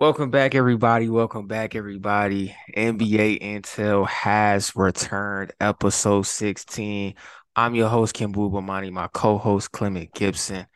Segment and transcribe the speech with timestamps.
[0.00, 1.08] Welcome back, everybody.
[1.08, 2.54] Welcome back, everybody.
[2.76, 7.14] NBA Intel has returned, episode 16.
[7.56, 10.68] I'm your host, Kim Bubamani, my co-host, Clement Gibson.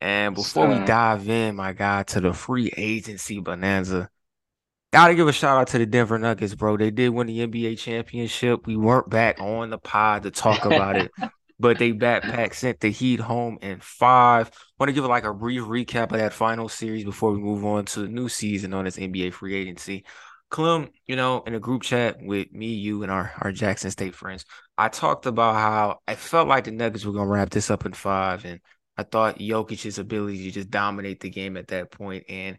[0.00, 4.08] And before we dive in, my guy, to the free agency bonanza,
[4.94, 6.78] gotta give a shout out to the Denver Nuggets, bro.
[6.78, 8.66] They did win the NBA championship.
[8.66, 11.12] We weren't back on the pod to talk about it,
[11.58, 14.50] but they backpack sent the Heat home in five.
[14.78, 17.84] Want to give like a brief recap of that final series before we move on
[17.86, 20.04] to the new season on this NBA free agency.
[20.50, 24.14] Clem, you know, in a group chat with me, you, and our, our Jackson State
[24.14, 24.44] friends,
[24.78, 27.86] I talked about how I felt like the Nuggets were going to wrap this up
[27.86, 28.44] in five.
[28.44, 28.60] And
[28.96, 32.58] I thought Jokic's ability to just dominate the game at that point and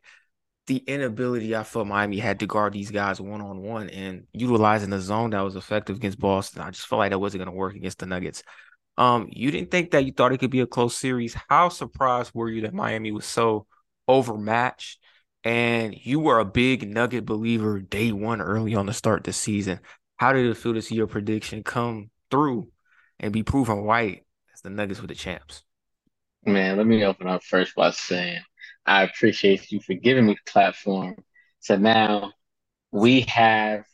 [0.67, 4.89] the inability I felt Miami had to guard these guys one on one and utilizing
[4.89, 6.63] the zone that was effective against Boston.
[6.63, 8.41] I just felt like that wasn't going to work against the Nuggets.
[8.97, 11.35] Um, you didn't think that you thought it could be a close series.
[11.49, 13.67] How surprised were you that Miami was so
[14.07, 14.99] overmatched?
[15.43, 19.79] And you were a big Nugget believer day one early on the start this season.
[20.17, 22.69] How did it feel to see your prediction come through
[23.19, 25.63] and be proven right as the Nuggets were the champs?
[26.45, 28.39] Man, let me open up first by saying
[28.85, 31.15] I appreciate you for giving me the platform.
[31.59, 32.31] So now
[32.91, 33.85] we have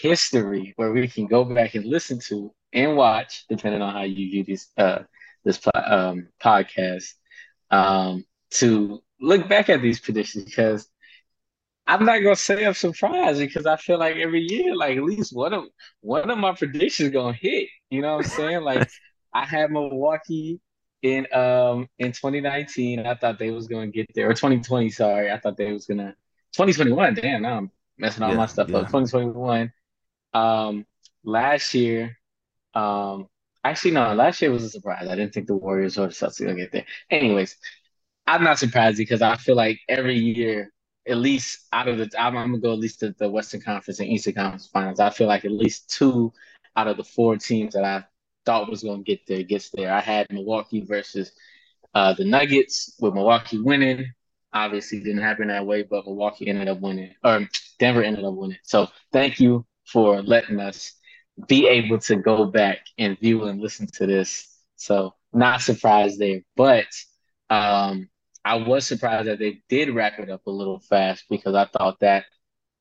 [0.00, 4.30] history where we can go back and listen to and watch, depending on how you
[4.30, 5.00] view this uh,
[5.44, 7.14] this um, podcast,
[7.70, 10.88] um, to look back at these predictions because
[11.86, 15.34] I'm not gonna say I'm surprised because I feel like every year, like at least
[15.34, 15.64] one of
[16.00, 17.68] one of my predictions gonna hit.
[17.90, 18.62] You know what I'm saying?
[18.62, 18.88] Like
[19.34, 20.60] I had Milwaukee
[21.02, 23.00] in um in 2019.
[23.00, 24.90] I thought they was gonna get there, or 2020.
[24.90, 26.14] Sorry, I thought they was gonna
[26.52, 27.14] 2021.
[27.14, 27.70] Damn, now I'm
[28.00, 28.78] messing all yeah, my stuff yeah.
[28.78, 28.86] up.
[28.86, 29.72] 2021.
[30.32, 30.86] Um,
[31.24, 32.16] last year
[32.74, 33.28] um,
[33.64, 34.14] actually, no.
[34.14, 35.08] Last year was a surprise.
[35.08, 36.86] I didn't think the Warriors or the Celtics gonna get there.
[37.10, 37.56] Anyways,
[38.26, 40.72] I'm not surprised because I feel like every year,
[41.08, 44.00] at least out of the, I'm, I'm gonna go at least to the Western Conference
[44.00, 45.00] and Eastern Conference Finals.
[45.00, 46.32] I feel like at least two
[46.76, 48.04] out of the four teams that I
[48.46, 49.92] thought was gonna get there gets there.
[49.92, 51.32] I had Milwaukee versus
[51.94, 54.12] uh, the Nuggets, with Milwaukee winning.
[54.52, 58.58] Obviously, didn't happen that way, but Milwaukee ended up winning, or Denver ended up winning.
[58.64, 60.92] So, thank you for letting us
[61.48, 64.46] be able to go back and view and listen to this.
[64.76, 66.86] So not surprised there, but
[67.48, 68.08] um,
[68.44, 72.00] I was surprised that they did wrap it up a little fast because I thought
[72.00, 72.24] that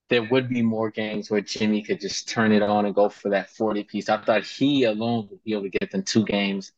[0.10, 3.30] there would be more games where Jimmy could just turn it on and go for
[3.30, 4.10] that 40 piece.
[4.10, 6.72] I thought he alone would be able to get them two games.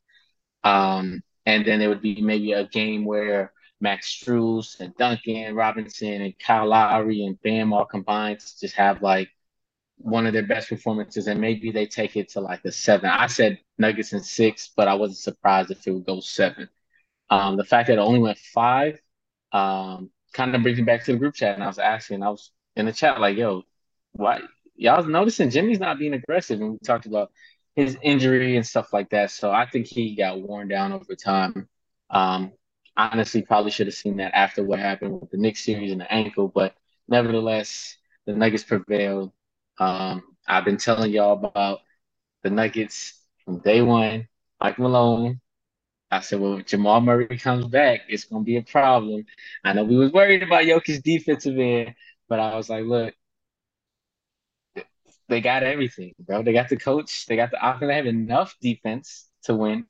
[0.64, 6.22] Um, and then there would be maybe a game where Max Strus and Duncan Robinson
[6.22, 9.30] and Kyle Lowry and Bam all combined to just have like
[9.98, 13.10] one of their best performances, and maybe they take it to like a seven.
[13.10, 16.70] I said Nuggets in six, but I wasn't surprised if it would go seven.
[17.30, 19.00] Um, the fact that it only went five
[19.52, 22.30] um, kind of brings me back to the group chat, and I was asking, I
[22.30, 23.64] was in the chat like, "Yo,
[24.14, 24.42] why
[24.76, 27.32] y'all noticing Jimmy's not being aggressive?" And we talked about
[27.76, 29.32] his injury and stuff like that.
[29.32, 31.70] So I think he got worn down over time.
[32.10, 32.52] Um,
[32.98, 36.12] honestly, probably should have seen that after what happened with the Knicks series and the
[36.12, 36.76] ankle, but
[37.08, 39.32] nevertheless, the Nuggets prevailed.
[39.80, 41.80] Um, I've been telling y'all about
[42.44, 44.28] the Nuggets from day one.
[44.62, 45.42] Mike Malone.
[46.12, 49.26] I said, well, if Jamal Murray comes back, it's gonna be a problem.
[49.64, 51.96] I know we was worried about Jokic's defensive end,
[52.28, 53.14] but I was like, look,
[55.30, 56.44] they got everything, bro.
[56.44, 59.86] They got the coach, they got the offense, they have enough defense to win.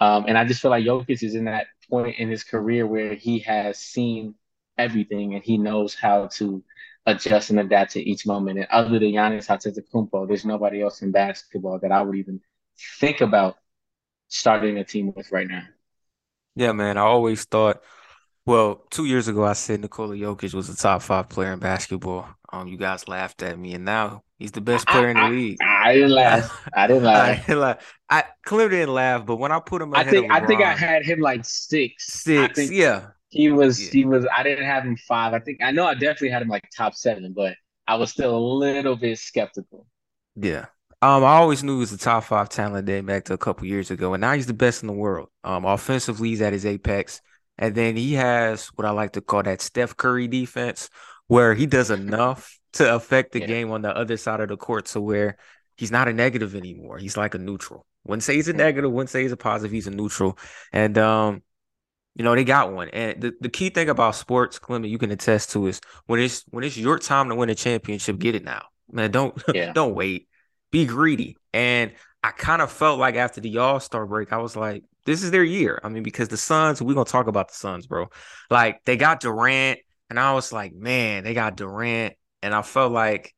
[0.00, 3.14] Um, and I just feel like Jokic is in that point in his career where
[3.14, 4.34] he has seen
[4.76, 6.62] everything and he knows how to
[7.06, 8.58] adjust and adapt to each moment.
[8.58, 12.40] And other than Giannis Antetokounmpo, there's nobody else in basketball that I would even
[13.00, 13.56] think about
[14.28, 15.62] starting a team with right now.
[16.54, 16.98] Yeah, man.
[16.98, 17.82] I always thought,
[18.48, 22.26] well, two years ago, I said Nikola Jokic was a top five player in basketball.
[22.50, 25.22] Um, you guys laughed at me, and now he's the best player I, in the
[25.22, 25.58] I, league.
[25.62, 26.68] I, didn't laugh.
[26.74, 27.28] I didn't laugh.
[27.28, 27.94] I, didn't laugh.
[28.08, 31.04] I clearly didn't laugh, but when I put him, I think I think I had
[31.04, 32.06] him like six.
[32.06, 33.08] Six, yeah.
[33.28, 33.90] He was yeah.
[33.92, 35.34] he was I didn't have him five.
[35.34, 37.54] I think I know I definitely had him like top seven, but
[37.86, 39.86] I was still a little bit skeptical.
[40.36, 40.66] Yeah.
[41.00, 43.66] Um, I always knew he was the top five talent day back to a couple
[43.66, 45.28] years ago, and now he's the best in the world.
[45.44, 47.20] Um, offensively, he's at his apex,
[47.58, 50.88] and then he has what I like to call that Steph Curry defense,
[51.26, 53.46] where he does enough to affect the yeah.
[53.46, 55.36] game on the other side of the court, to where
[55.76, 56.98] he's not a negative anymore.
[56.98, 57.86] He's like a neutral.
[58.04, 58.90] Wouldn't say he's a negative.
[58.90, 59.72] Wouldn't say he's a positive.
[59.72, 60.38] He's a neutral,
[60.72, 61.42] and um,
[62.14, 62.88] you know, they got one.
[62.88, 66.44] And the, the key thing about sports, Clement, you can attest to is when it's
[66.50, 68.62] when it's your time to win a championship, get it now.
[68.90, 69.72] Man, don't yeah.
[69.74, 70.28] don't wait.
[70.70, 71.36] Be greedy.
[71.52, 75.30] And I kind of felt like after the All-Star break, I was like, this is
[75.30, 75.80] their year.
[75.82, 78.08] I mean, because the Suns, we're gonna talk about the Suns, bro.
[78.50, 79.80] Like they got Durant,
[80.10, 83.34] and I was like, man, they got Durant, and I felt like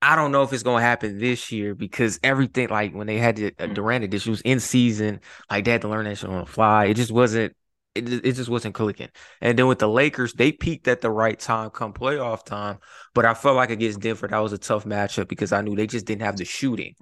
[0.00, 3.36] I don't know if it's gonna happen this year because everything like when they had
[3.36, 5.20] the uh, Durant edition was in season,
[5.50, 6.86] like they had to learn that shit on the fly.
[6.86, 7.54] It just wasn't.
[7.94, 9.10] It, it just wasn't clicking.
[9.42, 12.78] And then with the Lakers, they peaked at the right time come playoff time.
[13.12, 15.86] But I felt like against Denver, that was a tough matchup because I knew they
[15.86, 16.94] just didn't have the shooting.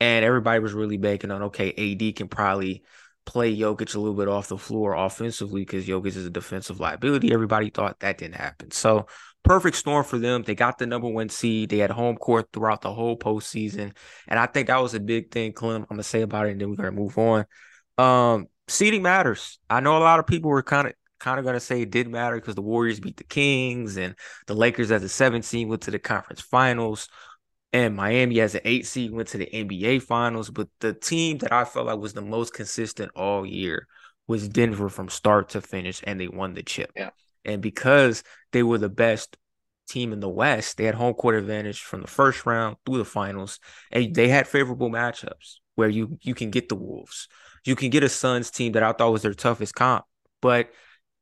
[0.00, 2.82] And everybody was really banking on okay, AD can probably
[3.26, 7.32] play Jokic a little bit off the floor offensively because Jokic is a defensive liability.
[7.32, 8.70] Everybody thought that didn't happen.
[8.70, 9.06] So
[9.42, 10.42] perfect storm for them.
[10.42, 11.70] They got the number one seed.
[11.70, 13.96] They had home court throughout the whole postseason.
[14.28, 15.82] And I think that was a big thing, Clem.
[15.82, 17.44] I'm gonna say about it, and then we're gonna move on.
[17.96, 19.58] Um, seeding matters.
[19.70, 22.12] I know a lot of people were kind of kind of gonna say it didn't
[22.12, 24.14] matter because the Warriors beat the Kings and
[24.46, 27.08] the Lakers as a seven seed went to the conference finals
[27.74, 30.48] and Miami as an eight seed went to the NBA finals.
[30.48, 33.88] But the team that I felt like was the most consistent all year
[34.28, 36.92] was Denver from start to finish, and they won the chip.
[36.94, 37.10] Yeah.
[37.44, 38.22] And because
[38.52, 39.36] they were the best
[39.88, 43.04] team in the West, they had home court advantage from the first round through the
[43.04, 43.58] finals,
[43.90, 47.26] and they had favorable matchups where you you can get the Wolves,
[47.64, 50.04] you can get a Suns team that I thought was their toughest comp,
[50.40, 50.70] but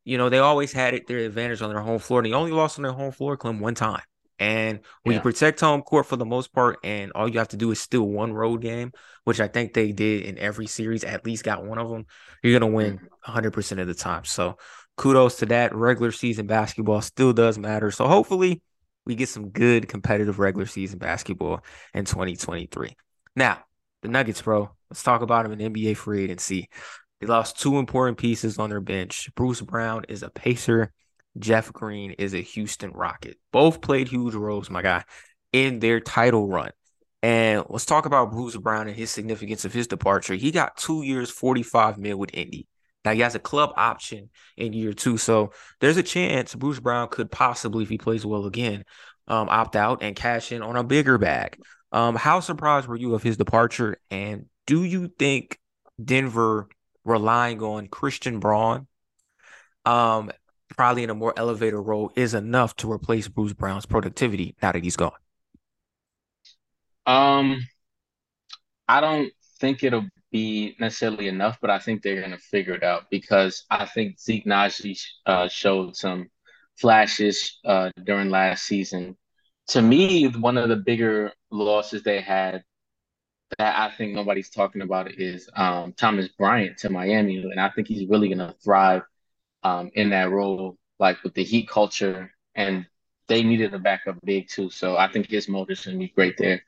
[0.04, 2.20] you know they always had it their advantage on their home floor.
[2.20, 4.02] And they only lost on their home floor, Clem, one time.
[4.42, 5.18] And when yeah.
[5.18, 7.80] you protect home court for the most part, and all you have to do is
[7.80, 8.90] steal one road game,
[9.22, 12.06] which I think they did in every series, at least got one of them,
[12.42, 13.78] you're going to win 100% mm-hmm.
[13.78, 14.24] of the time.
[14.24, 14.58] So
[14.96, 15.72] kudos to that.
[15.76, 17.92] Regular season basketball still does matter.
[17.92, 18.60] So hopefully
[19.06, 21.60] we get some good competitive regular season basketball
[21.94, 22.96] in 2023.
[23.36, 23.62] Now,
[24.02, 26.68] the Nuggets, bro, let's talk about them in NBA free agency.
[27.20, 29.30] They lost two important pieces on their bench.
[29.36, 30.92] Bruce Brown is a pacer
[31.38, 33.38] Jeff Green is a Houston Rocket.
[33.52, 35.04] Both played huge roles, my guy,
[35.52, 36.70] in their title run.
[37.22, 40.34] And let's talk about Bruce Brown and his significance of his departure.
[40.34, 42.66] He got two years, 45 mil with Indy.
[43.04, 45.16] Now he has a club option in year two.
[45.18, 48.84] So there's a chance Bruce Brown could possibly, if he plays well again,
[49.28, 51.58] um, opt out and cash in on a bigger bag.
[51.92, 53.98] Um, how surprised were you of his departure?
[54.10, 55.58] And do you think
[56.02, 56.68] Denver
[57.04, 58.86] relying on Christian Braun
[59.84, 60.30] um,
[60.76, 64.82] probably in a more elevated role is enough to replace Bruce Brown's productivity now that
[64.82, 65.12] he's gone?
[67.06, 67.66] Um,
[68.88, 72.82] I don't think it'll be necessarily enough, but I think they're going to figure it
[72.82, 76.28] out because I think Zeke Nnaji uh, showed some
[76.76, 79.16] flashes uh, during last season.
[79.68, 82.62] To me, one of the bigger losses they had
[83.58, 87.86] that I think nobody's talking about is um, Thomas Bryant to Miami, and I think
[87.86, 89.02] he's really going to thrive
[89.62, 92.86] um, in that role, like with the Heat culture, and
[93.28, 94.70] they needed a backup big too.
[94.70, 96.62] So I think his motor's gonna be great there.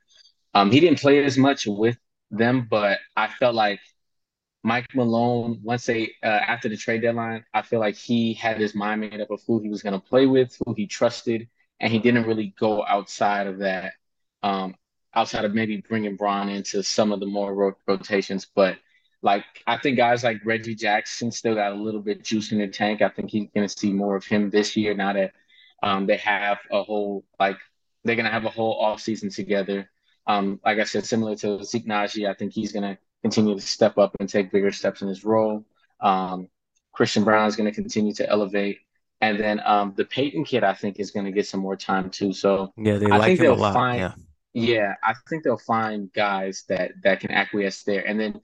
[0.55, 1.99] Um, he didn't play as much with
[2.31, 3.81] them, but I felt like
[4.63, 8.75] Mike Malone, once they uh, after the trade deadline, I feel like he had his
[8.75, 11.49] mind made up of who he was going to play with, who he trusted,
[11.81, 13.93] and he didn't really go outside of that,
[14.43, 14.75] um,
[15.15, 18.47] outside of maybe bringing Braun into some of the more ro- rotations.
[18.55, 18.79] But
[19.25, 22.69] like I think guys like Reggie Jackson still got a little bit juice in the
[22.69, 23.01] tank.
[23.01, 25.33] I think he's going to see more of him this year now that
[25.83, 27.57] um, they have a whole like
[28.05, 29.91] they're going to have a whole off season together.
[30.27, 33.61] Um, like I said, similar to Zeke Nnaji, I think he's going to continue to
[33.61, 35.65] step up and take bigger steps in his role.
[36.01, 36.49] Um,
[36.93, 38.81] Christian Braun is going to continue to elevate.
[39.23, 42.11] And then um, the Peyton kid, I think, is going to get some more time
[42.11, 42.35] too.
[42.35, 43.73] So yeah, they I like think him they'll a lot.
[43.73, 44.13] Find, yeah.
[44.53, 48.07] yeah, I think they'll find guys that that can acquiesce there.
[48.07, 48.41] And then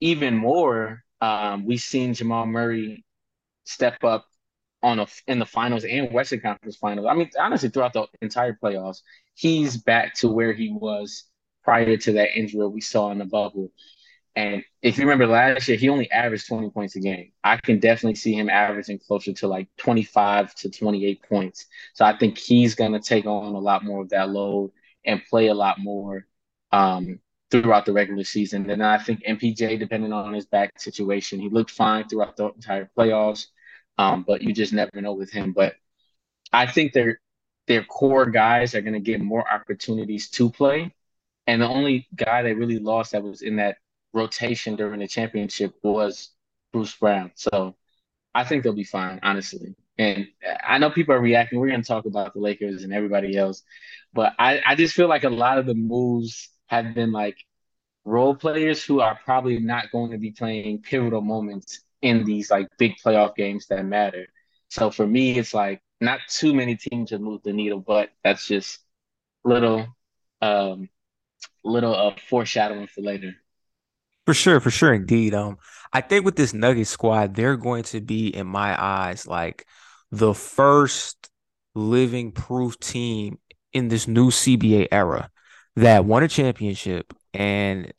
[0.00, 3.04] even more, um, we've seen Jamal Murray
[3.64, 4.26] step up
[4.82, 7.06] on a in the finals and Western Conference Finals.
[7.08, 9.02] I mean, honestly, throughout the entire playoffs,
[9.34, 11.24] he's back to where he was
[11.64, 13.72] prior to that injury we saw in the bubble.
[14.36, 17.32] And if you remember last year, he only averaged 20 points a game.
[17.42, 21.66] I can definitely see him averaging closer to like 25 to 28 points.
[21.94, 24.70] So I think he's going to take on a lot more of that load
[25.04, 26.26] and play a lot more
[26.70, 27.18] um,
[27.50, 28.68] throughout the regular season.
[28.70, 32.90] And I think MPJ, depending on his back situation, he looked fine throughout the entire
[32.96, 33.46] playoffs.
[33.96, 35.52] Um, but you just never know with him.
[35.52, 35.74] But
[36.52, 37.20] I think their
[37.66, 40.94] their core guys are going to get more opportunities to play.
[41.46, 43.76] And the only guy that really lost that was in that
[44.12, 46.30] rotation during the championship was
[46.72, 47.32] Bruce Brown.
[47.34, 47.76] So
[48.34, 49.74] I think they'll be fine, honestly.
[49.98, 50.28] And
[50.64, 51.58] I know people are reacting.
[51.58, 53.62] We're going to talk about the Lakers and everybody else,
[54.14, 57.36] but I, I just feel like a lot of the moves have been like
[58.04, 62.68] role players who are probably not going to be playing pivotal moments in these like
[62.78, 64.26] big playoff games that matter.
[64.68, 68.46] So for me, it's like not too many teams have moved the needle, but that's
[68.46, 68.78] just
[69.44, 69.86] little,
[70.40, 70.88] um,
[71.64, 73.34] little uh, foreshadowing for later.
[74.26, 75.34] For sure, for sure, indeed.
[75.34, 75.58] Um,
[75.92, 79.66] I think with this Nugget squad, they're going to be, in my eyes, like
[80.10, 81.30] the first
[81.74, 83.38] living proof team
[83.72, 85.30] in this new CBA era
[85.78, 87.92] that won a championship and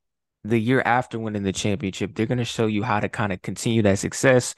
[0.44, 3.42] the year after winning the championship, they're going to show you how to kind of
[3.42, 4.56] continue that success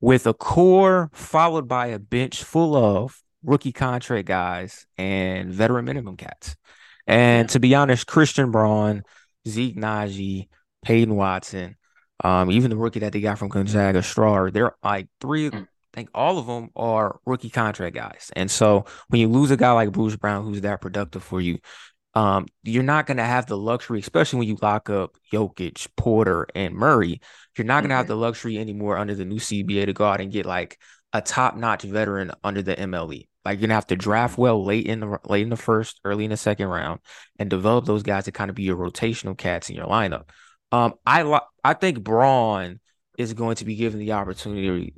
[0.00, 6.16] with a core followed by a bench full of rookie contract guys and veteran minimum
[6.16, 6.56] cats.
[7.06, 9.02] And to be honest, Christian Braun,
[9.48, 10.48] Zeke Nnaji,
[10.84, 11.76] Peyton Watson,
[12.22, 15.50] um, even the rookie that they got from Gonzaga, Strawther, they're like three.
[15.50, 15.62] Mm.
[15.62, 18.30] I think all of them are rookie contract guys.
[18.36, 21.58] And so when you lose a guy like Bruce Brown, who's that productive for you,
[22.14, 26.46] um, you're not going to have the luxury, especially when you lock up Jokic, Porter,
[26.54, 27.20] and Murray.
[27.56, 27.98] You're not going to mm-hmm.
[27.98, 30.78] have the luxury anymore under the new CBA to go out and get like
[31.12, 33.28] a top notch veteran under the MLE.
[33.44, 36.24] Like you're gonna have to draft well late in the late in the first, early
[36.24, 37.00] in the second round,
[37.38, 40.28] and develop those guys to kind of be your rotational cats in your lineup.
[40.72, 42.80] Um, I I think Braun
[43.16, 44.94] is going to be given the opportunity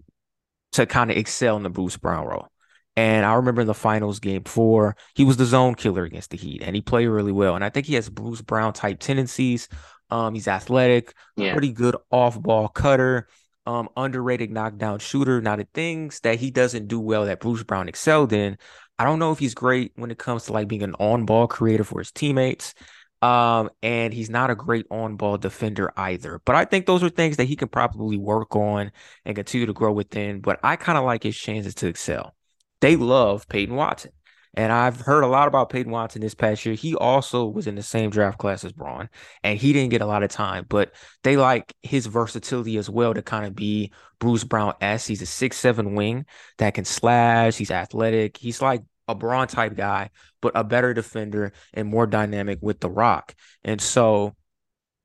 [0.73, 2.49] to kind of excel in the Bruce Brown role.
[2.97, 6.37] And I remember in the finals game four, he was the zone killer against the
[6.37, 7.55] Heat, and he played really well.
[7.55, 9.69] And I think he has Bruce Brown type tendencies.
[10.11, 11.53] Um, he's athletic, yeah.
[11.53, 13.29] pretty good off ball cutter,
[13.65, 15.41] um, underrated knockdown shooter.
[15.41, 18.59] Now the things that he doesn't do well that Bruce Brown excelled in,
[18.99, 21.47] I don't know if he's great when it comes to like being an on ball
[21.47, 22.75] creator for his teammates.
[23.23, 26.41] Um, and he's not a great on ball defender either.
[26.45, 28.91] But I think those are things that he can probably work on
[29.25, 30.41] and continue to grow within.
[30.41, 32.35] But I kind of like his chances to excel.
[32.83, 34.11] They love Peyton Watson.
[34.55, 36.75] And I've heard a lot about Peyton Watson this past year.
[36.75, 39.09] He also was in the same draft class as Braun,
[39.43, 43.15] and he didn't get a lot of time, but they like his versatility as well
[43.15, 45.07] to kind of be Bruce Brown S.
[45.07, 46.27] He's a six seven wing
[46.59, 47.57] that can slash.
[47.57, 48.37] He's athletic.
[48.37, 50.11] He's like a Braun type guy,
[50.43, 53.35] but a better defender and more dynamic with the rock.
[53.65, 54.37] And so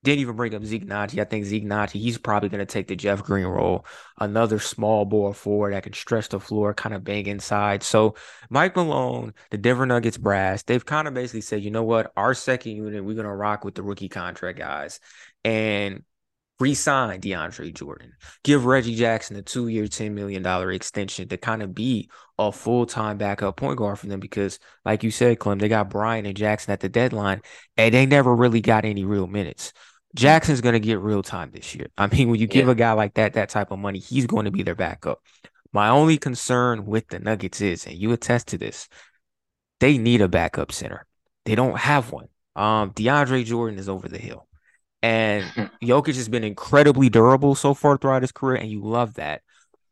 [0.07, 1.19] didn't even bring up Zeke Nnaji.
[1.19, 3.85] I think Zeke Nnaji, he's probably going to take the Jeff Green role,
[4.19, 7.83] another small ball forward that can stretch the floor, kind of bang inside.
[7.83, 8.15] So
[8.49, 12.33] Mike Malone, the Denver Nuggets brass, they've kind of basically said, you know what, our
[12.33, 14.99] second unit, we're going to rock with the rookie contract guys.
[15.43, 16.03] And
[16.59, 22.09] re-sign DeAndre Jordan, give Reggie Jackson a two-year, $10 million extension to kind of be
[22.39, 26.27] a full-time backup point guard for them because, like you said, Clem, they got Bryant
[26.27, 27.41] and Jackson at the deadline,
[27.75, 29.73] and they never really got any real minutes.
[30.17, 31.87] Jackson's going to get real time this year.
[31.97, 32.71] I mean, when you give yeah.
[32.71, 35.21] a guy like that that type of money, he's going to be their backup.
[35.71, 38.89] My only concern with the Nuggets is, and you attest to this,
[39.79, 41.05] they need a backup center.
[41.45, 42.29] They don't have one.
[42.55, 44.47] Um, DeAndre Jordan is over the hill.
[45.03, 45.45] And
[45.83, 49.41] Jokic has been incredibly durable so far throughout his career, and you love that.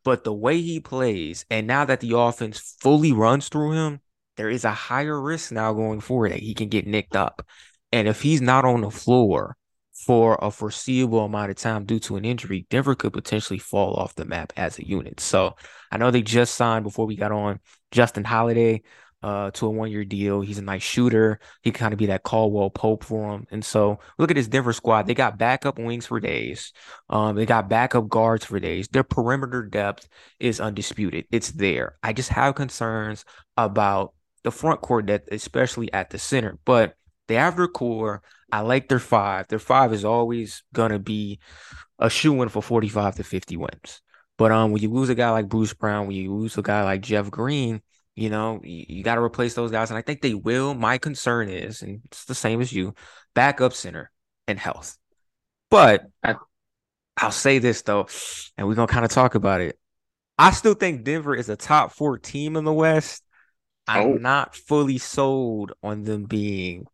[0.03, 4.01] But the way he plays, and now that the offense fully runs through him,
[4.37, 7.45] there is a higher risk now going forward that he can get nicked up.
[7.91, 9.55] And if he's not on the floor
[9.95, 14.15] for a foreseeable amount of time due to an injury, Denver could potentially fall off
[14.15, 15.19] the map as a unit.
[15.19, 15.55] So
[15.91, 17.59] I know they just signed before we got on
[17.91, 18.83] Justin Holiday
[19.23, 20.41] uh, to a one year deal.
[20.41, 21.39] He's a nice shooter.
[21.63, 23.47] He kind of be that Caldwell Pope for him.
[23.51, 25.07] And so look at this Denver squad.
[25.07, 26.73] They got backup wings for days.
[27.09, 28.89] Um, they got backup guards for days.
[28.89, 30.07] Their perimeter depth
[30.39, 31.25] is undisputed.
[31.31, 31.97] It's there.
[32.03, 33.23] I just have concerns
[33.57, 36.59] about the front court depth, especially at the center.
[36.65, 36.95] But
[37.27, 38.21] they have their core.
[38.51, 39.47] I like their five.
[39.47, 41.39] Their five is always gonna be
[41.99, 44.01] a shoe in for 45 to 50 wins.
[44.37, 46.83] But um, when you lose a guy like Bruce Brown, when you lose a guy
[46.83, 47.81] like Jeff Green,
[48.15, 49.91] you know, you, you got to replace those guys.
[49.91, 50.73] And I think they will.
[50.73, 52.95] My concern is, and it's the same as you,
[53.33, 54.11] backup center
[54.47, 54.97] and health.
[55.69, 56.35] But I,
[57.17, 58.07] I'll say this though,
[58.57, 59.79] and we're gonna kind of talk about it.
[60.37, 63.23] I still think Denver is a top four team in the West.
[63.87, 64.13] I'm oh.
[64.13, 66.87] not fully sold on them being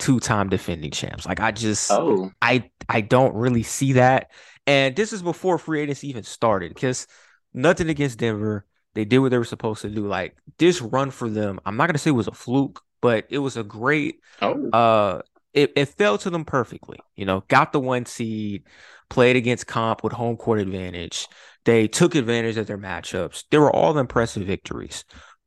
[0.00, 1.26] two-time defending champs.
[1.26, 2.30] Like I just oh.
[2.42, 4.30] I I don't really see that.
[4.66, 7.06] And this is before free agency even started because
[7.54, 8.66] nothing against Denver.
[8.94, 10.06] They did what they were supposed to do.
[10.08, 13.38] Like this run for them, I'm not gonna say it was a fluke, but it
[13.38, 14.70] was a great oh.
[14.70, 16.98] uh it, it fell to them perfectly.
[17.16, 18.64] You know, got the one seed,
[19.08, 21.26] played against comp with home court advantage.
[21.64, 23.44] They took advantage of their matchups.
[23.50, 25.04] They were all impressive victories.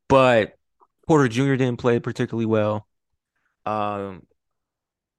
[0.07, 0.53] But
[1.07, 1.55] Porter Jr.
[1.55, 2.87] didn't play particularly well.
[3.65, 4.23] Um,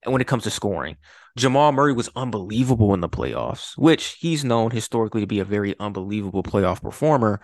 [0.05, 0.97] when it comes to scoring.
[1.37, 5.75] Jamal Murray was unbelievable in the playoffs, which he's known historically to be a very
[5.81, 7.41] unbelievable playoff performer.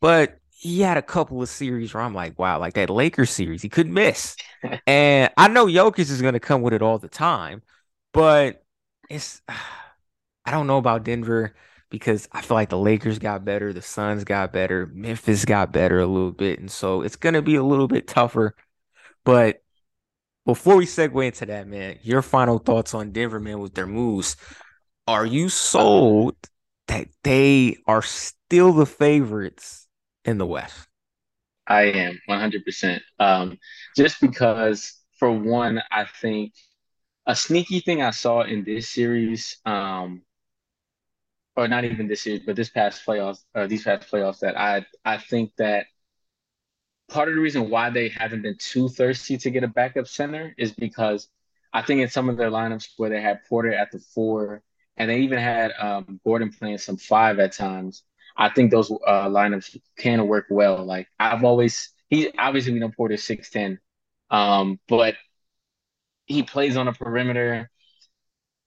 [0.00, 3.62] But he had a couple of series where I'm like, wow, like that Lakers series,
[3.62, 4.36] he couldn't miss.
[4.86, 7.62] and I know Jokic is going to come with it all the time,
[8.12, 8.64] but
[9.10, 9.42] it's,
[10.44, 11.54] I don't know about Denver
[11.90, 16.00] because I feel like the Lakers got better, the Suns got better, Memphis got better
[16.00, 16.58] a little bit.
[16.58, 18.56] And so it's going to be a little bit tougher.
[19.24, 19.61] But
[20.44, 24.36] before we segue into that, man, your final thoughts on Denver, man, with their moves.
[25.06, 26.36] Are you sold
[26.88, 29.86] that they are still the favorites
[30.24, 30.88] in the West?
[31.66, 33.00] I am 100%.
[33.18, 33.58] Um,
[33.96, 36.52] just because, for one, I think
[37.26, 40.22] a sneaky thing I saw in this series, um,
[41.56, 44.84] or not even this series, but this past playoffs, uh, these past playoffs, that I
[45.04, 45.86] I think that
[47.12, 50.54] part of the reason why they haven't been too thirsty to get a backup center
[50.58, 51.28] is because
[51.72, 54.62] I think in some of their lineups where they had Porter at the four
[54.96, 58.02] and they even had um, Gordon playing some five at times,
[58.36, 60.84] I think those uh, lineups can work well.
[60.84, 63.78] Like I've always, he obviously we know Porter's six ten,
[64.30, 65.16] um, but
[66.26, 67.70] he plays on a perimeter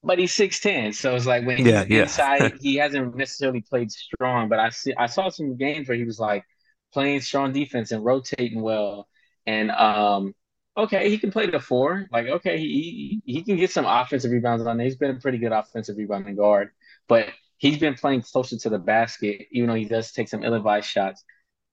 [0.02, 0.92] but he's 6'10.
[0.92, 2.12] So it's like when Yeah, he's yeah.
[2.12, 4.48] inside, he hasn't necessarily played strong.
[4.48, 6.44] But I see I saw some games where he was like
[6.92, 9.08] playing strong defense and rotating well.
[9.46, 10.34] And um
[10.76, 12.06] okay, he can play the four.
[12.12, 14.84] Like, okay, he he, can get some offensive rebounds on there.
[14.84, 16.70] He's been a pretty good offensive rebounding guard,
[17.08, 17.28] but
[17.58, 21.24] he's been playing closer to the basket, even though he does take some ill-advised shots.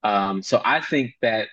[0.03, 1.47] Um, so I think that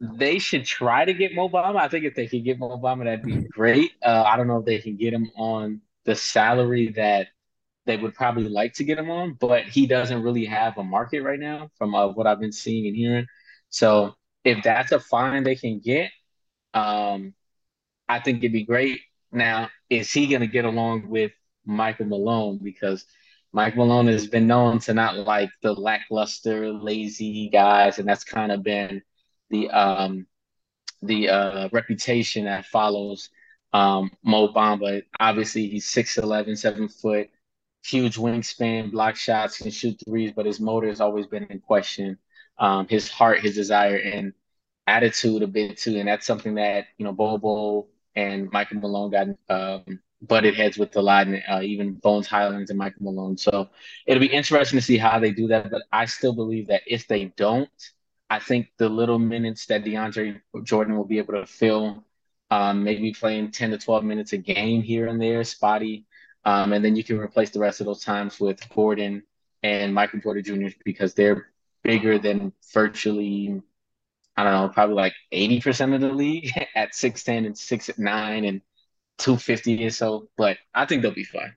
[0.00, 1.76] they should try to get Mo Bamba.
[1.76, 3.92] I think if they could get Mo Bamba, that'd be great.
[4.02, 7.28] Uh, I don't know if they can get him on the salary that
[7.86, 11.22] they would probably like to get him on, but he doesn't really have a market
[11.22, 13.26] right now from uh, what I've been seeing and hearing.
[13.70, 16.10] So if that's a fine they can get,
[16.74, 17.34] um,
[18.08, 19.00] I think it'd be great.
[19.32, 21.32] Now, is he going to get along with
[21.64, 22.58] Michael Malone?
[22.62, 23.04] Because
[23.52, 28.52] Mike Malone has been known to not like the lackluster, lazy guys, and that's kind
[28.52, 29.02] of been
[29.50, 30.26] the um,
[31.02, 33.30] the uh, reputation that follows
[33.72, 35.02] um, Mo Bamba.
[35.18, 37.30] Obviously, he's 6'11, 7 foot,
[37.84, 42.18] huge wingspan, block shots, can shoot threes, but his motor has always been in question.
[42.58, 44.32] Um, his heart, his desire, and
[44.86, 45.96] attitude a bit too.
[45.98, 50.94] And that's something that, you know, Bobo and Michael Malone got um, butted heads with
[50.96, 53.36] a lot, and uh, even Bones Highlands and Michael Malone.
[53.36, 53.70] So
[54.06, 55.70] it'll be interesting to see how they do that.
[55.70, 57.70] But I still believe that if they don't,
[58.28, 62.04] I think the little minutes that DeAndre Jordan will be able to fill,
[62.50, 66.06] um, maybe playing 10 to 12 minutes a game here and there, spotty.
[66.44, 69.22] Um, and then you can replace the rest of those times with Gordon
[69.62, 70.68] and Michael Porter Jr.
[70.84, 71.48] because they're
[71.82, 73.60] bigger than virtually,
[74.36, 78.62] I don't know, probably like 80% of the league at 6'10 and 6'9 and
[79.18, 80.28] 250 or so.
[80.36, 81.54] But I think they'll be fine.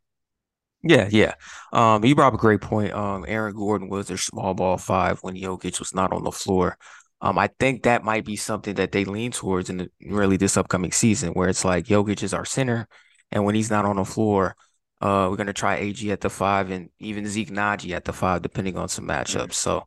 [0.86, 1.36] Yeah, yeah.
[1.72, 2.92] Um, you brought up a great point.
[2.92, 6.78] Um, Aaron Gordon was their small ball five when Jokic was not on the floor.
[7.22, 10.58] Um, I think that might be something that they lean towards in the, really this
[10.58, 12.90] upcoming season, where it's like Jokic is our center,
[13.32, 14.58] and when he's not on the floor,
[15.04, 18.42] uh, we're gonna try AG at the five and even Zeke Nnaji at the five,
[18.42, 19.54] depending on some matchups.
[19.54, 19.84] So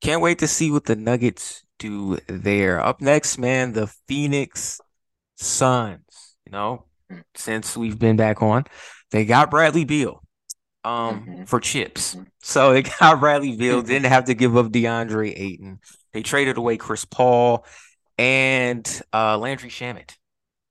[0.00, 2.80] can't wait to see what the Nuggets do there.
[2.80, 4.80] Up next, man, the Phoenix
[5.36, 6.36] Suns.
[6.46, 6.86] You know,
[7.36, 8.64] since we've been back on,
[9.10, 10.22] they got Bradley Beal
[10.84, 11.44] um Mm-hmm.
[11.44, 12.14] for chips.
[12.14, 12.24] Mm-hmm.
[12.42, 13.88] So they got Bradley Beal, Mm-hmm.
[13.88, 15.80] didn't have to give up DeAndre Ayton.
[16.12, 17.66] They traded away Chris Paul
[18.18, 20.14] and uh Landry Shamet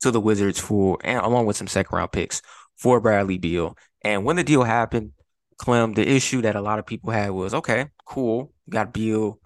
[0.02, 2.42] to the Wizards for and along with some second round picks
[2.78, 3.78] for Bradley Beal.
[4.04, 5.12] And when the deal happened,
[5.58, 8.52] Clem, the issue that a lot of people had was okay, cool.
[8.66, 9.40] You got Beal,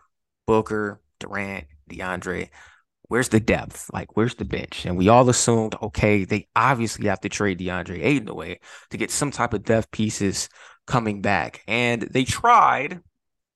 [0.46, 2.50] Booker, Durant, DeAndre.
[3.10, 3.90] Where's the depth?
[3.94, 4.86] Like, where's the bench?
[4.86, 8.60] And we all assumed, okay, they obviously have to trade DeAndre Ayton away
[8.90, 10.50] to get some type of depth pieces
[10.88, 11.64] coming back.
[11.68, 13.02] And they tried.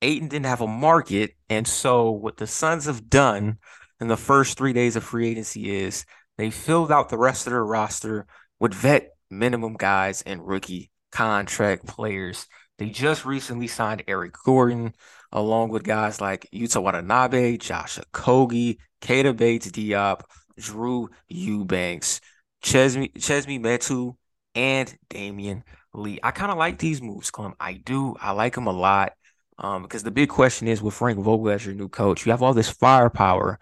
[0.01, 1.35] Ayton didn't have a market.
[1.49, 3.57] And so what the Suns have done
[3.99, 6.05] in the first three days of free agency is
[6.37, 8.25] they filled out the rest of their roster
[8.59, 12.47] with vet minimum guys and rookie contract players.
[12.77, 14.93] They just recently signed Eric Gordon,
[15.31, 20.21] along with guys like Yuta Watanabe, Josh Okogie, Keita Bates Diop,
[20.57, 22.21] Drew Eubanks,
[22.63, 24.15] Chesme, Chesme Metu,
[24.55, 25.63] and Damion
[25.93, 26.19] Lee.
[26.23, 27.53] I kind of like these moves, Clem.
[27.59, 28.15] I do.
[28.19, 29.13] I like them a lot.
[29.57, 32.41] Um, because the big question is with Frank Vogel as your new coach, you have
[32.41, 33.59] all this firepower.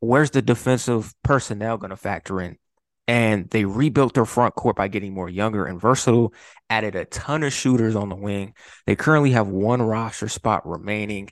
[0.00, 2.58] Where's the defensive personnel going to factor in?
[3.08, 6.34] And they rebuilt their front court by getting more younger and versatile,
[6.70, 8.54] added a ton of shooters on the wing.
[8.86, 11.30] They currently have one roster spot remaining.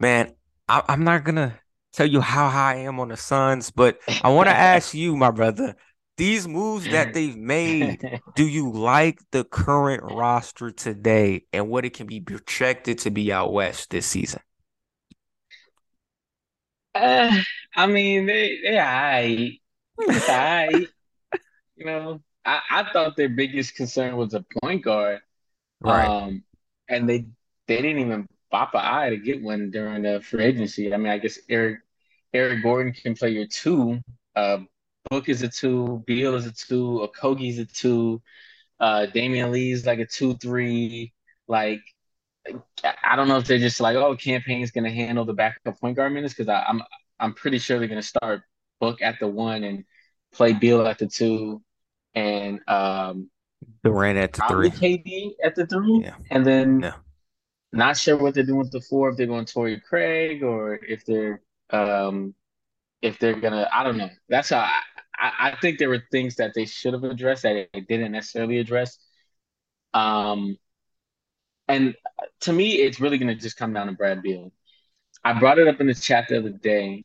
[0.00, 0.34] Man,
[0.66, 1.60] I, I'm not gonna
[1.92, 5.14] tell you how high I am on the Suns, but I want to ask you,
[5.16, 5.76] my brother,
[6.16, 8.02] these moves that they've made,
[8.34, 13.32] do you like the current roster today and what it can be projected to be
[13.32, 14.40] out west this season?
[16.94, 17.42] Uh,
[17.74, 19.58] I mean, they they I
[19.98, 20.86] it's I
[21.76, 22.20] you know.
[22.46, 25.20] I, I thought their biggest concern was a point guard.
[25.80, 26.06] Right.
[26.06, 26.44] Um,
[26.88, 27.26] and they
[27.66, 30.92] they didn't even bop an eye to get one during the free agency.
[30.92, 31.80] I mean, I guess Eric
[32.32, 34.00] Eric Gordon can play your two.
[34.36, 34.58] Uh,
[35.10, 36.02] Book is a two.
[36.06, 37.06] Beal is a two.
[37.06, 38.22] Okogie's a two.
[38.80, 41.12] Uh, Damion Lee's like a two three.
[41.48, 41.80] Like
[43.02, 45.80] I don't know if they're just like, oh, Cam Payne's going to handle the backup
[45.80, 46.82] point guard minutes because I'm
[47.18, 48.42] I'm pretty sure they're going to start
[48.80, 49.84] Book at the one and
[50.32, 51.62] play Beal at the two,
[52.14, 53.30] and um,
[53.82, 54.70] Durant at the three.
[54.70, 56.16] KD at the three, Yeah.
[56.30, 56.94] and then Yeah.
[57.72, 59.10] not sure what they're doing with the four.
[59.10, 62.34] If they're going Torrey Craig or if they're um,
[63.02, 64.08] if they're gonna, I don't know.
[64.28, 64.80] That's how I,
[65.14, 68.58] I, I think there were things that they should have addressed that they didn't necessarily
[68.58, 68.98] address.
[69.92, 70.56] Um,
[71.68, 71.94] and
[72.40, 74.52] to me, it's really gonna just come down to Brad Beal.
[75.22, 77.04] I brought it up in the chat the other day,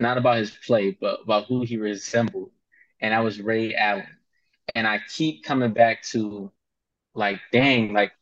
[0.00, 2.50] not about his play, but about who he resembled,
[3.00, 4.06] and that was Ray Allen.
[4.74, 6.52] And I keep coming back to
[7.14, 8.12] like, dang, like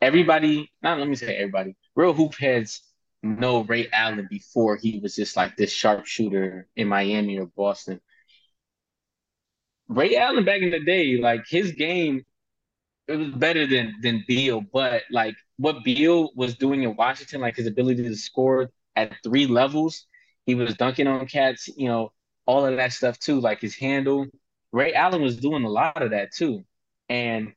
[0.00, 2.82] everybody, not let me say everybody, real hoop heads
[3.22, 8.00] know Ray Allen before he was just like this sharpshooter in Miami or Boston.
[9.88, 12.24] Ray Allen back in the day, like his game,
[13.08, 17.56] it was better than than Beal, but like what Beal was doing in Washington, like
[17.56, 20.06] his ability to score at three levels,
[20.46, 22.12] he was dunking on cats, you know,
[22.46, 24.26] all of that stuff too, like his handle.
[24.72, 26.64] Ray Allen was doing a lot of that too.
[27.08, 27.52] And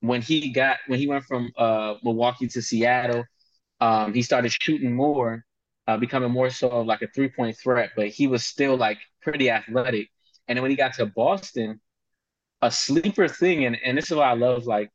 [0.00, 3.24] when he got when he went from uh Milwaukee to Seattle,
[3.80, 5.44] um, he started shooting more,
[5.86, 8.98] uh, becoming more so of like a three point threat, but he was still like
[9.22, 10.10] pretty athletic.
[10.48, 11.80] And then when he got to Boston,
[12.62, 14.90] a sleeper thing, and, and this is why I love like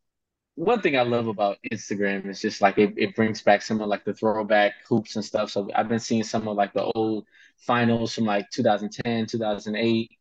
[0.59, 3.87] one thing I love about Instagram is just like it, it brings back some of
[3.87, 5.51] like the throwback hoops and stuff.
[5.51, 7.25] So I've been seeing some of like the old
[7.57, 10.11] finals from like 2010, 2008.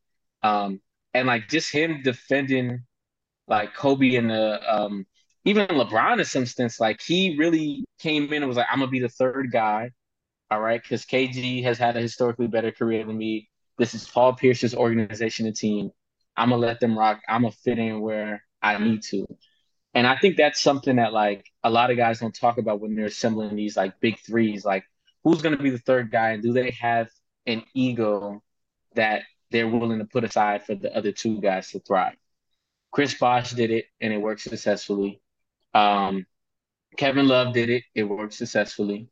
[0.44, 0.80] Um,
[1.14, 2.84] and like just him defending
[3.48, 5.06] like Kobe and the um
[5.44, 8.90] even LeBron in some sense, like he really came in and was like, I'm gonna
[8.90, 9.90] be the third guy,
[10.50, 13.48] all right, because KG has had a historically better career than me.
[13.78, 15.90] This is Paul Pierce's organization and team.
[16.36, 17.20] I'm gonna let them rock.
[17.28, 19.26] I'm gonna fit in where I need to.
[19.98, 22.94] And I think that's something that like a lot of guys don't talk about when
[22.94, 24.64] they're assembling these like big threes.
[24.64, 24.84] Like
[25.24, 27.08] who's gonna be the third guy and do they have
[27.48, 28.40] an ego
[28.94, 32.14] that they're willing to put aside for the other two guys to thrive?
[32.92, 35.20] Chris Bosh did it and it worked successfully.
[35.74, 36.26] Um,
[36.96, 39.08] Kevin Love did it, it worked successfully.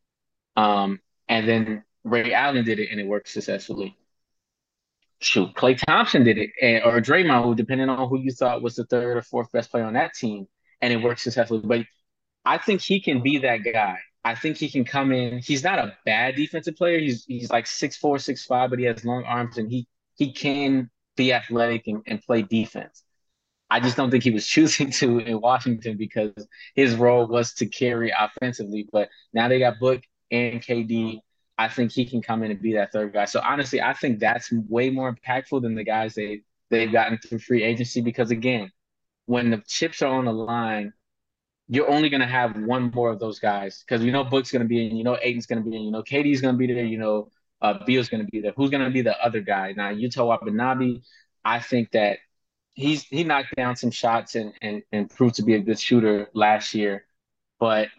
[0.54, 3.96] Um, and then Ray Allen did it and it worked successfully.
[5.18, 8.76] Shoot, Klay Thompson did it, and, or Draymond, who depending on who you thought was
[8.76, 10.46] the third or fourth best player on that team,
[10.86, 11.62] and it worked successfully.
[11.64, 11.84] But
[12.44, 13.98] I think he can be that guy.
[14.24, 15.40] I think he can come in.
[15.40, 17.00] He's not a bad defensive player.
[17.00, 20.32] He's he's like six four, six five, but he has long arms and he he
[20.32, 23.02] can be athletic and, and play defense.
[23.68, 26.32] I just don't think he was choosing to in Washington because
[26.76, 28.88] his role was to carry offensively.
[28.92, 31.18] But now they got Book and KD.
[31.58, 33.24] I think he can come in and be that third guy.
[33.24, 37.40] So honestly, I think that's way more impactful than the guys they they've gotten through
[37.40, 38.70] free agency because again,
[39.26, 40.92] when the chips are on the line,
[41.68, 44.62] you're only going to have one more of those guys because you know Book's going
[44.62, 46.58] to be in, you know Ayton's going to be in, you know KD's going to
[46.58, 48.52] be there, you know uh, Beal's going to be there.
[48.56, 49.72] Who's going to be the other guy?
[49.72, 51.00] Now Yuta Watanabe,
[51.44, 52.18] I think that
[52.74, 56.28] he's he knocked down some shots and and and proved to be a good shooter
[56.34, 57.04] last year,
[57.58, 57.88] but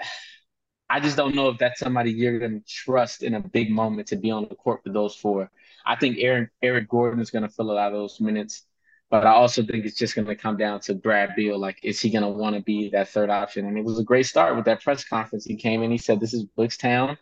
[0.90, 4.08] I just don't know if that's somebody you're going to trust in a big moment
[4.08, 5.52] to be on the court for those four.
[5.86, 8.66] I think Aaron Eric Gordon is going to fill a lot of those minutes,
[9.10, 11.58] but I also think it's just going to come down to Brad Beal.
[11.58, 13.66] Like, is he going to want to be that third option?
[13.66, 15.46] And it was a great start with that press conference.
[15.46, 17.18] He came in, he said, "This is Blickstown,"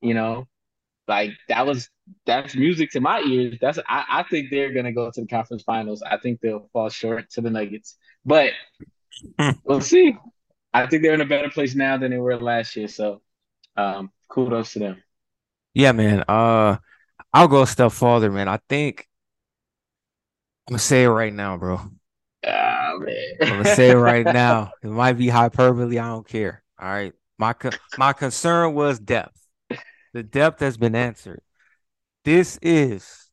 [0.00, 0.48] you know,
[1.06, 1.90] like that was
[2.26, 3.58] that's music to my ears.
[3.60, 6.02] That's I, I think they're going to go to the conference finals.
[6.02, 8.52] I think they'll fall short to the Nuggets, but
[9.64, 10.16] we'll see.
[10.72, 12.88] I think they're in a better place now than they were last year.
[12.88, 13.22] So
[13.76, 15.02] um, kudos to them.
[15.74, 16.24] Yeah, man.
[16.28, 16.76] Uh,
[17.32, 18.48] I'll go a step farther, man.
[18.48, 19.08] I think
[20.68, 21.80] I'm gonna say it right now, bro.
[22.46, 23.06] Ah, oh
[23.42, 24.72] I'm gonna say it right now.
[24.82, 25.98] It might be hyperbole.
[25.98, 26.62] I don't care.
[26.78, 27.12] All right.
[27.38, 29.36] My co- my concern was depth.
[30.12, 31.40] The depth has been answered.
[32.24, 33.30] This is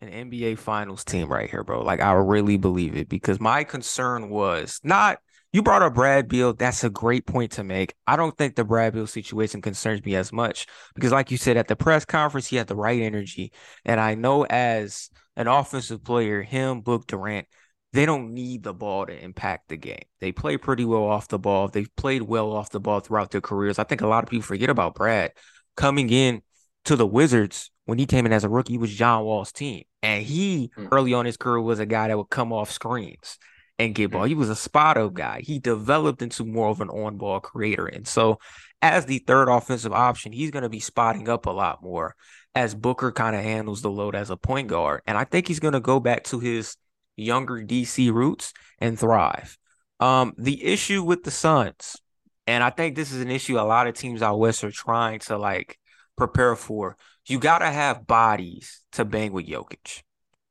[0.00, 1.82] an NBA Finals team right here, bro.
[1.82, 5.18] Like I really believe it because my concern was not
[5.52, 6.52] you brought up Brad Beal.
[6.52, 7.94] That's a great point to make.
[8.08, 11.56] I don't think the Brad Beal situation concerns me as much because, like you said,
[11.56, 13.52] at the press conference, he had the right energy.
[13.84, 17.46] And I know as an offensive player, him, Book Durant,
[17.92, 20.02] they don't need the ball to impact the game.
[20.20, 21.68] They play pretty well off the ball.
[21.68, 23.78] They've played well off the ball throughout their careers.
[23.78, 25.32] I think a lot of people forget about Brad
[25.76, 26.42] coming in
[26.86, 29.84] to the Wizards when he came in as a rookie was John Wall's team.
[30.02, 33.38] And he Mm, early on his career was a guy that would come off screens
[33.78, 34.24] and get ball.
[34.24, 35.40] mm, He was a spot up guy.
[35.42, 37.86] He developed into more of an on ball creator.
[37.86, 38.38] And so,
[38.82, 42.14] as the third offensive option, he's going to be spotting up a lot more
[42.54, 45.02] as Booker kind of handles the load as a point guard.
[45.06, 46.76] And I think he's going to go back to his
[47.16, 49.58] younger DC roots and thrive.
[50.00, 51.96] Um, the issue with the Suns.
[52.46, 55.20] And I think this is an issue a lot of teams out west are trying
[55.20, 55.78] to like
[56.16, 56.96] prepare for.
[57.26, 60.02] You gotta have bodies to bang with Jokic.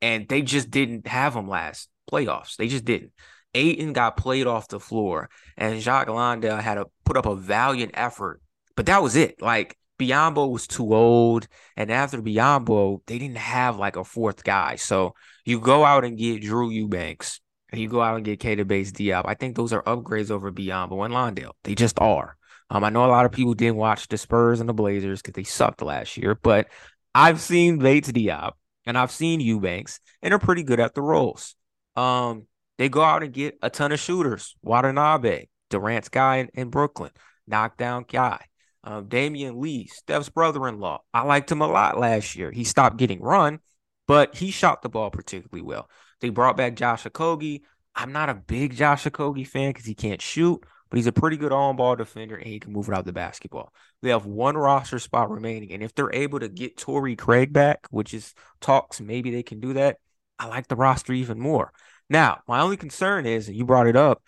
[0.02, 2.58] And they just didn't have them last playoffs.
[2.58, 3.12] They just didn't.
[3.54, 7.92] Ayton got played off the floor, and Jock Landale had to put up a valiant
[7.94, 8.42] effort,
[8.76, 9.42] but that was it.
[9.42, 14.76] Like Biyombo was too old, and after Biyombo, they didn't have like a fourth guy.
[14.76, 17.40] So you go out and get Drew Eubanks,
[17.72, 19.24] and you go out and get Keita Bates-Diop.
[19.26, 21.56] I think those are upgrades over Biyombo and Landale.
[21.64, 22.36] They just are.
[22.70, 25.34] Um, I know a lot of people didn't watch the Spurs and the Blazers because
[25.34, 26.68] they sucked last year, but
[27.14, 28.54] I've seen Bates-Diop
[28.86, 31.56] and I've seen Eubanks, and they're pretty good at the roles.
[31.96, 34.56] Um, they go out and get a ton of shooters.
[34.62, 37.12] Watanabe, Durant's guy in, in Brooklyn,
[37.48, 38.46] knockdown guy.
[38.84, 41.02] Um, Damion Lee, Steph's brother-in-law.
[41.14, 42.52] I liked him a lot last year.
[42.52, 43.60] He stopped getting run,
[44.08, 45.90] but he shot the ball particularly well.
[46.20, 47.62] They brought back Josh Okogie.
[47.96, 51.38] I'm not a big Josh Okogie fan because he can't shoot, but he's a pretty
[51.38, 53.72] good on-ball defender and he can move without the basketball.
[54.02, 57.88] They have one roster spot remaining, and if they're able to get Torrey Craig back,
[57.90, 59.98] which is talks, maybe they can do that.
[60.38, 61.72] I like the roster even more.
[62.10, 64.22] Now, my only concern is, and you brought it up,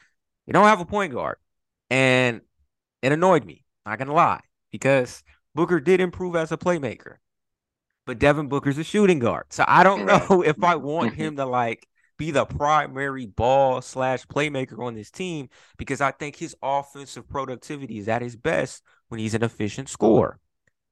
[0.45, 1.37] you don't have a point guard.
[1.89, 2.39] And
[3.01, 7.15] it annoyed me, not gonna lie, because Booker did improve as a playmaker.
[8.05, 9.45] But Devin Booker's a shooting guard.
[9.49, 14.25] So I don't know if I want him to like be the primary ball slash
[14.27, 19.19] playmaker on this team because I think his offensive productivity is at his best when
[19.19, 20.39] he's an efficient scorer.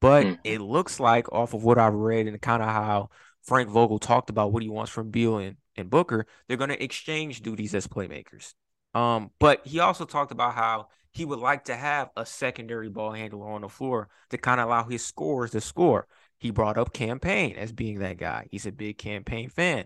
[0.01, 0.39] But mm.
[0.43, 3.09] it looks like off of what I've read and kind of how
[3.43, 6.83] Frank Vogel talked about what he wants from Beal and, and Booker, they're going to
[6.83, 8.53] exchange duties as playmakers.
[8.93, 13.11] Um, but he also talked about how he would like to have a secondary ball
[13.11, 16.07] handler on the floor to kind of allow his scorers to score.
[16.39, 18.47] He brought up Cam Payne as being that guy.
[18.51, 19.85] He's a big Cam Payne fan.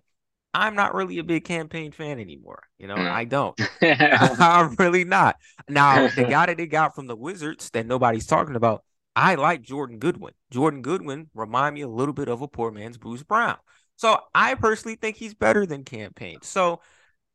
[0.53, 2.63] I'm not really a big Cam Payne fan anymore.
[2.79, 3.11] You know, mm.
[3.11, 3.59] I don't.
[3.81, 5.35] I'm really not.
[5.67, 8.83] Now, the guy that they got from the Wizards that nobody's talking about,
[9.15, 10.33] I like Jordan Goodwin.
[10.49, 13.57] Jordan Goodwin remind me a little bit of a poor man's Bruce Brown.
[13.97, 16.41] So I personally think he's better than Cam Payne.
[16.41, 16.79] So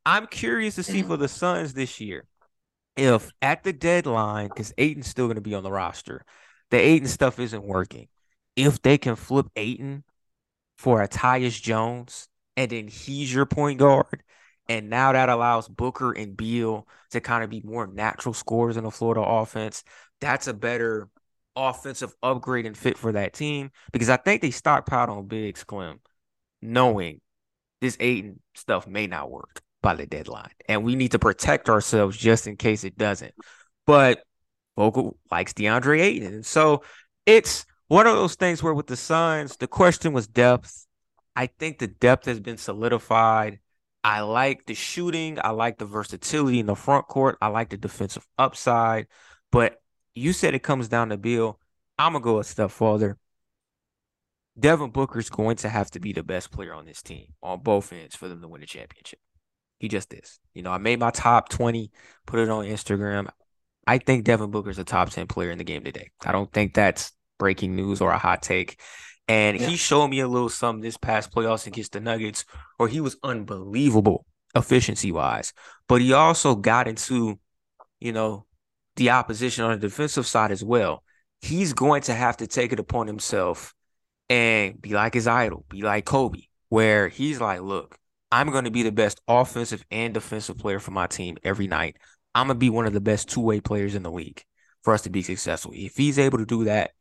[0.07, 2.24] I'm curious to see for the Suns this year
[2.96, 6.24] if at the deadline, because Ayton's still going to be on the roster,
[6.70, 8.09] the Ayton stuff isn't working.
[8.57, 10.05] If they can flip Ayton
[10.76, 14.22] for a Tyus Jones, and then he's your point guard,
[14.68, 18.85] and now that allows Booker and Beal to kind of be more natural scorers in
[18.85, 19.85] the Florida offense.
[20.20, 21.09] That's a better
[21.57, 26.00] offensive upgrade and fit for that team because I think they stockpiled on Biggs Clem,
[26.61, 27.20] knowing
[27.81, 30.51] this Ayton stuff may not work by the deadline.
[30.68, 33.35] And we need to protect ourselves just in case it doesn't.
[33.87, 34.23] But
[34.77, 36.42] Vogel likes DeAndre Ayton.
[36.45, 36.85] So
[37.27, 40.87] it's one of those things where with the Suns, the question was depth.
[41.37, 43.59] I think the depth has been solidified.
[44.05, 45.38] I like the shooting.
[45.42, 47.38] I like the versatility in the front court.
[47.40, 49.07] I like the defensive upside.
[49.51, 49.81] But
[50.14, 51.59] you said it comes down to Beal.
[51.99, 53.18] I'm gonna go a step further.
[54.59, 57.92] Devin Booker's going to have to be the best player on this team on both
[57.92, 59.18] ends for them to win the championship.
[59.83, 60.38] He just is.
[60.55, 61.90] You know, I made my top 20,
[62.25, 63.29] put it on Instagram.
[63.85, 66.12] I think Devin Booker's a top 10 player in the game today.
[66.25, 68.81] I don't think that's breaking news or a hot take.
[69.27, 69.66] And yeah.
[69.66, 72.45] he showed me a little something this past playoffs against the Nuggets
[72.77, 75.53] where he was unbelievable efficiency wise.
[75.88, 77.40] But he also got into,
[77.99, 78.47] you know,
[78.95, 81.03] the opposition on the defensive side as well,
[81.40, 83.75] he's going to have to take it upon himself
[84.31, 87.99] and be like his idol, be like Kobe, where he's like, look,
[88.33, 91.99] I'm going to be the best offensive and defensive player for my team every night.
[92.35, 94.42] I'm going to be one of the best two way players in the league
[94.83, 95.73] for us to be successful.
[95.75, 96.92] If he's able to do that,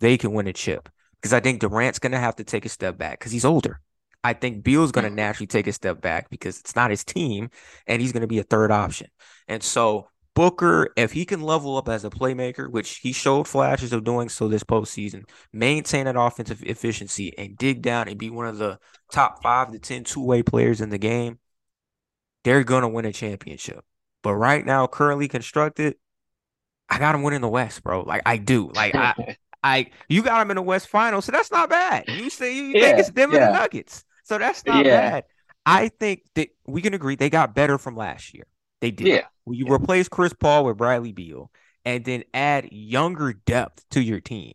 [0.00, 0.88] they can win a chip.
[1.14, 3.80] Because I think Durant's going to have to take a step back because he's older.
[4.24, 5.16] I think Beal's going to mm-hmm.
[5.16, 7.50] naturally take a step back because it's not his team
[7.86, 9.08] and he's going to be a third option.
[9.46, 10.08] And so
[10.40, 14.30] Booker, if he can level up as a playmaker, which he showed flashes of doing
[14.30, 18.78] so this postseason, maintain that offensive efficiency and dig down and be one of the
[19.12, 21.40] top five to 10 two way players in the game,
[22.42, 23.84] they're going to win a championship.
[24.22, 25.96] But right now, currently constructed,
[26.88, 28.00] I got him winning the West, bro.
[28.00, 28.70] Like I do.
[28.74, 32.04] Like I, I, you got him in the West final, so that's not bad.
[32.08, 33.44] You say you yeah, think it's them yeah.
[33.44, 35.10] and the Nuggets, so that's not yeah.
[35.10, 35.24] bad.
[35.66, 38.44] I think that we can agree they got better from last year.
[38.80, 39.06] They did.
[39.06, 39.24] Yeah.
[39.44, 41.50] When you replace Chris Paul with Bradley Beal
[41.84, 44.54] and then add younger depth to your team.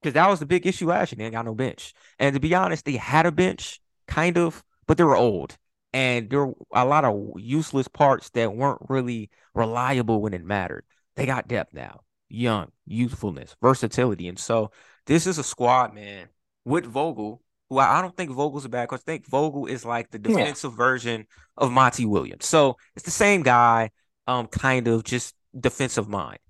[0.00, 1.18] Because that was the big issue last year.
[1.18, 1.92] They got no bench.
[2.18, 5.58] And to be honest, they had a bench, kind of, but they were old.
[5.92, 10.84] And there were a lot of useless parts that weren't really reliable when it mattered.
[11.16, 14.28] They got depth now, young, youthfulness, versatility.
[14.28, 14.70] And so
[15.06, 16.28] this is a squad, man,
[16.64, 19.00] with Vogel who I, I don't think Vogel's a bad coach.
[19.00, 20.76] I think Vogel is like the defensive yeah.
[20.76, 22.44] version of Monty Williams.
[22.44, 23.90] So it's the same guy,
[24.26, 26.40] um, kind of just defensive mind.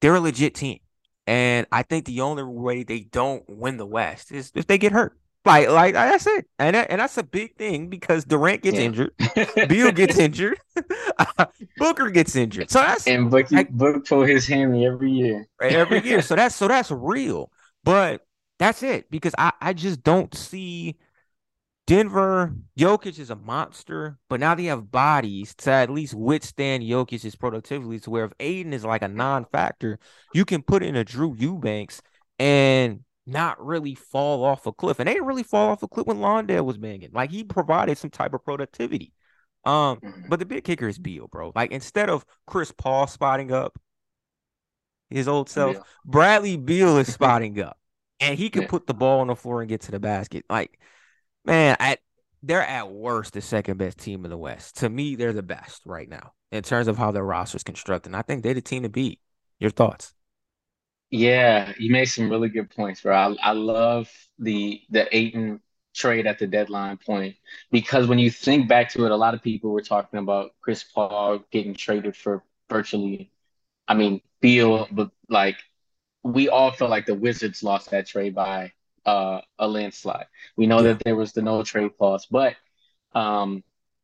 [0.00, 0.80] They're a legit team.
[1.26, 4.92] And I think the only way they don't win the West is if they get
[4.92, 5.16] hurt.
[5.44, 8.82] Like, like that's it, and that, and that's a big thing because Durant gets yeah.
[8.82, 9.12] injured,
[9.68, 10.58] Beal gets injured,
[11.76, 12.68] Booker gets injured.
[12.68, 16.20] So that's and Book like, Book pull his hammy every year, every year.
[16.20, 17.52] So that's so that's real.
[17.84, 18.25] But
[18.58, 20.96] that's it because I I just don't see
[21.86, 27.36] Denver, Jokic is a monster, but now they have bodies to at least withstand Jokic's
[27.36, 28.00] productivity.
[28.00, 30.00] To where if Ayton is like a non-factor,
[30.34, 32.02] you can put in a Drew Eubanks
[32.40, 34.98] and not really fall off a cliff.
[34.98, 37.10] And they didn't really fall off a cliff when Landale was banging.
[37.12, 39.12] Like he provided some type of productivity.
[39.64, 40.28] Um, mm-hmm.
[40.28, 41.52] but the big kicker is Beal, bro.
[41.54, 43.78] Like instead of Chris Paul spotting up
[45.08, 45.82] his old self, yeah.
[46.04, 47.78] Bradley Beal is spotting up.
[48.20, 48.68] And he can yeah.
[48.68, 50.44] put the ball on the floor and get to the basket.
[50.48, 50.78] Like
[51.44, 52.00] man, at
[52.42, 54.78] they're at worst the second best team in the West.
[54.78, 58.10] To me, they're the best right now in terms of how their roster is constructed.
[58.10, 59.20] And I think they're the team to beat.
[59.58, 60.12] Your thoughts?
[61.10, 63.16] Yeah, you made some really good points, bro.
[63.16, 65.60] I, I love the the Ayton
[65.94, 67.36] trade at the deadline point
[67.70, 70.84] because when you think back to it, a lot of people were talking about Chris
[70.84, 73.32] Paul getting traded for virtually,
[73.88, 75.56] I mean, Beal, but like
[76.26, 78.72] we all felt like the Wizards lost that trade by
[79.04, 80.26] uh, a landslide.
[80.56, 80.94] We know yeah.
[80.94, 82.56] that there was the no trade clause, but
[83.14, 83.62] um,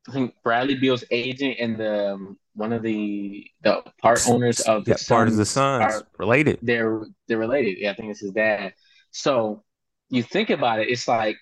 [0.08, 4.85] I think Bradley Beal's agent and the um, one of the the part owners of
[4.85, 6.58] the yeah, part of the Suns are related.
[6.62, 7.78] They're they're related.
[7.78, 8.74] Yeah, I think it's his dad.
[9.11, 9.62] So
[10.08, 11.37] you think about it, it's like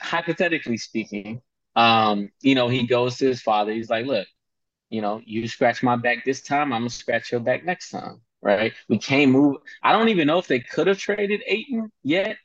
[0.00, 1.42] hypothetically speaking,
[1.74, 3.72] um, you know, he goes to his father.
[3.72, 4.26] He's like, "Look,
[4.90, 8.20] you know, you scratch my back this time, I'm gonna scratch your back next time."
[8.46, 8.74] Right?
[8.88, 9.56] We can't move.
[9.82, 12.36] I don't even know if they could have traded Ayton yet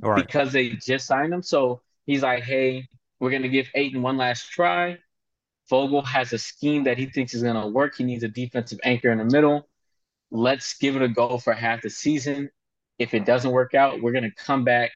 [0.00, 0.26] right.
[0.26, 1.42] because they just signed him.
[1.42, 2.88] So he's like, hey,
[3.20, 4.98] we're going to give Ayton one last try.
[5.70, 7.94] Vogel has a scheme that he thinks is going to work.
[7.96, 9.68] He needs a defensive anchor in the middle.
[10.32, 12.50] Let's give it a go for half the season.
[12.98, 14.90] If it doesn't work out, we're going to come back.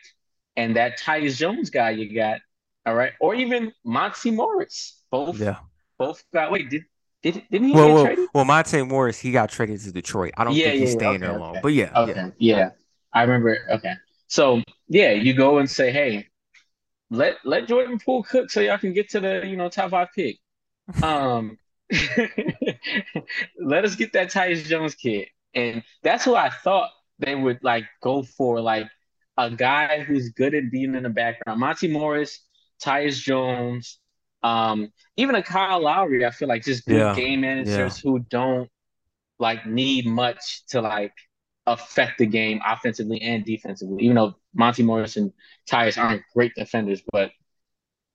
[0.57, 2.41] And that Tyus Jones guy you got,
[2.85, 5.59] all right, or even Monty Morris, both, yeah,
[5.97, 6.51] both got.
[6.51, 6.83] Wait, did
[7.23, 8.29] did didn't he well, get well, traded?
[8.35, 10.33] Well, Monte Morris, he got traded to Detroit.
[10.37, 11.61] I don't yeah, think he's yeah, staying okay, there long, okay.
[11.63, 12.57] but yeah, okay, yeah.
[12.57, 12.71] yeah,
[13.13, 13.59] I remember.
[13.71, 13.95] Okay,
[14.29, 16.29] so yeah, you go and say, hey,
[17.11, 20.09] let let Jordan Poole cook so y'all can get to the you know top five
[20.15, 20.39] pick.
[21.03, 21.59] Um,
[23.61, 27.85] let us get that Tyus Jones kid, and that's who I thought they would like
[28.03, 28.89] go for, like
[29.37, 31.61] a guy who's good at being in the background.
[31.61, 32.41] Monty Morris,
[32.83, 33.99] Tyus Jones,
[34.43, 36.25] um, even a Kyle Lowry.
[36.25, 37.15] I feel like just good yeah.
[37.15, 38.11] game managers yeah.
[38.11, 38.69] who don't
[39.39, 41.13] like need much to like
[41.67, 44.05] affect the game offensively and defensively.
[44.05, 45.33] Even though Monty Morris and
[45.71, 47.31] Tyus aren't great defenders, but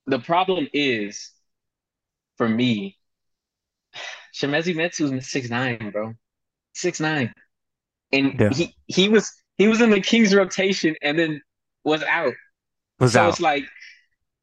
[0.08, 1.32] the problem is
[2.38, 2.98] for me,
[4.34, 6.14] Chimezie Metu's six nine, bro,
[6.74, 7.34] six nine,
[8.12, 8.50] and yeah.
[8.50, 11.42] he he was he was in the Kings rotation and then
[11.84, 12.34] was out.
[13.00, 13.30] Was so out.
[13.30, 13.64] it's like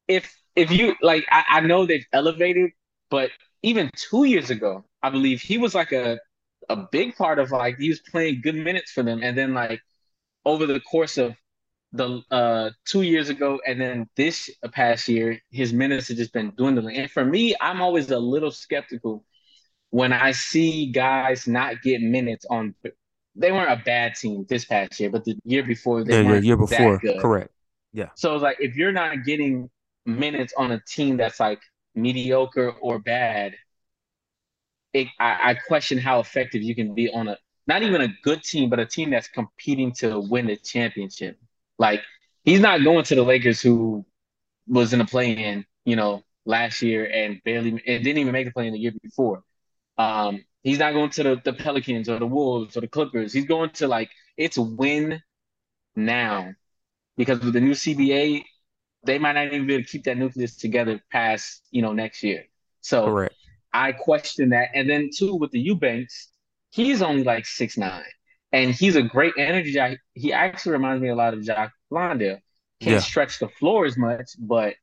[0.07, 2.71] if if you like, I, I know they've elevated,
[3.09, 6.19] but even two years ago, I believe he was like a
[6.69, 9.81] a big part of like he was playing good minutes for them, and then like
[10.45, 11.35] over the course of
[11.91, 16.51] the uh two years ago and then this past year, his minutes have just been
[16.57, 16.97] dwindling.
[16.97, 19.23] And for me, I'm always a little skeptical
[19.91, 22.73] when I see guys not get minutes on.
[23.35, 26.45] They weren't a bad team this past year, but the year before they yeah, weren't
[26.45, 27.51] year before, correct.
[27.93, 28.09] Yeah.
[28.15, 29.69] So it's like if you're not getting
[30.05, 31.61] minutes on a team that's like
[31.95, 33.55] mediocre or bad,
[34.93, 38.43] it, I, I question how effective you can be on a not even a good
[38.43, 41.37] team, but a team that's competing to win the championship.
[41.79, 42.01] Like
[42.43, 44.05] he's not going to the Lakers who
[44.67, 48.51] was in the play-in, you know, last year and barely and didn't even make the
[48.53, 49.43] play in the year before.
[49.97, 53.33] Um, he's not going to the, the Pelicans or the Wolves or the Clippers.
[53.33, 55.21] He's going to like it's win
[55.95, 56.53] now
[57.17, 58.43] because with the new CBA,
[59.05, 62.23] they might not even be able to keep that nucleus together past you know next
[62.23, 62.45] year.
[62.81, 63.35] So Correct.
[63.73, 64.69] I question that.
[64.73, 66.29] And then two with the Eubanks,
[66.71, 68.03] he's only like six nine,
[68.51, 69.97] and he's a great energy guy.
[70.13, 72.39] He actually reminds me a lot of Jock Landale.
[72.79, 72.99] Can't yeah.
[72.99, 74.75] stretch the floor as much, but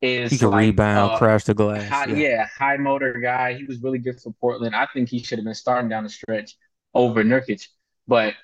[0.00, 1.88] is he can like, rebound, uh, crash the glass.
[1.88, 2.16] High, yeah.
[2.16, 3.54] yeah, high motor guy.
[3.54, 4.74] He was really good for Portland.
[4.74, 6.54] I think he should have been starting down the stretch
[6.94, 7.66] over Nurkic,
[8.06, 8.34] but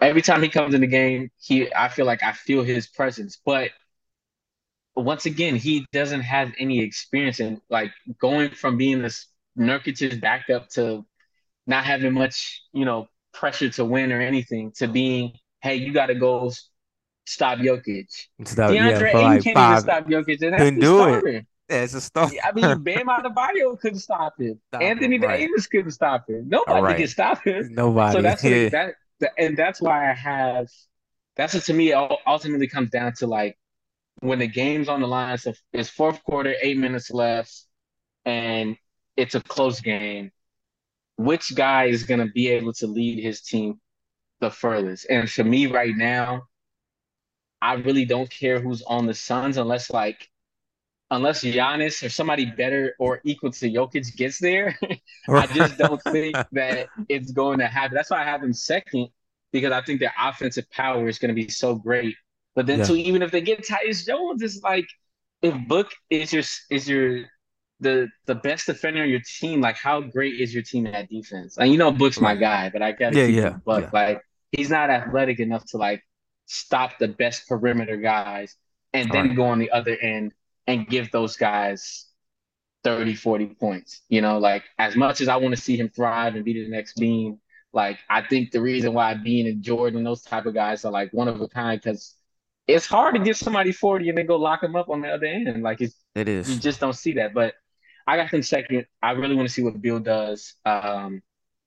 [0.00, 3.38] every time he comes in the game, he I feel like I feel his presence,
[3.44, 3.70] but
[5.04, 7.90] once again, he doesn't have any experience in like
[8.20, 9.26] going from being this
[9.58, 11.04] Nurkic's backup to
[11.66, 16.06] not having much, you know, pressure to win or anything to being, hey, you got
[16.06, 16.50] to go
[17.26, 18.06] stop Jokic.
[18.44, 20.42] Stop, DeAndre yeah, Ayton like can't five, even stop Jokic.
[20.42, 21.46] And couldn't do it.
[21.68, 22.32] Yeah, it's a start.
[22.42, 24.58] I mean, Bam Adebayo couldn't stop him.
[24.68, 25.38] Stop Anthony him, right.
[25.38, 26.48] Davis couldn't stop him.
[26.48, 26.96] Nobody right.
[26.96, 27.74] can stop him.
[27.74, 28.14] Nobody.
[28.14, 28.68] So that's yeah.
[28.70, 30.68] that, that, and that's why I have.
[31.36, 33.56] That's what to me ultimately comes down to like
[34.20, 35.38] when the game's on the line.
[35.38, 37.52] So it's fourth quarter, eight minutes left,
[38.24, 38.76] and
[39.16, 40.30] it's a close game.
[41.16, 43.80] Which guy is going to be able to lead his team
[44.40, 45.06] the furthest?
[45.10, 46.42] And for me, right now,
[47.60, 50.28] I really don't care who's on the Suns unless like
[51.10, 54.78] unless Giannis or somebody better or equal to Jokic gets there,
[55.28, 57.94] I just don't think that it's going to happen.
[57.94, 59.08] That's why I have them second
[59.52, 62.14] because I think their offensive power is going to be so great.
[62.58, 62.86] But then, yeah.
[62.86, 64.88] so even if they get Tyus Jones, it's like
[65.42, 66.42] if Book is your
[66.72, 67.20] is your
[67.78, 71.56] the the best defender on your team, like how great is your team at defense?
[71.56, 73.84] And you know, Book's my guy, but I gotta yeah, yeah, Book.
[73.84, 73.90] Yeah.
[73.92, 76.02] Like he's not athletic enough to like
[76.46, 78.56] stop the best perimeter guys
[78.92, 79.36] and then right.
[79.36, 80.32] go on the other end
[80.66, 82.06] and give those guys
[82.82, 84.02] 30, 40 points.
[84.08, 86.68] You know, like as much as I want to see him thrive and be the
[86.68, 87.38] next Bean,
[87.72, 91.12] like I think the reason why Bean and Jordan, those type of guys are like
[91.12, 92.16] one of a kind because
[92.68, 95.26] it's hard to give somebody 40 and then go lock them up on the other
[95.26, 95.62] end.
[95.62, 96.50] Like it's it is.
[96.50, 97.34] You just don't see that.
[97.34, 97.54] But
[98.06, 98.86] I got them second.
[99.02, 100.54] I really want to see what Bill does.
[100.64, 101.22] Um,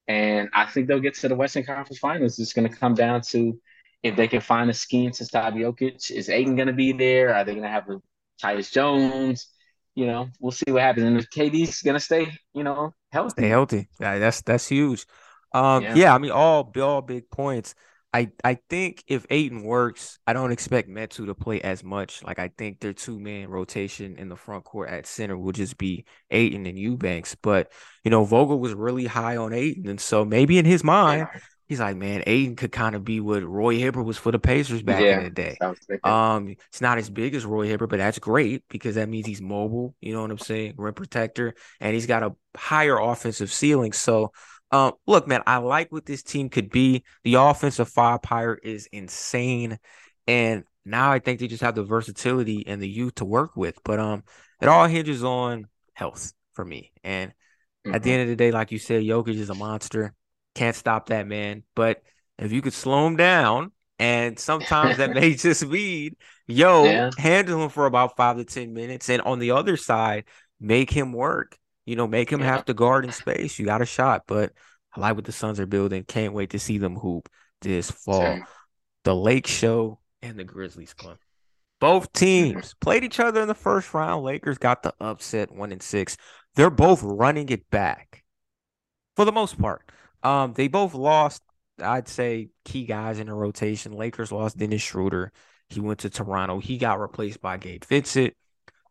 [0.07, 2.39] and I think they'll get to the Western Conference Finals.
[2.39, 3.59] It's going to come down to
[4.03, 6.11] if they can find a scheme to stop Jokic.
[6.11, 7.33] Is Ayton going to be there?
[7.35, 8.01] Are they going to have a
[8.41, 9.47] Tyus Jones.
[9.95, 11.05] You know, we'll see what happens.
[11.05, 13.41] And if KD's gonna stay, you know, healthy.
[13.41, 13.89] Stay healthy.
[13.99, 15.05] Yeah, that's that's huge.
[15.53, 15.95] Um, yeah.
[15.95, 17.75] yeah, I mean, all all big points.
[18.13, 22.23] I I think if Ayton works, I don't expect Metu to play as much.
[22.23, 25.77] Like I think their two man rotation in the front court at center will just
[25.77, 27.35] be Ayton and Eubanks.
[27.35, 27.71] But
[28.03, 31.39] you know, Vogel was really high on Ayton, and so maybe in his mind, yeah
[31.71, 34.83] he's like, man, Ayton could kind of be what Roy Hibbert was for the Pacers
[34.83, 35.57] back yeah, in the day.
[36.03, 39.41] Um, it's not as big as Roy Hibbert, but that's great because that means he's
[39.41, 39.95] mobile.
[40.01, 40.73] You know what I'm saying?
[40.75, 43.93] Rim protector, and he's got a higher offensive ceiling.
[43.93, 44.33] So,
[44.71, 47.03] um, look, man, I like what this team could be.
[47.23, 49.79] The offensive firepower is insane,
[50.27, 53.79] and now I think they just have the versatility and the youth to work with.
[53.83, 54.23] But um,
[54.61, 56.91] it all hinges on health for me.
[57.03, 57.95] And mm-hmm.
[57.95, 58.13] at the mm-hmm.
[58.13, 60.13] end of the day, like you said, Jokic is a monster.
[60.55, 61.63] Can't stop that man.
[61.75, 62.01] But
[62.37, 66.15] if you could slow him down, and sometimes that may just mean,
[66.47, 67.11] yo, yeah.
[67.17, 69.09] handle him for about five to 10 minutes.
[69.09, 70.25] And on the other side,
[70.59, 71.57] make him work.
[71.85, 72.47] You know, make him yeah.
[72.47, 73.57] have to guard in space.
[73.57, 74.23] You got a shot.
[74.27, 74.53] But
[74.95, 76.03] I like what the Suns are building.
[76.03, 77.29] Can't wait to see them hoop
[77.61, 78.39] this fall.
[79.03, 81.17] The Lake Show and the Grizzlies club.
[81.79, 84.23] Both teams played each other in the first round.
[84.23, 86.15] Lakers got the upset one and six.
[86.55, 88.23] They're both running it back
[89.15, 89.81] for the most part.
[90.21, 91.41] Um, they both lost,
[91.81, 93.93] I'd say, key guys in the rotation.
[93.93, 95.31] Lakers lost Dennis Schroeder.
[95.69, 96.59] He went to Toronto.
[96.59, 98.35] He got replaced by Gabe Vincent.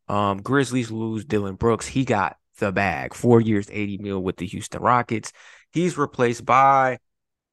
[0.09, 1.87] Um, Grizzlies lose Dillon Brooks.
[1.87, 3.15] He got the bag.
[3.15, 5.33] Four years, 80 mil with the Houston Rockets.
[5.73, 6.99] He's replaced by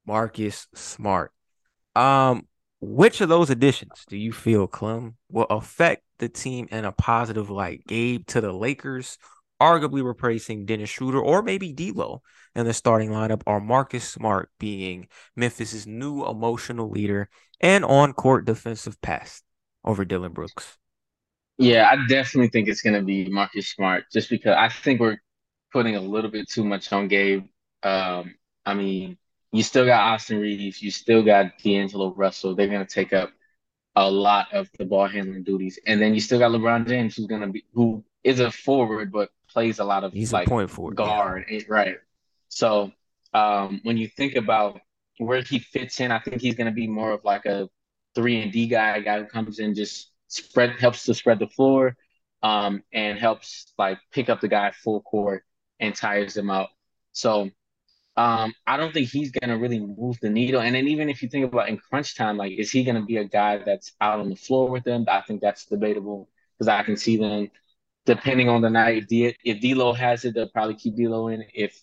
[0.05, 1.31] Marcus Smart.
[1.95, 2.47] Um,
[2.79, 7.49] which of those additions do you feel, Clem, will affect the team in a positive
[7.49, 7.83] light?
[7.87, 9.17] Gabe to the Lakers
[9.59, 12.21] arguably replacing Dennis Schroeder or maybe D'Lo
[12.55, 17.29] in the starting lineup, or Marcus Smart being Memphis's new emotional leader
[17.59, 19.43] and on-court defensive pest
[19.83, 20.77] over Dillon Brooks.
[21.57, 25.17] Yeah, I definitely think it's going to be Marcus Smart, just because I think we're
[25.71, 27.45] putting a little bit too much on Gabe.
[27.83, 28.35] Um,
[28.65, 29.17] I mean,
[29.51, 32.55] you still got Austin Reaves, you still got D'Angelo Russell.
[32.55, 33.31] They're going to take up
[33.95, 37.25] a lot of the ball handling duties, and then you still got LeBron James, who's
[37.25, 40.49] going to be who is a forward, but plays a lot of he's like a
[40.49, 41.61] point forward guard, yeah.
[41.67, 41.97] right?
[42.49, 42.91] So
[43.33, 44.81] um, when you think about
[45.17, 47.69] where he fits in, I think he's going to be more of like a
[48.13, 51.47] three and D guy, a guy who comes in just spread helps to spread the
[51.47, 51.95] floor,
[52.43, 55.43] um, and helps like pick up the guy full court
[55.79, 56.69] and tires them out.
[57.13, 57.49] So
[58.15, 60.61] um, I don't think he's gonna really move the needle.
[60.61, 63.17] And then even if you think about in crunch time, like is he gonna be
[63.17, 65.05] a guy that's out on the floor with them?
[65.07, 67.49] I think that's debatable because I can see them
[68.05, 68.97] depending on the night.
[69.03, 71.43] If D- if D'Lo has it, they'll probably keep D'Lo in.
[71.53, 71.79] If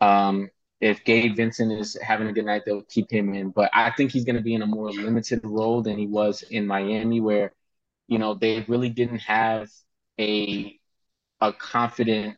[0.00, 3.50] um, if Gabe Vincent is having a good night, they'll keep him in.
[3.50, 6.42] But I think he's going to be in a more limited role than he was
[6.42, 7.52] in Miami, where
[8.12, 9.68] you know they really didn't have
[10.20, 10.78] a
[11.42, 12.36] a confident,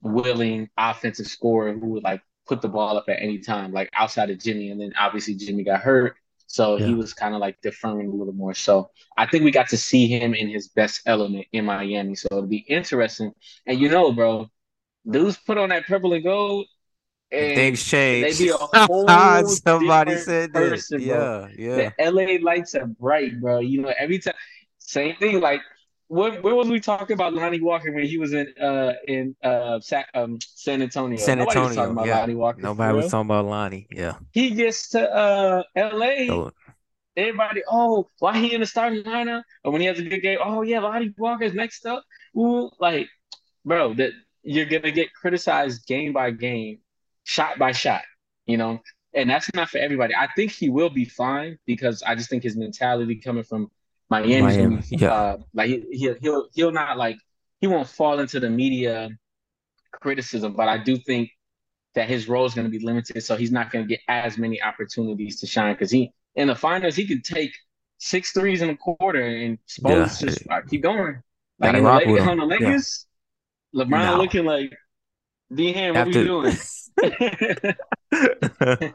[0.00, 4.30] willing offensive scorer who would like put the ball up at any time, like outside
[4.30, 4.70] of Jimmy.
[4.70, 6.16] And then obviously Jimmy got hurt.
[6.46, 6.86] So yeah.
[6.86, 8.54] he was kind of like deferring a little more.
[8.54, 12.14] So I think we got to see him in his best element in Miami.
[12.14, 13.32] So it'll be interesting.
[13.66, 14.48] And you know, bro,
[15.08, 16.66] dudes put on that purple and gold.
[17.30, 18.38] And things change.
[18.38, 18.56] They be a
[18.86, 21.06] whole Somebody said person, that.
[21.06, 21.90] Yeah, yeah.
[21.98, 23.58] The LA lights are bright, bro.
[23.58, 24.32] You know, every time,
[24.88, 25.40] same thing.
[25.40, 25.60] Like
[26.08, 29.78] what where was we talking about Lonnie Walker when he was in uh in uh
[30.14, 31.18] um, San Antonio?
[31.18, 32.20] San Nobody was Antonio, talking about yeah.
[32.20, 32.62] Lonnie Walker.
[32.62, 33.86] Nobody was talking about Lonnie.
[33.90, 34.16] Yeah.
[34.32, 36.26] He gets to uh LA.
[36.26, 36.52] So,
[37.16, 39.42] Everybody, oh, why he in the starting lineup?
[39.64, 42.04] Or when he has a good game, oh yeah, Lonnie Walker's next up.
[42.36, 43.08] Ooh, like,
[43.64, 44.12] bro, that
[44.44, 46.78] you're gonna get criticized game by game,
[47.24, 48.02] shot by shot,
[48.46, 48.80] you know,
[49.14, 50.14] and that's not for everybody.
[50.14, 53.68] I think he will be fine because I just think his mentality coming from
[54.10, 55.12] Miami's gonna Miami, yeah.
[55.12, 57.16] uh, like he, he'll he'll he'll not like
[57.60, 59.10] he won't fall into the media
[59.92, 61.30] criticism, but I do think
[61.94, 64.38] that his role is going to be limited, so he's not going to get as
[64.38, 67.50] many opportunities to shine because he in the finals he could take
[67.98, 70.04] six threes in a quarter and Yeah.
[70.06, 71.20] just uh, keep going.
[71.58, 72.40] Like in the, rock Lake- with him.
[72.40, 72.66] on the Yeah.
[72.68, 73.06] Lakers,
[73.74, 74.18] LeBron No.
[74.18, 74.72] looking like
[75.52, 76.56] D Ham, what After- you doing?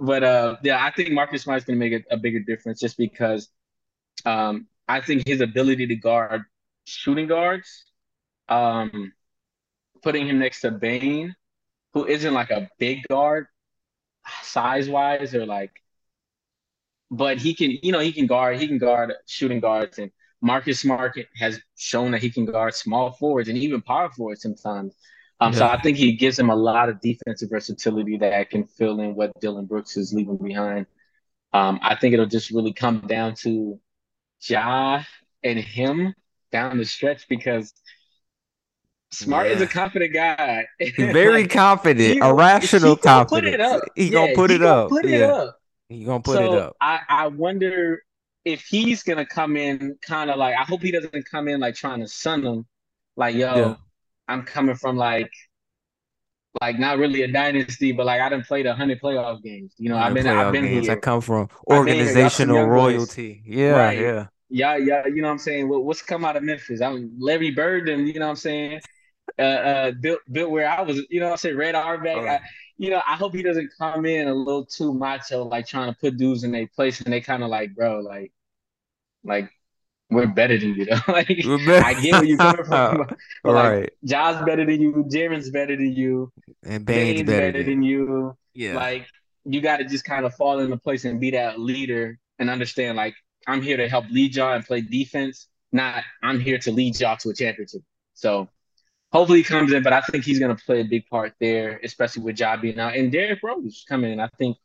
[0.00, 2.96] but uh, yeah, I think Marcus Smart's going to make a, a bigger difference just
[2.98, 3.48] because
[4.24, 6.42] um, I think his ability to guard
[6.86, 7.84] shooting guards,
[8.48, 9.12] um,
[10.02, 11.34] putting him next to Bane,
[11.94, 13.46] who isn't like a big guard
[14.42, 15.72] size wise or like,
[17.10, 20.10] but he can, you know, he can guard, he can guard shooting guards, and
[20.40, 24.94] Marcus Smart has shown that he can guard small forwards and even power forwards sometimes.
[25.40, 29.00] Um, So I think he gives him a lot of defensive versatility that can fill
[29.00, 30.86] in what Dillon Brooks is leaving behind.
[31.52, 33.80] Um, I think it'll just really come down to
[34.48, 35.02] Ja
[35.42, 36.14] and him
[36.52, 37.72] down the stretch because
[39.12, 40.66] Smart is a confident guy.
[40.96, 43.84] Very Like, confident, he irrational he gonna put it up.
[43.94, 44.96] He Yeah, gonna put he it gonna up.
[45.00, 45.58] Put it yeah, up.
[45.88, 46.76] he gonna put so it up.
[46.80, 48.02] I, I wonder
[48.44, 51.74] if he's gonna come in kind of like I hope he doesn't come in like
[51.76, 52.66] trying to sun them,
[53.16, 53.76] like yo, Yeah.
[54.28, 55.32] I'm coming from like
[56.60, 59.74] like not really a dynasty, but like I done played a hundred playoff games.
[59.78, 60.88] You know, I've the been I've been games.
[60.88, 62.14] I come from I've been here.
[62.14, 62.70] Y'all some organizational boys.
[62.70, 63.42] royalty.
[63.46, 63.90] Yeah, Right.
[63.90, 64.28] yeah.
[64.54, 65.68] Yeah, yeah, you know what I'm saying?
[65.68, 66.80] What, what's come out of Memphis?
[66.80, 68.80] I'm Larry Bird and you know what I'm saying?
[69.36, 71.74] Uh uh built built where I was, you know what I'm saying, Red.
[71.74, 72.40] I,
[72.78, 75.98] you know, I hope he doesn't come in a little too macho, like trying to
[75.98, 78.32] put dudes in their place and they kind of like, bro, like
[79.24, 79.50] like
[80.08, 81.00] we're better than you though.
[81.12, 82.98] like I get where you're coming from.
[82.98, 83.90] like, right.
[84.04, 86.30] Ja's better than you, Jaren's better than you,
[86.62, 88.36] And Bane's Bane's better better than than you.
[88.54, 88.74] yeah.
[88.76, 89.08] Like
[89.44, 92.96] you got to just kind of fall into place and be that leader and understand
[92.96, 93.14] like
[93.46, 97.16] I'm here to help lead y'all and play defense, not I'm here to lead y'all
[97.18, 97.82] to a championship.
[98.14, 98.48] So
[99.12, 102.22] hopefully he comes in, but I think he's gonna play a big part there, especially
[102.22, 104.20] with Ja being out and Derrick Rose coming in.
[104.20, 104.56] I think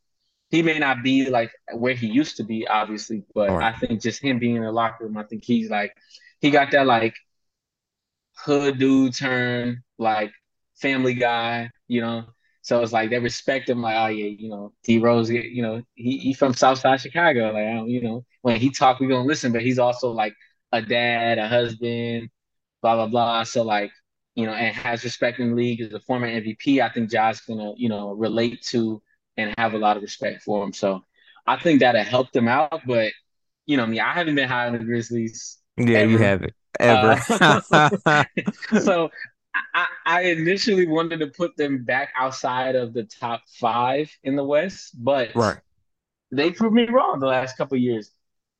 [0.52, 3.62] he may not be like where he used to be, obviously, but Right.
[3.62, 5.96] I think just him being in the locker room, I think he's like
[6.42, 7.16] he got that like
[8.38, 10.32] hood dude turn, like
[10.76, 12.26] family guy, you know.
[12.70, 15.82] So it's like they respect him, like, oh yeah, you know, D Rose, you know,
[15.96, 19.26] he he from Southside Chicago, like, I don't, you know, when he talk, we gonna
[19.26, 20.36] listen, but he's also like
[20.72, 22.30] a dad, a husband,
[22.84, 23.44] blah blah blah.
[23.44, 23.90] So like,
[24.36, 26.80] you know, and has respect in the league as a former MVP.
[26.80, 29.02] I think Josh's gonna, you know, relate to
[29.36, 30.72] and have a lot of respect for him.
[30.72, 31.02] So
[31.48, 32.82] I think that'll help them out.
[32.86, 33.14] But
[33.66, 37.20] you know, me, I haven't been high on the Grizzlies yeah, you haven't Ever.
[37.32, 38.24] Uh,
[38.80, 39.10] so
[39.74, 44.44] I, I initially wanted to put them back outside of the top five in the
[44.44, 45.58] West, but right.
[46.32, 48.12] they proved me wrong the last couple of years.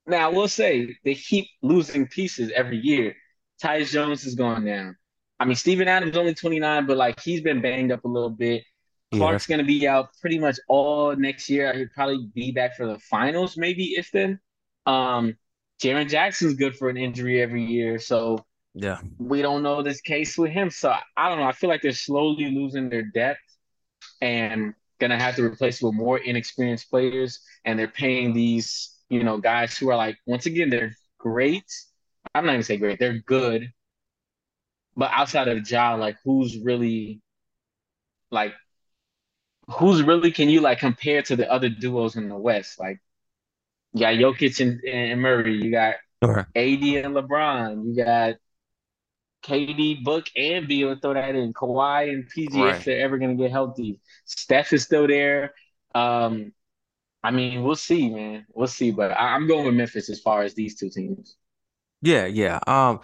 [0.08, 3.16] Now I will say they keep losing pieces every year.
[3.62, 4.98] Tyus Jones is going down.
[5.40, 8.64] I mean, Steven Adams only 29, but like he's been banged up a little bit.
[9.12, 9.20] Yeah.
[9.20, 11.74] Clarke's gonna be out pretty much all next year.
[11.74, 14.40] He'll probably be back for the finals, maybe if then.
[14.86, 15.38] Um,
[15.82, 18.46] Jaren Jackson's good for an injury every year, so
[18.82, 19.02] Yeah.
[19.20, 20.70] we don't know this case with him.
[20.70, 21.46] So I don't know.
[21.48, 23.40] I feel like they're slowly losing their depth
[24.22, 27.42] and gonna have to replace with more inexperienced players.
[27.66, 31.66] And they're paying these, you know, guys who are like, once again, they're great.
[32.36, 33.72] I'm not gonna say great, they're good.
[34.96, 37.22] But outside of Ja, like who's really
[38.32, 38.54] like
[39.70, 42.80] who's really can you like compare to the other duos in the West?
[42.80, 43.00] Like
[43.94, 46.46] you got Jokic and, and Murray, you got Right.
[46.56, 47.86] AD and LeBron.
[47.86, 48.36] You got
[49.44, 50.96] KD, Book, and Beal.
[51.00, 51.54] Throw that in.
[51.54, 52.76] Kawhi and PG Right.
[52.76, 54.00] if they're ever going to get healthy.
[54.26, 55.54] Steph is still there.
[55.96, 56.54] Um,
[57.24, 58.46] I mean, we'll see, man.
[58.54, 58.92] We'll see.
[58.92, 61.38] But I, I'm going with Memphis as far as these two teams.
[62.02, 62.60] Yeah, yeah.
[62.66, 63.02] Um,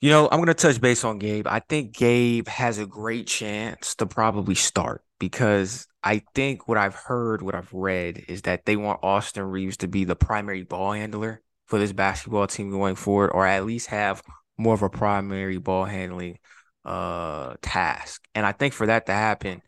[0.00, 1.46] you know, I'm gonna touch base on Gabe.
[1.46, 6.94] I think Gabe has a great chance to probably start because I think what I've
[6.94, 10.92] heard, what I've read is that they want Austin Reaves to be the primary ball
[10.92, 14.22] handler for this basketball team going forward, or at least have
[14.58, 16.38] more of a primary ball handling
[16.84, 18.26] uh task.
[18.34, 19.62] And I think for that to happen,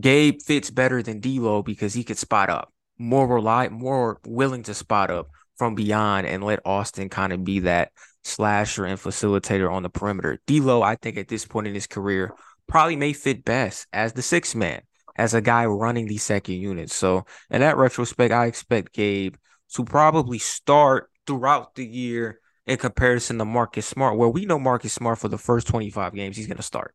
[0.00, 4.74] Gabe fits better than D'Lo because he could spot up, more rely, more willing to
[4.74, 7.92] spot up, from beyond and let Austin kind of be that
[8.24, 10.40] slasher and facilitator on the perimeter.
[10.46, 12.32] D'Lo, I think at this point in his career,
[12.66, 14.82] probably may fit best as the sixth man,
[15.16, 16.90] as a guy running the second unit.
[16.90, 19.36] So in that retrospect, I expect Gabe
[19.74, 24.92] to probably start throughout the year in comparison to Marcus Smart, where we know Marcus
[24.92, 26.94] Smart for the first 25 games, he's going to start.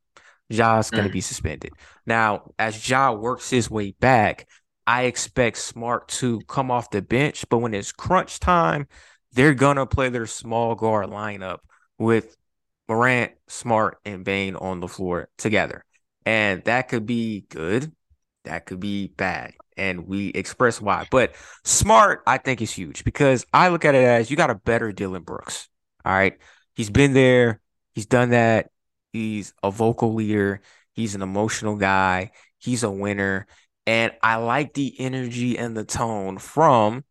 [0.51, 1.13] Ja's going to mm.
[1.13, 1.71] be suspended.
[2.05, 4.47] Now, as Ja works his way back,
[4.87, 8.87] I expect Smart to come off the bench, but when it's crunch time,
[9.33, 11.59] they're going to play their small guard lineup
[11.99, 12.35] with
[12.87, 15.85] Morant, Smart, and Bane on the floor together.
[16.25, 17.91] And that could be good.
[18.45, 19.53] That could be bad.
[19.79, 21.07] And we express why.
[21.09, 24.55] But Smart, I think, is huge because I look at it as you got a
[24.55, 25.69] better Dillon Brooks.
[26.03, 26.37] All right.
[26.75, 27.61] He's been there,
[27.93, 28.69] he's done that.
[29.11, 30.61] He's a vocal leader,
[30.93, 33.47] he's an emotional guy, he's a winner.
[33.87, 37.03] And I like the energy and the tone from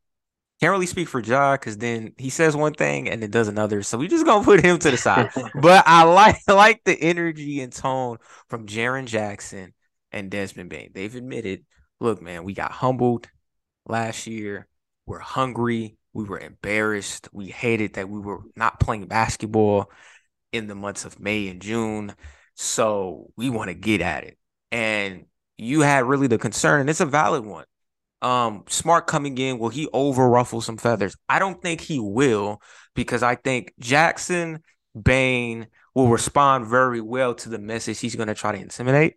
[0.60, 3.82] can't really speak for Ja because then he says one thing and it does another.
[3.82, 5.30] So we just gonna put him to the side.
[5.60, 9.72] but I like I like the energy and tone from Jaren Jackson
[10.10, 10.90] and Desmond Bane.
[10.92, 11.64] They've admitted,
[12.00, 13.28] look, man, we got humbled
[13.86, 14.66] last year.
[15.06, 15.96] We're hungry.
[16.12, 17.28] We were embarrassed.
[17.32, 19.90] We hated that we were not playing basketball
[20.52, 22.14] in the months of May and June.
[22.54, 24.38] So we want to get at it.
[24.72, 25.26] And
[25.56, 27.64] you had really the concern, and it's a valid one
[28.22, 31.16] um Smart coming in, will he over ruffle some feathers?
[31.28, 32.60] I don't think he will
[32.94, 34.62] because I think Jackson
[35.00, 39.14] Bane will respond very well to the message he's going to try to intimidate.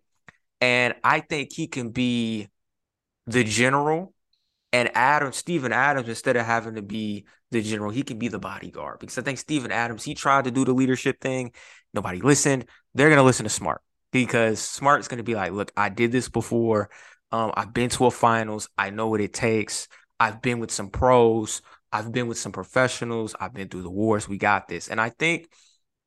[0.60, 2.48] And I think he can be
[3.26, 4.14] the general
[4.72, 8.38] and Adam, Steven Adams, instead of having to be the general, he can be the
[8.38, 9.00] bodyguard.
[9.00, 11.52] Because I think Steven Adams, he tried to do the leadership thing.
[11.92, 12.66] Nobody listened.
[12.94, 16.90] They're gonna listen to Smart because Smart's gonna be like, look, I did this before.
[17.30, 18.68] Um, I've been to a finals.
[18.78, 19.88] I know what it takes.
[20.18, 21.62] I've been with some pros.
[21.92, 23.34] I've been with some professionals.
[23.38, 24.28] I've been through the wars.
[24.28, 24.88] We got this.
[24.88, 25.50] And I think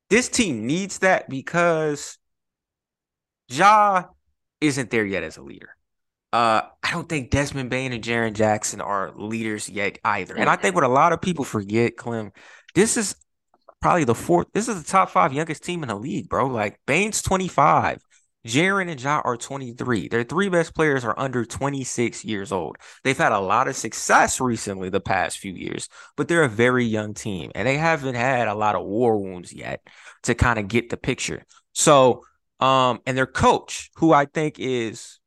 [0.10, 2.18] this team needs that because
[3.48, 4.06] Ja
[4.62, 5.76] isn't there yet as a leader.
[6.36, 10.36] Uh, I don't think Desmond Bane and Jaren Jackson are leaders yet either.
[10.36, 12.34] And I think what a lot of people forget, Clem,
[12.74, 13.16] this is
[13.80, 14.48] probably the fourth.
[14.54, 16.48] This is the top five youngest team in the league, bro.
[16.48, 18.02] Like Bane's 25.
[18.46, 20.10] Jaren and Ja are 23.
[20.10, 22.76] Their three best players are under 26 years old.
[23.06, 26.84] They've had a lot of success recently the past few years, but they're a very
[26.84, 29.88] young team and they haven't had a lot of war wounds yet
[30.24, 31.46] to kind of get the picture.
[31.72, 32.26] So,
[32.60, 35.22] um, and their coach, who I think is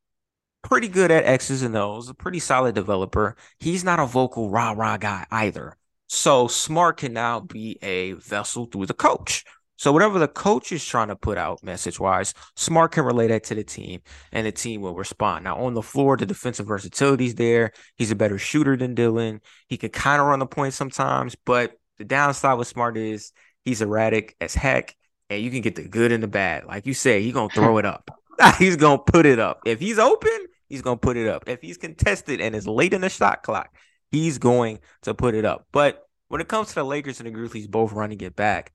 [0.63, 3.37] pretty good at X's and O's, a pretty solid developer.
[3.59, 5.77] He's not a vocal rah rah guy either.
[6.09, 9.45] So Smart can now be a vessel through the coach.
[9.77, 13.45] So whatever the coach is trying to put out message wise, Smart can relay that
[13.45, 14.01] to the team
[14.33, 15.45] and the team will respond.
[15.45, 17.73] Now on the floor, the defensive versatility is there.
[17.97, 19.41] He's a better shooter than Dillon.
[19.69, 23.33] He can kind of run the point sometimes, but the downside with Smart is
[23.65, 24.97] he's erratic as heck.
[25.31, 26.65] And you can get the good and the bad.
[26.65, 28.11] Like you say, he's gonna throw it up.
[28.59, 29.61] he's gonna put it up.
[29.67, 31.49] If he's open, he's gonna put it up.
[31.49, 33.75] If he's contested and is late in the shot clock,
[34.11, 35.67] he's going to put it up.
[35.73, 38.73] But when it comes to the Lakers and the Grizzlies both running it back,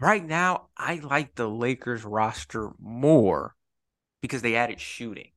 [0.00, 3.54] right now, I like the Lakers roster more
[4.20, 5.30] because they added shooting.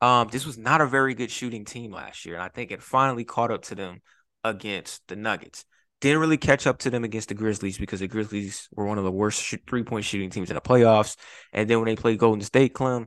[0.00, 2.82] Um, this was not a very good shooting team last year, and I think it
[2.82, 4.00] finally caught up to them
[4.42, 5.64] against the Nuggets.
[6.02, 9.04] Didn't really catch up to them against the Grizzlies because the Grizzlies were one of
[9.04, 11.16] the worst sh- three point shooting teams in the playoffs.
[11.52, 13.06] And then when they played Golden State, Clem,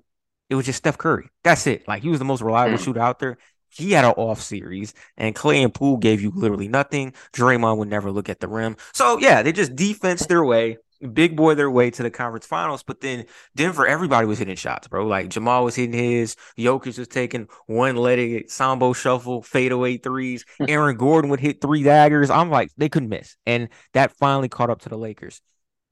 [0.49, 1.27] it was just Steph Curry.
[1.43, 1.85] That's it.
[1.89, 2.83] Like he was the most reliable mm.
[2.83, 3.37] shooter out there.
[3.67, 7.13] He had an off series, and Klay and Poole gave you literally nothing.
[7.33, 8.77] Draymond would never look at the rim.
[8.93, 10.77] So yeah, they just defense their way
[11.13, 12.83] big boy their way to the conference finals.
[12.83, 13.25] But then
[13.55, 15.05] Denver, everybody was hitting shots, bro.
[15.05, 20.45] Like Jamal was hitting his, Jokic was taking one legged Sombor shuffle, fadeaway threes.
[20.57, 20.65] Hmm.
[20.67, 22.29] Aaron Gordon would hit three daggers.
[22.29, 23.35] I'm like, they couldn't miss.
[23.45, 25.41] And that finally caught up to the Lakers.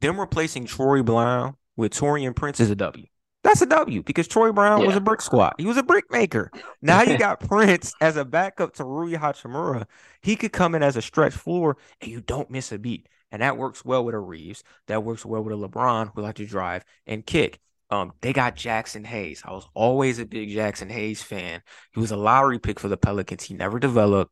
[0.01, 3.05] Them replacing Troy Brown with Taurean Prince is a W.
[3.43, 4.87] That's a W because Troy Brown yeah.
[4.87, 5.55] was a brick squad.
[5.57, 6.49] He was a brick maker.
[6.81, 9.85] Now you got Prince as a backup to Rui Hachimura.
[10.21, 13.07] He could come in as a stretch floor and you don't miss a beat.
[13.33, 14.63] And that works well with a Reaves.
[14.87, 17.59] That works well with a LeBron who like to drive and kick.
[17.89, 19.41] Um, they got Jaxson Hayes.
[19.43, 21.61] I was always a big Jaxson Hayes fan.
[21.93, 23.43] He was a lottery pick for the Pelicans.
[23.43, 24.31] He never developed.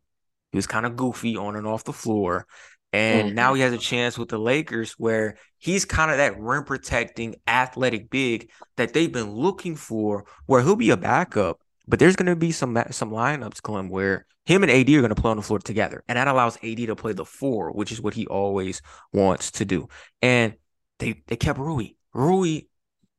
[0.52, 2.46] He was kind of goofy on and off the floor.
[2.94, 3.36] And mm-hmm.
[3.36, 7.36] now he has a chance with the Lakers where he's kind of that rim protecting
[7.48, 11.60] athletic big that they've been looking for, where he'll be a backup.
[11.88, 15.10] But there's going to be some some lineups, Clem, where him and AD are going
[15.10, 16.04] to play on the floor together.
[16.08, 18.82] And that allows AD to play the four, which is what he always
[19.14, 19.88] wants to do.
[20.22, 20.56] And
[21.00, 21.92] they they kept Rui.
[22.14, 22.62] Rui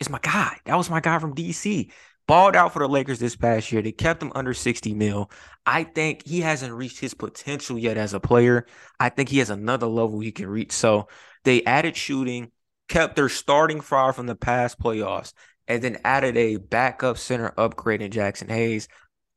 [0.00, 0.58] is my guy.
[0.64, 1.90] That was my guy from DC.
[2.26, 3.82] balled out for the Lakers this past year.
[3.82, 5.30] They kept him under 60 mil.
[5.66, 8.66] I think he hasn't reached his potential yet as a player.
[9.00, 10.72] I think he has another level he can reach.
[10.72, 11.08] So
[11.44, 12.50] they added shooting,
[12.88, 15.32] kept their starting five from the past playoffs,
[15.73, 18.89] and then added a backup center upgrade in Jaxson Hayes.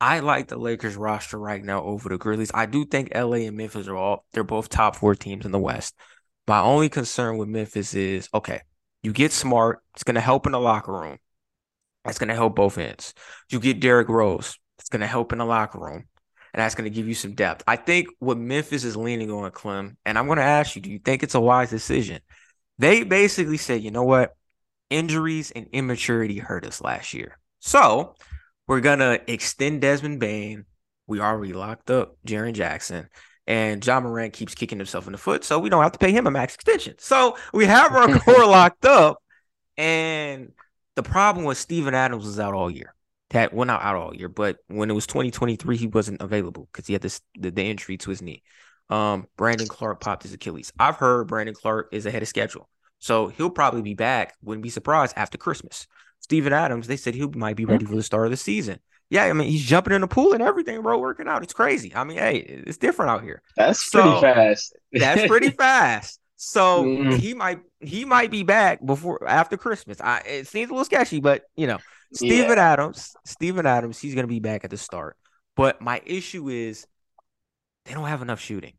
[0.02, 2.50] I like the Lakers roster right now over the Grizzlies.
[2.52, 5.58] I do think LA and Memphis are all they're both top four teams in the
[5.58, 5.94] West.
[6.46, 8.60] My only concern with Memphis is okay,
[9.02, 11.16] you get smart, it's gonna help in the locker room.
[12.04, 13.14] That's gonna help both ends.
[13.48, 16.04] You get Derrick Rose, it's gonna help in the locker room.
[16.52, 17.62] And that's going to give you some depth.
[17.66, 20.90] I think what Memphis is leaning on, Clem, and I'm going to ask you, do
[20.90, 22.22] you think it's a wise decision?
[22.78, 24.35] They basically said, you know what?
[24.90, 27.38] Injuries and immaturity hurt us last year.
[27.60, 28.14] So
[28.66, 30.64] we're gonna extend Desmond Bane.
[31.06, 33.08] We already locked up Jaren Jackson.
[33.48, 36.10] And Ja Morant keeps kicking himself in the foot, so we don't have to pay
[36.10, 36.96] him a max extension.
[36.98, 39.22] So we have our core locked up.
[39.76, 40.52] And
[40.96, 42.94] the problem was Steven Adams was out all year.
[43.30, 46.86] That well, not out all year, but when it was 2023, he wasn't available because
[46.86, 48.42] he had this the, the injury to his knee.
[48.88, 50.72] Um, Brandon Clarke popped his Achilles.
[50.78, 52.68] I've heard Brandon Clarke is ahead of schedule.
[53.06, 54.34] So he'll probably be back.
[54.42, 55.86] Wouldn't be surprised after Christmas.
[56.18, 58.80] Steven Adams, they said he might be ready for the start of the season.
[59.10, 61.44] Yeah, I mean he's jumping in the pool and everything, bro, working out.
[61.44, 61.94] It's crazy.
[61.94, 63.42] I mean, hey, it's different out here.
[63.56, 64.76] That's so, pretty fast.
[64.90, 66.18] that's pretty fast.
[66.34, 67.16] So mm.
[67.16, 70.00] he might he might be back before after Christmas.
[70.00, 71.78] I it seems a little sketchy, but you know,
[72.12, 72.72] Steven yeah.
[72.72, 75.16] Adams, Steven Adams, he's gonna be back at the start.
[75.54, 76.88] But my issue is
[77.84, 78.72] they don't have enough shooting.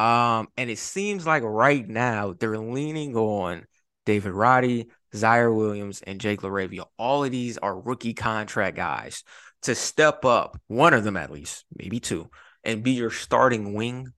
[0.00, 3.66] Um, and it seems like right now they're leaning on
[4.06, 6.86] David Roddy, Ziaire Williams, and Jake LaRavia.
[6.96, 9.24] All of these are rookie contract guys
[9.62, 12.30] to step up, one of them at least, maybe two,
[12.64, 14.14] and be your starting wing,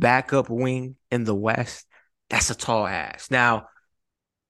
[0.00, 1.86] backup wing in the West.
[2.28, 3.30] That's a tall ass.
[3.30, 3.68] Now,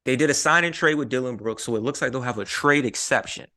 [0.07, 2.39] they did a sign and trade with Dillon Brooks, so it looks like they'll have
[2.39, 3.49] a trade exception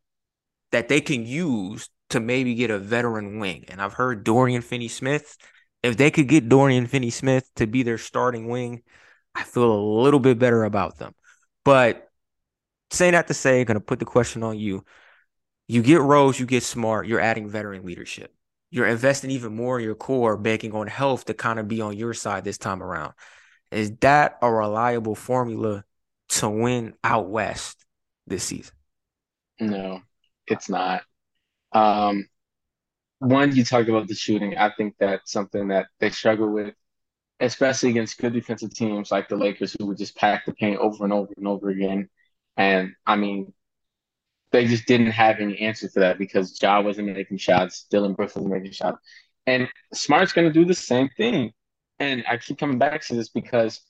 [0.74, 3.64] that they can use to maybe get a veteran wing.
[3.70, 5.38] And I've heard Dorian Finney Smith
[5.84, 8.82] if they could get Dorian Finney Smith to be their starting wing,
[9.36, 11.14] I feel a little bit better about them.
[11.66, 12.10] But
[12.90, 14.86] saying that to say, I'm going to put the question on you.
[15.68, 18.34] You get Rose, you get smart, you're adding veteran leadership.
[18.70, 21.96] You're investing even more in your core, banking on health to kind of be on
[21.96, 23.14] your side this time around.
[23.72, 25.84] Is that a reliable formula
[26.30, 27.86] to win out west
[28.26, 28.74] this season?
[29.60, 30.02] No,
[30.48, 31.04] it's not.
[31.72, 32.28] Um,
[33.24, 34.58] one, you talked about the shooting.
[34.58, 36.76] I think that's something that they struggle with,
[37.40, 41.04] especially against good defensive teams like the Lakers, who would just pack the paint over
[41.04, 42.10] and over and over again.
[42.58, 43.54] And I mean,
[44.52, 48.36] they just didn't have any answer for that because Ja wasn't making shots, Dillon Brooks
[48.36, 49.00] wasn't making shots,
[49.48, 51.52] and Smart's going to do the same thing.
[52.00, 53.82] And I keep coming back to this because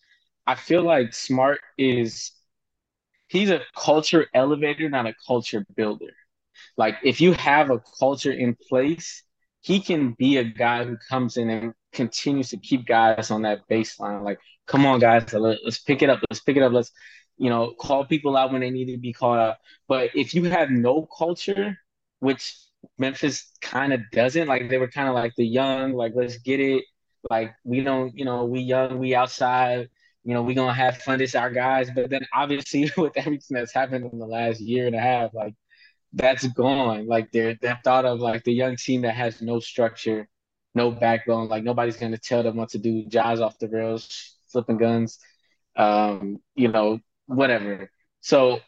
[0.47, 2.31] I feel like Smart is
[3.27, 6.13] he's a culture elevator, not a culture builder.
[6.77, 9.23] Like if you have a culture in place,
[9.61, 13.61] he can be a guy who comes in and continues to keep guys on that
[13.69, 14.23] baseline.
[14.23, 16.19] Like, come on, guys, let's pick it up.
[16.29, 16.73] Let's pick it up.
[16.73, 16.91] Let's,
[17.37, 19.57] you know, call people out when they need to be called out.
[19.87, 21.77] But if you have no culture,
[22.19, 22.57] which
[22.97, 26.59] Memphis kind of doesn't, like they were kind of like the young, like let's get
[26.59, 26.83] it.
[27.29, 29.89] Like we don't, you know, we young, we outside
[30.23, 31.19] you know, we gonna have fun.
[31.19, 34.95] This our guys, but then obviously with everything that's happened in the last year and
[34.95, 35.53] a half, like
[36.13, 37.07] that's gone.
[37.07, 40.27] Like they're that thought of like the young team that has no structure,
[40.75, 41.49] no backbone.
[41.49, 43.05] Like nobody's gonna tell them what to do.
[43.07, 45.19] Jaws off the rails, flipping guns,
[45.75, 47.89] um, you know, whatever.
[48.21, 48.59] So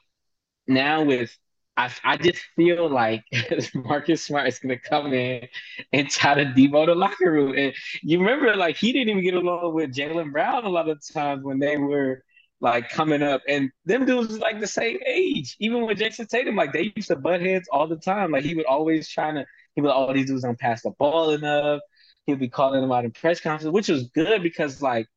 [0.68, 1.36] now with
[1.78, 3.26] I, I just feel like
[3.76, 5.48] Marcus Smart is gonna come in
[5.92, 7.54] and try to demote the locker room.
[7.58, 11.02] And you remember, like he didn't even get along with Jaylen Brown a lot of
[11.14, 12.24] times when they were
[12.62, 15.56] like coming up, and them dudes was like the same age.
[15.60, 18.32] Even with Jayson Tatum, like they used to butt heads all the time.
[18.32, 19.46] Like he would always trying to,
[19.76, 21.82] he would all oh, these dudes don't pass the ball enough.
[22.26, 25.08] He'd be calling them out in press conferences, which was good because like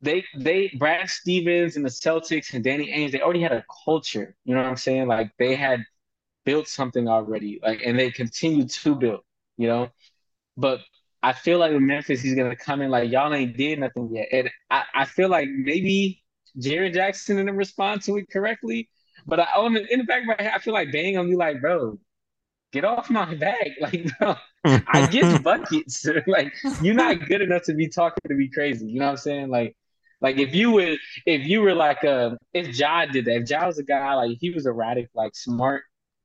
[0.00, 4.34] they they Brad Stevens and the Celtics and Danny Ainge, they already had a culture.
[4.44, 5.06] You know what I'm saying?
[5.06, 5.84] Like they had
[6.44, 9.20] built something already, like and they continue to build.
[9.56, 9.88] You know,
[10.56, 10.80] but
[11.22, 14.28] I feel like with Memphis, he's gonna come in like y'all ain't did nothing yet,
[14.32, 16.23] and I, I feel like maybe
[16.58, 18.88] Jaren Jackson didn't respond to it correctly.
[19.26, 21.36] But I on in the back of my head, I feel like bang on you
[21.36, 21.98] like, bro,
[22.72, 23.68] get off my back.
[23.80, 26.06] Like, bro, I get buckets.
[26.26, 26.52] like,
[26.82, 28.86] you're not good enough to be talking to me crazy.
[28.86, 29.48] You know what I'm saying?
[29.48, 29.76] Like,
[30.20, 33.66] like if you would, if you were like a, if Ja did that, if Ja
[33.66, 35.82] was a guy like he was erratic, like smart,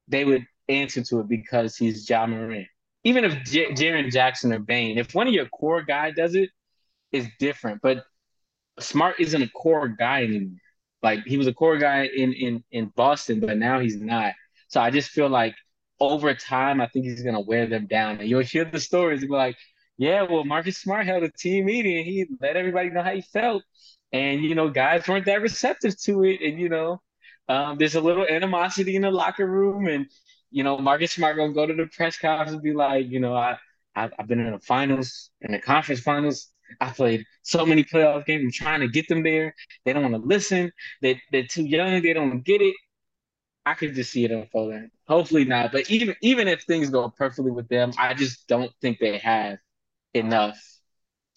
[0.08, 2.68] they would answer to it because he's Ja Morant.
[3.04, 6.50] Even if J- Jaren Jackson or Bane, if one of your core guy does it,
[7.12, 7.82] it's different.
[7.82, 8.04] But
[8.84, 10.58] Smart isn't a core guy anymore.
[11.02, 14.34] Like he was a core guy in in in Boston, but now he's not.
[14.68, 15.56] So I just feel like
[16.00, 18.20] over time, I think he's gonna wear them down.
[18.20, 19.58] And you'll hear the stories be like,
[19.98, 23.22] yeah, well, Marcus Smart held a team meeting and he let everybody know how he
[23.22, 23.64] felt.
[24.12, 26.42] And you know, guys weren't that receptive to it.
[26.42, 27.02] And you know,
[27.48, 30.08] um, there's a little animosity in the locker room, and
[30.52, 33.36] you know, Marcus Smart gonna go to the press conference and be like, you know,
[33.36, 33.58] I
[33.96, 36.48] I've, I've been in the finals, in the conference finals.
[36.80, 38.44] I played so many playoff games.
[38.44, 39.54] I'm trying to get them there.
[39.86, 40.72] They don't want to listen.
[41.02, 42.02] They they're too young.
[42.02, 42.76] They don't get it.
[43.66, 44.90] I could just see it unfolding.
[45.08, 45.72] Hopefully not.
[45.72, 49.58] But even even if things go perfectly with them, I just don't think they have
[50.14, 50.58] enough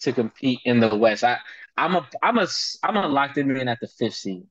[0.01, 1.23] to compete in the West.
[1.23, 1.37] I
[1.77, 2.47] I'm a I'm a
[2.83, 4.43] I'm gonna lock them in at the fifth seed.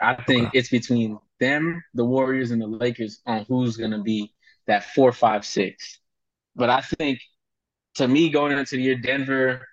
[0.00, 0.58] I think okay.
[0.58, 4.32] it's between them, the Warriors, and the Lakers on who's gonna be
[4.66, 5.98] that four, five, six.
[6.54, 7.20] But I think
[7.94, 9.66] to me going into the year, Denver,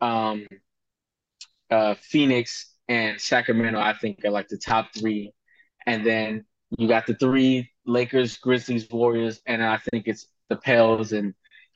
[0.00, 0.46] um,
[1.70, 5.32] uh, Phoenix, and Sacramento, I think are like the top three.
[5.86, 6.44] And then
[6.76, 11.34] you got the three Lakers, Grizzlies, Warriors, and I think it's the Pels and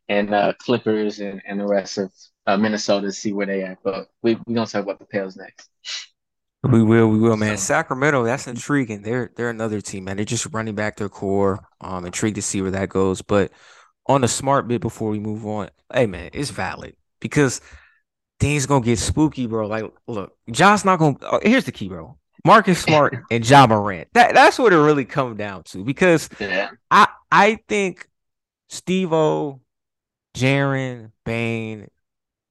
[0.09, 2.12] and uh, Clippers and, and the rest of
[2.47, 3.79] uh, Minnesota to see where they at.
[3.85, 5.70] But we we gonna talk about the Pels next.
[6.64, 7.57] We will, we will, man.
[7.59, 9.03] So, Sacramento, that's intriguing.
[9.03, 10.16] They're they're another team, man.
[10.16, 11.64] They're just running back their core.
[11.81, 13.22] Um, intrigued to see where that goes.
[13.22, 13.53] But
[14.09, 17.61] on the smart bit before we move on, hey man, it's valid because
[18.41, 19.66] things gonna get spooky, bro.
[19.66, 21.16] Like, look, John's not gonna.
[21.22, 22.16] Oh, here's the key, bro.
[22.45, 24.09] Marcus Smart and Ja Morant.
[24.12, 26.70] That that's what it really comes down to because yeah.
[26.91, 28.09] I I think
[28.68, 29.61] Steve O,
[30.37, 31.89] Jaren, Bane,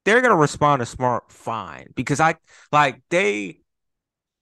[0.06, 2.36] they're gonna respond to Smart fine because I
[2.72, 3.60] like they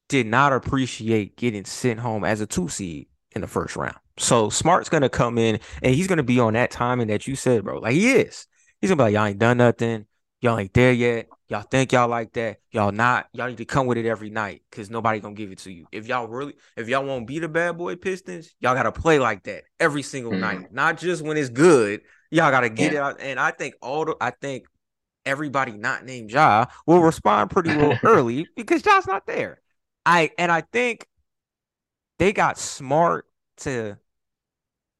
[0.07, 3.95] did not appreciate getting sent home as a two seed in the first round.
[4.17, 7.63] So Smart's gonna come in and he's gonna be on that timing that you said,
[7.63, 7.79] bro.
[7.79, 8.47] Like he is.
[8.79, 10.05] He's gonna be like, y'all ain't done nothing.
[10.41, 11.27] Y'all ain't there yet.
[11.49, 12.57] Y'all think y'all like that.
[12.71, 13.27] Y'all not.
[13.31, 15.85] Y'all need to come with it every night because nobody gonna give it to you.
[15.91, 19.43] If y'all really, if y'all won't be the bad boy Pistons, y'all gotta play like
[19.43, 20.41] that every single mm-hmm.
[20.41, 20.73] night.
[20.73, 22.01] Not just when it's good.
[22.31, 22.99] Y'all gotta get yeah.
[22.99, 23.21] it out.
[23.21, 24.65] And I think all the, I think
[25.25, 29.61] everybody not named Ja will respond pretty well early because Ja's not there.
[30.03, 31.05] I and I think
[32.17, 33.27] they got smart
[33.57, 33.97] to,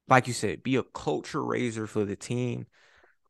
[0.06, 2.66] like you said, be a culture raiser for the team.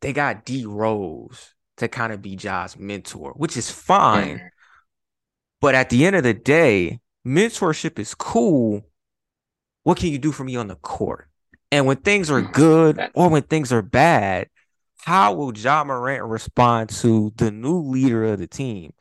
[0.03, 4.51] They got D Rose to kind of be Ja's mentor, which is fine.
[5.61, 8.83] But at the end of the day, mentorship is cool.
[9.85, 11.29] What can you do for me on the court?
[11.71, 12.53] And when things are mm.
[12.53, 14.49] good or when things are bad,
[14.99, 18.93] how will Ja Morant respond to the new leader of the team,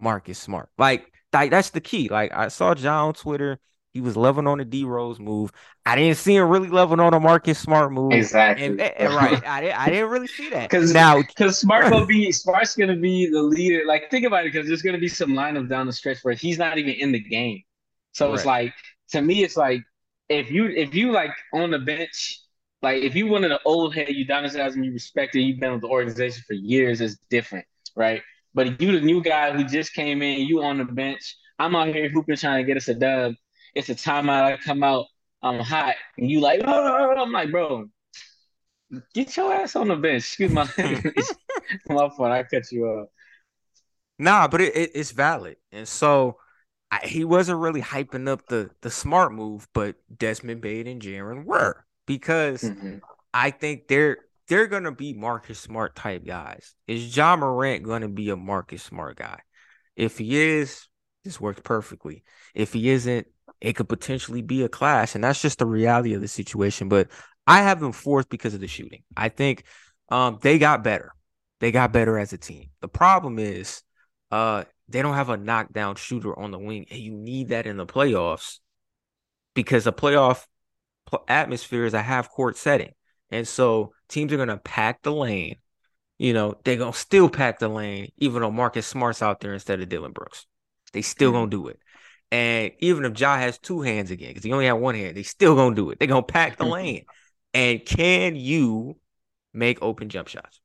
[0.00, 0.68] Marcus Smart?
[0.78, 2.08] Like, like that's the key.
[2.08, 3.58] Like I saw Ja on Twitter
[3.94, 5.52] he was loving on the D Rose move.
[5.86, 8.12] I didn't see him really loving on a Marcus Smart move.
[8.12, 8.66] Exactly.
[8.66, 9.46] And, and right.
[9.46, 10.68] I didn't, I didn't really see that.
[10.68, 13.84] Because now, because Smart will be Smart's gonna be the leader.
[13.86, 16.58] Like think about it, because there's gonna be some lineup down the stretch where he's
[16.58, 17.62] not even in the game.
[18.10, 18.34] So right.
[18.34, 18.74] it's like
[19.12, 19.82] to me, it's like
[20.28, 22.40] if you if you like on the bench,
[22.82, 25.60] like if you one of the old head you Udonis Haslem you respect it, you've
[25.60, 28.22] been with the organization for years, it's different, right?
[28.54, 31.36] But you the new guy who just came in, you on the bench.
[31.60, 33.34] I'm out here hooping trying to get us a dub
[33.74, 34.44] it's a timeout.
[34.44, 35.06] I come out,
[35.42, 37.86] I'm hot, and you like, oh, I'm like, bro,
[39.14, 40.24] get your ass on the bench.
[40.24, 40.64] Excuse my
[41.88, 42.32] my fault.
[42.32, 43.08] I cut you off.
[44.18, 46.38] Nah, but it, it, it's valid, and so
[46.90, 51.44] I, he wasn't really hyping up the the smart move, but Desmond Bane and Jaren
[51.44, 52.98] were because mm-hmm.
[53.32, 54.18] I think they're
[54.48, 56.74] they're gonna be Marcus Smart type guys.
[56.86, 59.40] Is Ja Morant gonna be a Marcus Smart guy?
[59.96, 60.86] If he is,
[61.24, 62.24] this works perfectly.
[62.54, 63.26] If he isn't,
[63.60, 66.88] it could potentially be a clash, and that's just the reality of the situation.
[66.88, 67.08] But
[67.46, 69.02] I have them fourth because of the shooting.
[69.16, 69.64] I think
[70.08, 71.12] um, they got better.
[71.60, 72.70] They got better as a team.
[72.80, 73.82] The problem is
[74.30, 77.76] uh, they don't have a knockdown shooter on the wing, and you need that in
[77.76, 78.58] the playoffs
[79.54, 80.44] because a playoff
[81.28, 82.92] atmosphere is a half court setting.
[83.30, 85.56] And so teams are going to pack the lane.
[86.18, 89.54] You know, they're going to still pack the lane, even though Marcus Smart's out there
[89.54, 90.46] instead of Dillon Brooks.
[90.92, 91.38] They still mm-hmm.
[91.38, 91.78] going to do it.
[92.30, 95.22] And even if Ja has two hands again, because he only had one hand, they
[95.22, 95.98] still gonna do it.
[95.98, 97.04] They're gonna pack the lane.
[97.52, 98.96] And can you
[99.52, 100.60] make open jump shots?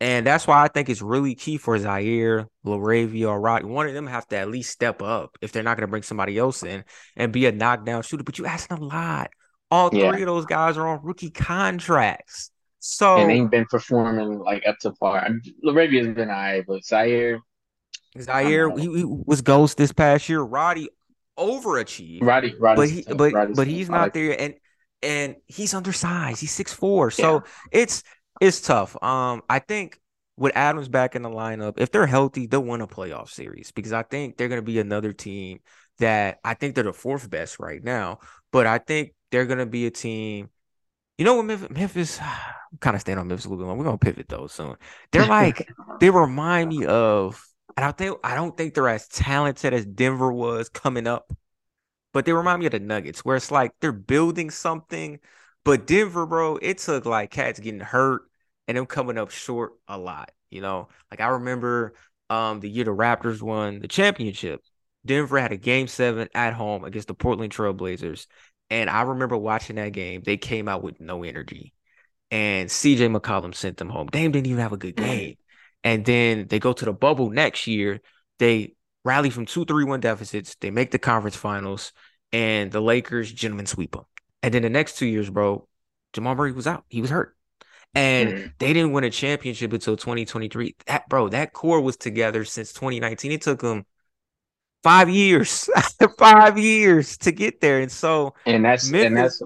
[0.00, 3.62] And that's why I think it's really key for Ziaire, LaRavia, or Rock.
[3.64, 6.36] One of them have to at least step up if they're not to bring somebody
[6.36, 6.84] else in
[7.16, 8.22] and be a knockdown shooter.
[8.22, 9.30] But you asking a lot.
[9.70, 10.10] All yeah.
[10.10, 12.50] three of those guys are on rookie contracts.
[12.78, 15.28] So and ain't been performing like up to par.
[15.64, 17.40] LaRavia's been all right, but Ziaire,
[18.20, 20.40] Ziaire he, he, was ghost this past year.
[20.40, 20.88] Roddy
[21.38, 22.22] overachieved.
[22.22, 24.54] Roddy, Roddy, but he, but Roddy's but he's not like there, and
[25.02, 26.40] and he's undersized.
[26.40, 27.34] He's six four, so
[27.72, 27.80] yeah.
[27.80, 28.02] it's
[28.40, 29.02] it's tough.
[29.02, 30.00] Um, I think
[30.36, 33.92] with Adams back in the lineup, if they're healthy, they'll win a playoff series because
[33.92, 35.60] I think they're going to be another team
[35.98, 38.18] that I think they're the fourth best right now,
[38.52, 40.50] but I think they're going to be a team
[41.18, 42.20] You know what Memphis, Memphis
[42.72, 43.76] I'm kind of staying on Memphis a little bit more.
[43.76, 44.76] We're gonna pivot though soon.
[45.12, 45.68] They're like
[46.00, 47.42] they remind me of
[47.76, 51.32] I don't think I don't think they're as talented as Denver was coming up,
[52.12, 55.20] but they remind me of the Nuggets, where it's like they're building something.
[55.64, 58.22] But Denver, bro, it took like cats getting hurt
[58.68, 60.32] and them coming up short a lot.
[60.50, 61.94] You know, like I remember
[62.30, 64.62] um the year the Raptors won the championship.
[65.04, 68.26] Denver had a game seven at home against the Portland Trailblazers.
[68.70, 70.22] And I remember watching that game.
[70.24, 71.72] They came out with no energy.
[72.30, 74.08] And CJ McCollum sent them home.
[74.08, 75.36] Dame didn't even have a good game.
[75.86, 78.00] And then they go to the bubble next year.
[78.40, 78.74] They
[79.04, 80.56] rally from two, three, one deficits.
[80.56, 81.92] They make the conference finals,
[82.32, 84.02] and the Lakers gentlemen sweep them.
[84.42, 85.68] And then the next two years, bro,
[86.12, 86.84] Jamal Murray was out.
[86.88, 87.36] He was hurt.
[87.94, 88.52] And mm.
[88.58, 90.74] they didn't win a championship until 2023.
[90.88, 93.30] That bro, that core was together since 2019.
[93.30, 93.86] It took them
[94.82, 95.70] five years,
[96.18, 97.78] five years to get there.
[97.78, 99.42] And so and that's Memphis, and that's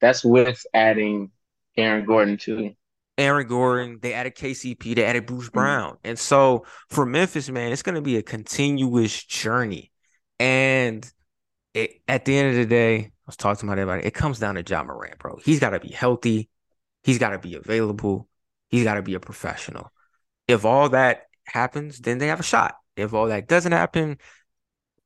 [0.00, 1.32] that's with adding
[1.76, 2.74] Aaron Gordon too.
[3.18, 5.58] Aaron Gordon, they added KCP, they added Bruce mm-hmm.
[5.58, 5.90] Brown.
[5.92, 6.08] Mm-hmm.
[6.08, 9.92] And so for Memphis, man, it's gonna be a continuous journey.
[10.38, 11.10] And
[11.74, 14.06] it, at the end of the day, I was talking to dad about it.
[14.06, 15.38] It comes down to Ja Morant, bro.
[15.44, 16.48] He's got to be healthy.
[17.02, 18.28] He's got to be available.
[18.68, 19.92] He's got to be a professional.
[20.48, 22.76] If all that happens, then they have a shot.
[22.96, 24.18] If all that doesn't happen,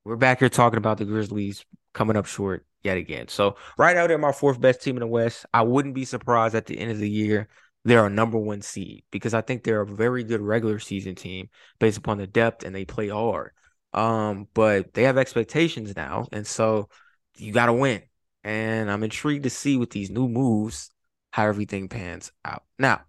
[0.04, 3.28] we're back here talking about the Grizzlies coming up short yet again.
[3.28, 5.46] So right now they're my fourth best team in the West.
[5.52, 7.48] I wouldn't be surprised at the end of the year
[7.84, 11.48] they're a number one seed because I think they're a very good regular season team
[11.78, 13.52] based upon the depth and they play hard.
[13.92, 16.88] Um, but they have expectations now, and so
[17.36, 18.02] you got to win.
[18.44, 20.90] And I'm intrigued to see with these new moves
[21.32, 22.62] how everything pans out.
[22.78, 23.02] Now,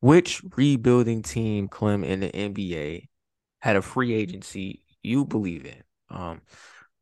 [0.00, 3.08] which rebuilding team, Clem, in the NBA
[3.60, 5.82] had a free agency you believe in?
[6.10, 6.42] Um,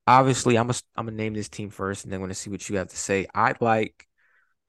[0.07, 2.69] obviously, I'm a, I'm gonna name this team first, and then I'm gonna see what
[2.69, 3.27] you have to say.
[3.35, 4.07] I like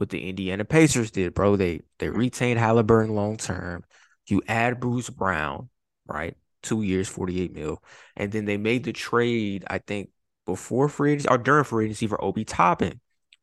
[0.03, 1.55] what the Indiana Pacers did, bro.
[1.55, 3.85] They they retained Halliburton long term.
[4.27, 5.69] You add Bruce Brown,
[6.05, 6.35] right?
[6.61, 7.81] Two years, 48 mil.
[8.17, 10.09] And then they made the trade, I think,
[10.45, 12.99] before free agency or during free agency for Obi Toppin.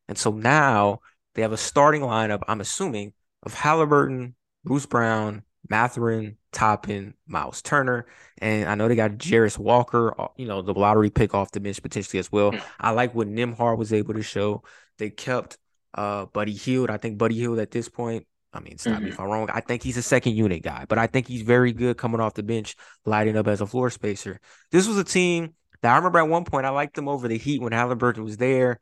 [0.06, 1.00] And so now
[1.34, 4.34] they have a starting lineup, I'm assuming, of Halliburton,
[4.64, 8.06] Bruce Brown, Mathurin, Toppin, Miles Turner,
[8.38, 11.60] and I know they got Jarace Walker, uh, you know, the lottery pick off the
[11.60, 12.52] bench potentially as well.
[12.52, 12.62] Mm.
[12.80, 14.62] I like what Nembhard was able to show.
[14.98, 15.56] They kept
[15.94, 16.90] uh Buddy Hield.
[16.90, 19.04] I think Buddy Hield at this point, I mean, stop mm-hmm.
[19.04, 19.48] me if I'm wrong.
[19.52, 22.34] I think he's a second unit guy, but I think he's very good coming off
[22.34, 24.40] the bench, lighting up as a floor spacer.
[24.70, 27.38] This was a team that I remember at one point I liked them over the
[27.38, 28.78] Heat when Halliburton was there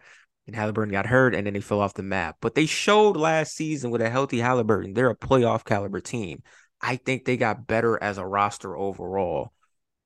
[0.47, 2.37] and Halliburton got hurt and then they fell off the map.
[2.41, 6.43] But they showed last season with a healthy Halliburton, they're a playoff caliber team.
[6.81, 9.53] I think they got better as a roster overall.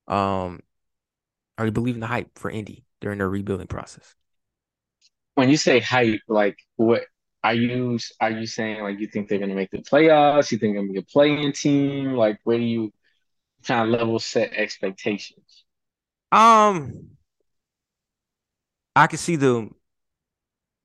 [0.09, 0.61] Um,
[1.59, 4.14] are you believing the hype for Indy during their rebuilding process?
[5.35, 7.05] When you say hype, like what
[7.43, 8.83] are you are you saying?
[8.83, 10.53] Like you think they're gonna make the playoffs?
[10.53, 12.14] You think they're gonna be a playing team?
[12.14, 12.93] Like where do you
[13.66, 15.64] kind of level set expectations?
[16.33, 17.11] Um,
[18.97, 19.74] I can see them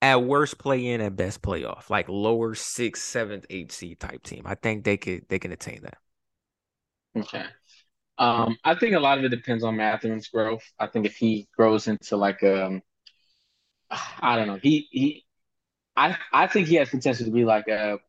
[0.02, 4.43] at worst play in, at best playoff, like lower six, seventh, eighth seed type team.
[4.45, 5.98] I think they could they can attain that.
[7.16, 7.45] Okay.
[8.20, 10.64] Um, I think a lot of it depends on Mathurin's growth.
[10.80, 12.82] I think if he grows into like um
[13.89, 15.25] I don't know, he he
[15.95, 17.99] I I think he has potential to be like a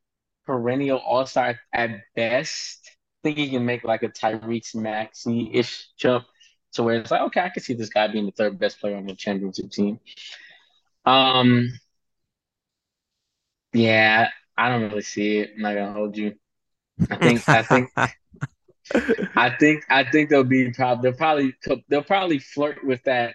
[0.47, 2.81] perennial all star at best.
[2.87, 6.27] I think he can make like a Tyrese Maxey ish jump
[6.73, 8.97] to where it's like, okay, I can see this guy being the third best player
[8.97, 10.01] on the championship team.
[11.05, 11.69] Um,
[13.73, 15.53] yeah, I don't really see it.
[15.57, 16.35] I'm not gonna hold you.
[17.11, 17.91] I think I think
[19.37, 21.55] I think I think they'll be probably they'll probably
[21.89, 23.35] they'll probably flirt with that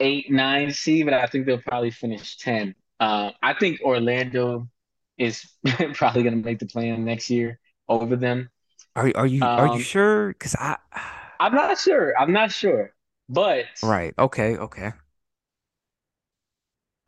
[0.00, 2.74] eight nine seed, but I think they'll probably finish ten.
[3.00, 4.68] Uh, I think Orlando
[5.18, 5.44] is
[5.94, 8.50] probably gonna make the play-in next year over them.
[8.96, 10.28] Are are you um, are you um, sure?
[10.28, 10.76] Because I
[11.40, 12.14] I'm not sure.
[12.18, 12.94] I'm not sure,
[13.28, 14.14] but right.
[14.18, 14.56] Okay.
[14.56, 14.92] Okay.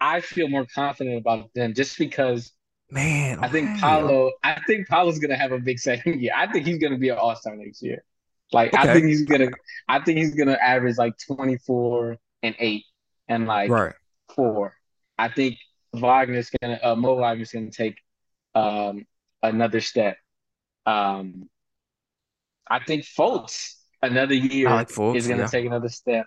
[0.01, 2.53] I feel more confident about them just because
[2.91, 6.33] man, I think Paolo I think Paolo's gonna have a big second year.
[6.37, 8.05] I think he's gonna be an all-star next year.
[8.53, 8.91] Like okay.
[8.91, 9.51] I think he's gonna
[9.89, 12.85] I think he's gonna average like 24 and 8
[13.29, 13.95] and like right.
[14.35, 14.73] 4.
[15.19, 15.59] I think
[15.93, 17.97] Wagner's gonna uh Mo Wagner's gonna take
[18.55, 19.07] um
[19.43, 20.19] another step.
[20.85, 21.49] Um
[22.69, 25.49] I think Fultz another year like Fultz, is gonna yeah.
[25.49, 26.27] take another step.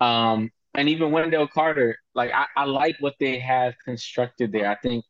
[0.00, 4.68] Um and even Wendell Carter, like I, I like what they have constructed there.
[4.68, 5.04] I think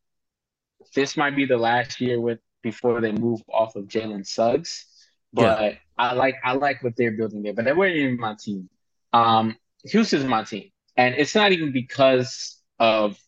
[0.95, 4.87] this might be the last year with before they move off of Jalen Suggs.
[5.32, 5.74] But yeah.
[5.97, 7.55] I like I like what they're building there.
[7.55, 8.68] But they weren't even my team.
[9.12, 13.18] Um, Houston's my team, and it's not even because of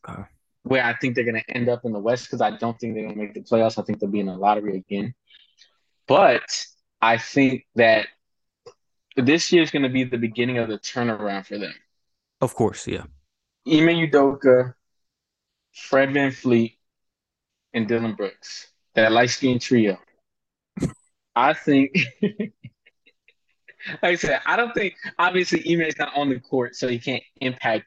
[0.62, 2.94] where I think they're going to end up in the West because I don't think
[2.94, 3.78] they're going to make the playoffs.
[3.78, 5.14] I think they'll be in the lottery again.
[6.08, 6.66] But
[7.00, 8.08] I think that
[9.16, 11.74] this year is going to be the beginning of the turnaround for them.
[12.40, 13.04] Of course, yeah.
[13.66, 14.74] Ime Udoka,
[15.72, 16.76] Fred VanVleet,
[17.72, 18.68] and Dillon Brooks.
[18.94, 19.98] That light skinned trio.
[21.34, 21.96] I think
[24.02, 27.22] I said, I don't think obviously Ime is not on the court, so he can't
[27.40, 27.86] impact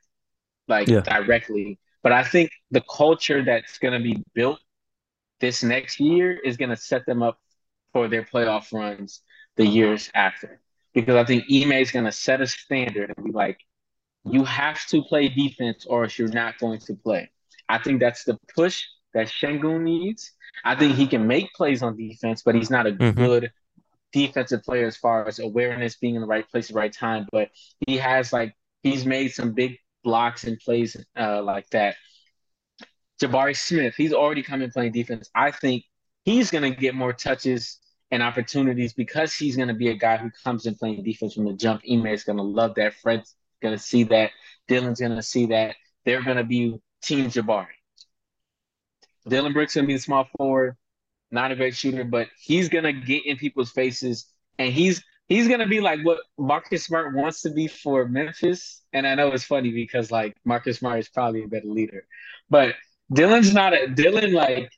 [0.67, 1.01] like yeah.
[1.01, 1.79] directly.
[2.01, 4.59] But I think the culture that's gonna be built
[5.39, 7.39] this next year is gonna set them up
[7.93, 9.21] for their playoff runs
[9.55, 10.61] the years after.
[10.93, 13.59] Because I think Ime is gonna set a standard and be like,
[14.25, 17.31] you have to play defense or else you're not going to play.
[17.67, 18.83] I think that's the push
[19.13, 20.31] that Sengun needs.
[20.63, 23.17] I think he can make plays on defense, but he's not a mm-hmm.
[23.17, 23.51] good
[24.11, 27.27] defensive player as far as awareness, being in the right place at the right time.
[27.31, 27.49] But
[27.87, 31.95] he has like he's made some big blocks and plays uh, like that.
[33.21, 35.29] Jabari Smith, he's already come in playing defense.
[35.35, 35.83] I think
[36.23, 37.79] he's going to get more touches
[38.11, 41.45] and opportunities because he's going to be a guy who comes in playing defense from
[41.45, 41.81] the jump.
[41.89, 42.93] Ime is going to love that.
[42.95, 44.31] Fred's going to see that.
[44.67, 45.75] Dillon's going to see that.
[46.05, 47.67] They're going to be Team Jabari.
[49.27, 50.75] Dillon Brooks going to be the small forward,
[51.31, 54.25] not a great shooter, but he's going to get in people's faces
[54.57, 58.81] and he's he's going to be like what Marcus Smart wants to be for Memphis.
[58.93, 62.05] And I know it's funny because like Marcus Smart is probably a better leader,
[62.49, 62.75] but
[63.11, 64.69] Dillon's not a Dillon like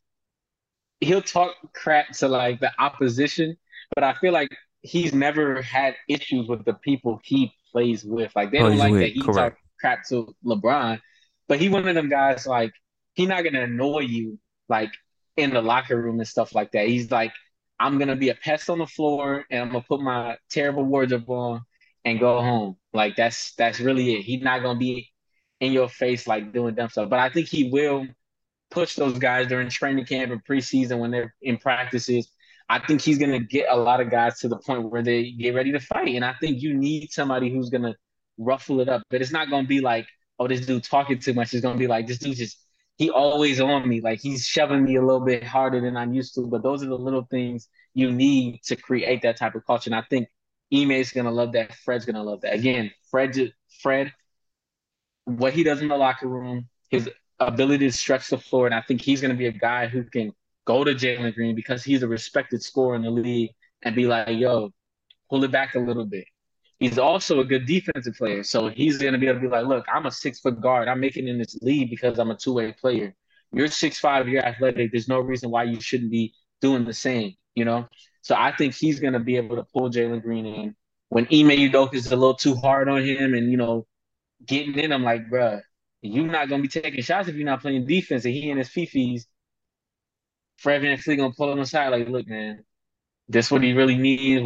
[0.99, 3.57] he'll talk crap to like the opposition,
[3.95, 8.31] but I feel like he's never had issues with the people he plays with.
[8.35, 9.01] Like they oh, don't like with.
[9.01, 9.55] that he Correct.
[9.55, 10.99] talk crap to LeBron,
[11.47, 12.71] but he one of them guys like
[13.13, 14.39] he's not gonna annoy you
[14.69, 14.91] like
[15.37, 16.87] in the locker room and stuff like that.
[16.87, 17.31] He's like,
[17.79, 21.29] I'm gonna be a pest on the floor and I'm gonna put my terrible wardrobe
[21.29, 21.61] on
[22.05, 22.77] and go home.
[22.93, 24.21] Like that's that's really it.
[24.23, 25.09] He's not gonna be
[25.59, 27.09] in your face like doing dumb stuff.
[27.09, 28.07] But I think he will
[28.69, 32.29] push those guys during training camp and preseason when they're in practices
[32.71, 35.53] I think he's to get a lot of guys to the point where they get
[35.53, 36.15] ready to fight.
[36.15, 37.95] And I think you need somebody who's to
[38.37, 39.03] ruffle it up.
[39.09, 40.07] But it's not to be like,
[40.39, 41.53] oh, this dude talking too much.
[41.53, 42.65] It's to be like, this dude just,
[43.01, 43.99] he always on me.
[43.99, 46.41] Like he's shoving me a little bit harder than I'm used to.
[46.45, 49.87] But those are the little things you need to create that type of culture.
[49.87, 50.27] And I think
[50.71, 51.73] Ime's going to love that.
[51.73, 52.53] Fred's to love that.
[52.53, 54.13] Again, Fred, Fred,
[55.25, 58.67] what he does in the locker room, his ability to stretch the floor.
[58.67, 60.31] And I think he's to be a guy who can
[60.65, 63.49] go to Jalen Green because he's a respected scorer in the league
[63.81, 64.69] and be like, yo,
[65.27, 66.25] pull it back a little bit.
[66.81, 68.43] He's also a good defensive player.
[68.43, 70.89] So he's going to be able to be like, look, I'm a six foot guard.
[70.89, 73.15] I'm making in this league because I'm a two way player.
[73.53, 74.91] You're six five, you're athletic.
[74.91, 77.87] There's no reason why you shouldn't be doing the same, you know?
[78.23, 80.75] So I think he's going to be able to pull Jalen Green in.
[81.09, 83.85] When Ime Udoka is a little too hard on him and, you know,
[84.45, 85.61] getting in, I'm like, bruh,
[86.01, 88.25] you're not going to be taking shots if you're not playing defense.
[88.25, 89.25] And he and his fifis
[90.61, 92.63] Fred VanVleet gonna pull him aside, like, look, man,
[93.27, 94.43] this what he really needs,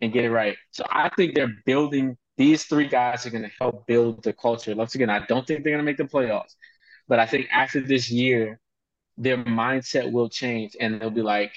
[0.00, 0.56] and get it right.
[0.70, 4.74] So I think they're building these three guys are gonna help build the culture.
[4.74, 6.54] Once again, I don't think they're gonna make the playoffs,
[7.08, 8.60] but I think after this year,
[9.16, 11.52] their mindset will change and they'll be like,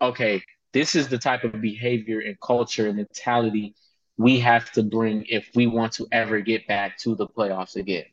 [0.00, 3.74] okay, this is the type of behavior and culture and mentality
[4.16, 8.04] we have to bring if we want to ever get back to the playoffs again.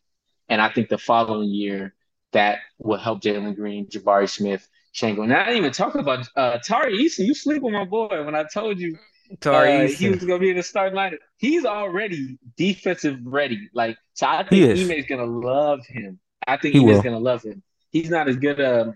[0.49, 1.93] And I think the following year,
[2.31, 5.25] that will help Jalen Green, Jabari Smith, Sengun.
[5.25, 7.25] And I didn't even talk about uh, Tari Eason.
[7.25, 8.97] You sleep with my boy when I told you
[9.39, 11.17] Tari uh, he was gonna be in the starting lineup.
[11.37, 13.69] He's already defensive ready.
[13.73, 16.19] Like so, I think Ime's gonna love him.
[16.45, 17.63] I think he Ime's gonna love him.
[17.91, 18.59] He's not as good.
[18.59, 18.91] Uh,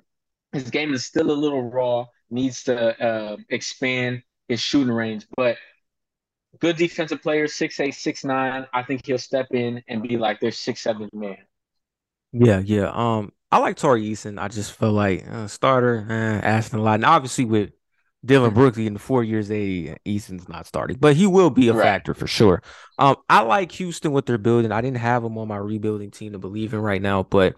[0.52, 2.06] his game is still a little raw.
[2.30, 5.58] Needs to uh, expand his shooting range, but
[6.60, 8.66] good defensive player, six eight, six nine.
[8.74, 11.38] I think he'll step in and be like their six seven man.
[12.32, 12.90] Yeah, yeah.
[12.94, 14.40] Um, I like Tari Eason.
[14.40, 16.96] I just feel like uh, starter, eh, asking a lot.
[16.96, 17.72] And obviously with
[18.24, 18.60] Dillon mm-hmm.
[18.60, 21.84] Brooks in the four years they Eason's not starting, but he will be a right.
[21.84, 22.62] factor for sure.
[23.00, 24.72] Um, I like Houston what they're building.
[24.72, 27.56] I didn't have them on my rebuilding team to believe in right now, but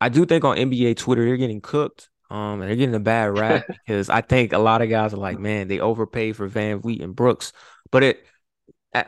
[0.00, 2.08] I do think on NBA Twitter they're getting cooked.
[2.30, 5.16] Um, and they're getting a bad rap because I think a lot of guys are
[5.18, 7.52] like, man, they overpaid for VanVleet and Brooks.
[7.90, 8.26] But it,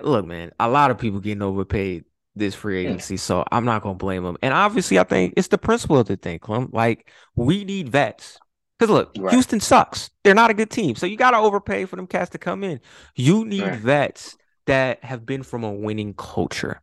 [0.01, 2.05] look, man, a lot of people getting overpaid
[2.35, 3.17] this free agency.
[3.17, 4.37] So I'm not gonna blame them.
[4.43, 6.71] And obviously, I think it's the principle of the thing, Clem.
[6.73, 8.39] Like we need vets.
[8.83, 9.33] Because look, right.
[9.33, 10.11] Houston sucks.
[10.25, 10.97] They're not a good team.
[10.97, 12.81] So you gotta overpay for them cats to come in.
[13.15, 13.79] You need right.
[13.79, 14.37] vets
[14.67, 16.81] that have been from a winning culture.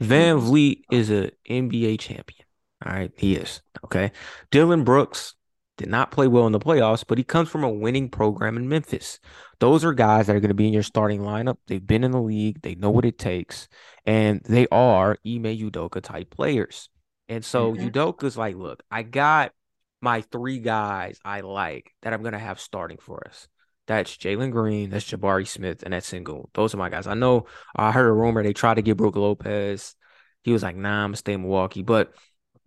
[0.00, 0.48] Van mm-hmm.
[0.48, 2.46] Vleet is an NBA champion.
[2.86, 3.62] All right, he is.
[3.84, 4.12] Okay.
[4.52, 5.34] Dillon Brooks
[5.76, 8.68] did not play well in the playoffs, but he comes from a winning program in
[8.68, 9.18] Memphis.
[9.58, 11.56] Those are guys that are going to be in your starting lineup.
[11.66, 13.66] They've been in the league, they know what it takes,
[14.06, 16.88] and they are Ime Udoka type players.
[17.28, 17.90] And so Mhm.
[17.90, 19.52] Udoka's like, look, I got
[20.00, 23.48] my three guys I like that I'm gonna have starting for us.
[23.86, 26.44] That's Jalen Green, that's Jabari Smith, and that's Sengun.
[26.54, 27.06] Those are my guys.
[27.06, 29.94] I know I heard a rumor they tried to get Brook Lopez.
[30.42, 31.82] He was like, nah, I'm gonna stay in Milwaukee.
[31.82, 32.12] But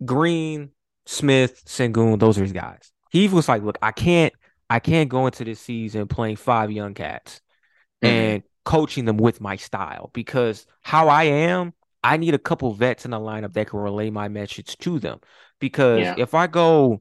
[0.04, 0.70] Green,
[1.06, 2.92] Smith, Sengun, those are his guys.
[3.10, 4.32] He was like, look, I can't,
[4.68, 7.40] I can't go into this season playing five young cats
[8.02, 8.08] Mhm.
[8.08, 13.04] and coaching them with my style because how I am, I need a couple vets
[13.04, 15.20] in the lineup that can relay my message to them.
[15.58, 16.14] Because Yeah.
[16.18, 17.00] if I go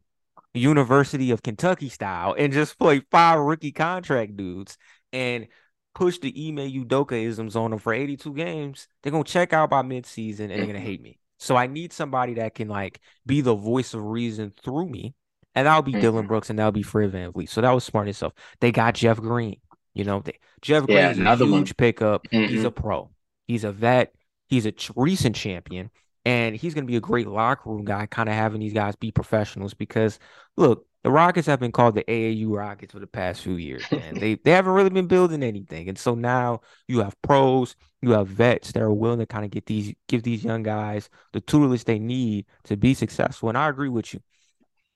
[0.59, 4.77] University of Kentucky style and just play five rookie contract dudes
[5.11, 5.47] and
[5.95, 9.81] push the Ime Udoka isms on them for 82 games, they're gonna check out by
[9.81, 11.19] midseason and they're gonna hate me.
[11.39, 15.13] So I need somebody that can like be the voice of reason through me.
[15.55, 16.29] And that'll be Dillon Mhm.
[16.29, 17.47] Brooks and that'll be Fred VanVleet.
[17.49, 18.33] So that was smart itself.
[18.59, 19.57] They got Jeff Green.
[19.93, 21.59] You know, they, Jeff Yeah, Green's a another one.
[21.59, 22.25] huge pickup.
[22.31, 22.65] He's Mhm.
[22.65, 23.11] a pro.
[23.45, 24.13] He's a vet.
[24.47, 25.91] He's a ch- recent champion.
[26.25, 28.95] And he's going to be a great locker room guy, kind of having these guys
[28.95, 29.73] be professionals.
[29.73, 30.19] Because
[30.55, 34.19] look, the Rockets have been called the AAU Rockets for the past few years, man.
[34.19, 38.27] they they haven't really been building anything, and so now you have pros, you have
[38.27, 41.83] vets that are willing to kind of get these give these young guys the tutelage
[41.83, 43.49] they need to be successful.
[43.49, 44.21] And I agree with you.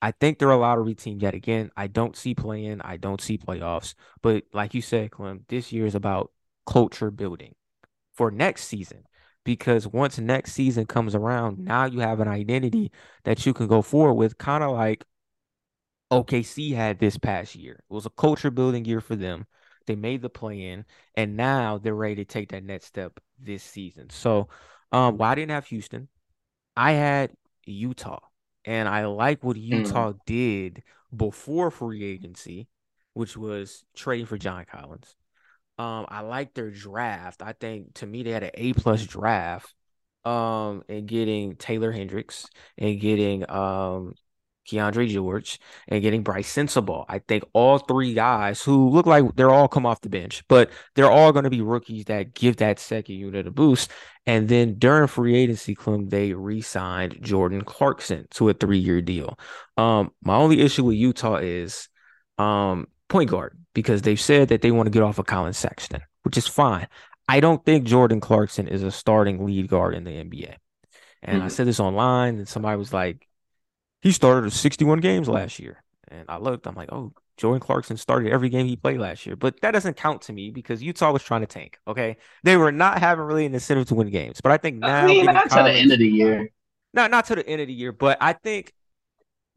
[0.02, 1.72] I think they're a lottery team yet again.
[1.76, 3.95] I don't see playing, I don't see playoffs.
[4.22, 6.32] But like you said, Clem, this year is about
[6.66, 7.56] culture building
[8.14, 9.07] for next season.
[9.48, 12.91] Because once next season comes around, now you have an identity
[13.24, 15.06] that you can go forward with, kind of like
[16.11, 17.82] OKC had this past year.
[17.90, 19.45] It was a culture building year for them.
[19.86, 20.84] They made the play in,
[21.15, 24.10] and now they're ready to take that next step this season.
[24.10, 24.49] So,
[24.91, 26.10] um, well, I didn't have Houston.
[26.76, 27.32] I had
[27.65, 28.19] Utah,
[28.65, 30.84] and I like what Utah did
[31.15, 32.68] before free agency,
[33.14, 35.15] which was trading for John Collins.
[35.78, 37.41] Um, I like their draft.
[37.41, 39.74] I think to me they had an A plus draft.
[40.26, 42.48] Um, and getting Taylor Hendricks
[42.78, 44.14] and getting um
[44.68, 47.06] Keyonte George and getting Brice Sensabaugh.
[47.08, 50.70] I think all three guys who look like they're all come off the bench, but
[50.95, 53.91] they're all going to be rookies that give that second unit a boost.
[54.26, 59.40] And then during free agency, Clem, they re-signed Jordan Clarkson to a three-year deal.
[59.78, 61.88] Um, my only issue with Utah is
[62.38, 66.02] um point guard because they've said that they want to get off of Collin Sexton,
[66.24, 66.88] which is fine.
[67.30, 70.56] I don't think Jordan Clarkson is a starting lead guard in the NBA.
[71.22, 71.52] And I Mhm.
[71.52, 73.28] said this online, and somebody was like,
[74.02, 75.84] he started 61 games last year.
[76.10, 79.36] And I looked, I'm like, oh, Jordan Clarkson started every game he played last year.
[79.36, 81.80] But that doesn't count to me because Utah was trying to tank.
[81.88, 82.18] Okay.
[82.44, 84.41] They were not having really an incentive to win games.
[84.41, 86.49] But I think now I mean, not to the end of the year.
[86.94, 88.74] not not to the end of the year, but I think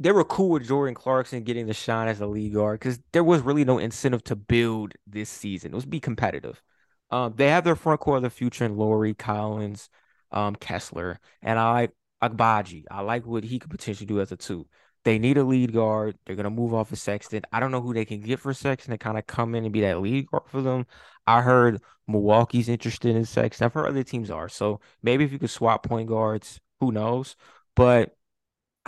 [0.01, 3.23] they were cool with Jordan Clarkson getting the shine as a lead guard because there
[3.23, 5.73] was really no incentive to build this season.
[5.73, 6.63] It was be competitive.
[7.11, 9.91] Um, they have their front court of the future in Lauri, Collins,
[10.33, 11.91] um, Kessler, and I like
[12.23, 12.85] Agbaji.
[12.91, 14.67] I like what he could potentially do as a two.
[15.05, 16.17] They need a lead guard.
[16.25, 17.43] They're gonna move off of Sexton.
[17.53, 19.73] I don't know who they can get for Sexton to kind of come in and
[19.73, 20.87] be that lead guard for them.
[21.27, 23.67] I heard Milwaukee's interested in Sexton.
[23.67, 24.49] I've heard other teams are.
[24.49, 27.37] So maybe if you could swap point guards, who knows?
[27.77, 28.17] But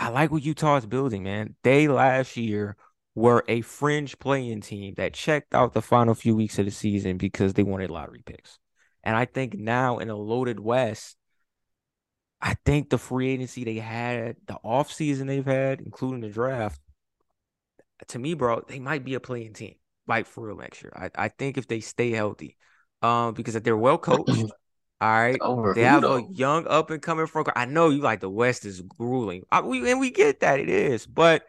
[0.03, 1.55] I like what Utah is building, man.
[1.63, 2.75] They last year
[3.15, 7.17] were a fringe playing team that checked out the final few weeks of the season
[7.17, 8.59] because they wanted lottery picks.
[9.01, 11.15] And I think now in a loaded West,
[12.41, 16.81] I think the free agency they had, the offseason they've had, including the draft,
[18.09, 19.75] to me, bro, they might be a playing team,
[20.05, 20.91] like for real next year.
[20.93, 22.57] I, I think if they stay healthy,
[23.01, 24.51] um, because they're well coached.
[25.01, 25.39] All right.
[25.41, 27.49] Over They have a young up and coming front.
[27.55, 29.43] I know you like the West is grueling.
[29.51, 31.05] I, we, and we get that it is.
[31.05, 31.43] But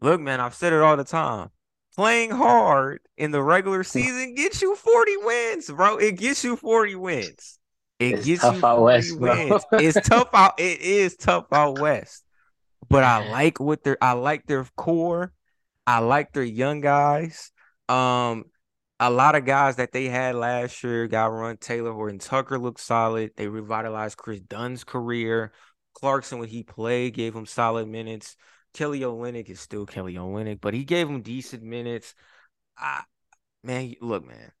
[0.00, 1.50] look, man, I've said it all the time.
[1.96, 5.96] Playing hard in the regular season gets you 40 wins, bro.
[5.98, 7.58] It gets you 40 wins.
[7.98, 9.66] It It's gets tough you out 40 west, wins.
[9.78, 10.58] It's tough out.
[10.58, 12.24] It is tough out west.
[12.88, 15.32] But I like what their I like their core.
[15.86, 17.50] I like their young guys.
[17.88, 18.46] Um,
[19.00, 21.56] a lot of guys that they had last year got run.
[21.56, 23.32] Talen Horton Tucker looked solid.
[23.36, 25.52] They revitalized Kris Dunn's career.
[25.94, 28.36] Clarkson, when he played, gave him solid minutes.
[28.72, 32.14] Kelly Olynyk is still Kelly Olynyk, but he gave him decent minutes.
[32.76, 33.02] I,
[33.62, 34.52] man, look, man,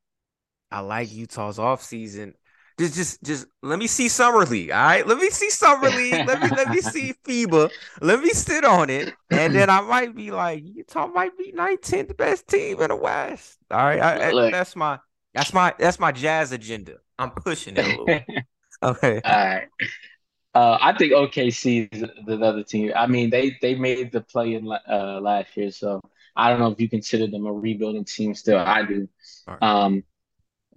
[0.70, 2.34] I like Utah's offseason.
[2.78, 4.70] Just, just, just let me see summer league.
[4.70, 6.26] All right, let me see summer league.
[6.26, 7.70] Let me, let me see FIBA.
[8.00, 12.16] Let me sit on it, and then I might be like, Utah might be 19th
[12.16, 13.58] best team in the West.
[13.70, 14.98] All right, I, I- that's my,
[15.32, 16.96] that's my, that's my jazz agenda.
[17.18, 18.20] I'm pushing it a little.
[18.82, 19.22] Okay.
[19.24, 19.68] All right.
[20.54, 22.92] Uh, I think OKC is another team.
[22.94, 26.00] I mean, they they made the play in uh, last year, so
[26.36, 28.34] I don't know if you consider them a rebuilding team.
[28.34, 29.08] Still, I do.
[29.48, 29.62] Right.
[29.62, 30.04] Um,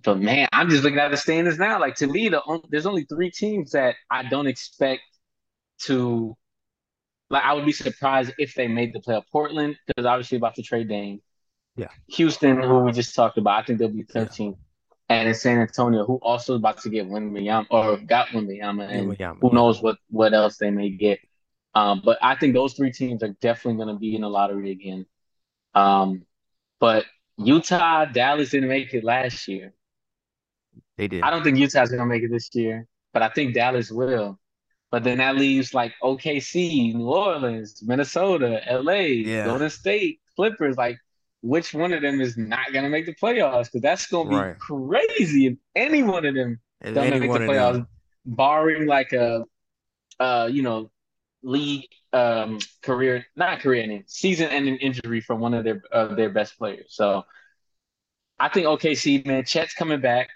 [0.08, 1.82] but man, I'm just looking at the standings now.
[1.82, 5.02] Like to me, the on, there's only three teams that I don't expect
[5.82, 6.34] to
[7.30, 9.24] like I would be surprised if they made the playoff.
[9.30, 11.20] Portland because obviously about to trade Dame.
[11.76, 11.90] Yeah.
[12.08, 14.56] Houston, who we just talked about, I think they'll be 13th.
[15.10, 15.18] Yeah.
[15.18, 19.12] And in San Antonio, who also is about to get Wembanyama or got Wembanyama, and
[19.12, 21.20] Wembanyama, who knows what what else they may get.
[21.76, 24.72] Um, but I think those three teams are definitely going to be in the lottery
[24.72, 25.06] again.
[25.76, 26.26] Um,
[26.80, 27.04] but
[27.36, 29.74] Utah, Dallas didn't make it last year.
[30.98, 31.24] They did.
[31.24, 34.40] I don't think Utah's going to make it this year, but I think Dallas will.
[34.92, 39.44] But then that leaves like OKC, New Orleans, Minnesota, LA, Yeah.
[39.46, 40.78] Golden State, Clippers.
[40.78, 40.98] Like,
[41.42, 43.66] which one of them is not going to make the playoffs?
[43.66, 44.58] Because that's going to be Right.
[44.60, 47.86] crazy if any one of them If don't make the playoffs,
[48.26, 49.44] barring like a,
[50.20, 50.92] uh, you know,
[51.44, 56.30] league um career, not career ending, season ending injury from one of their of their
[56.30, 56.88] best players.
[56.90, 57.26] So
[58.40, 60.30] I think OKC, man, Chet's coming back.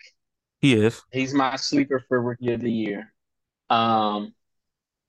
[0.62, 1.02] He is.
[1.12, 3.14] He's my sleeper for rookie of the year.
[3.70, 4.34] Um,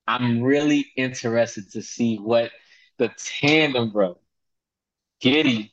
[0.07, 2.51] I'm really interested to see what
[2.99, 4.19] the tandem, bro.
[5.23, 5.71] Giddey,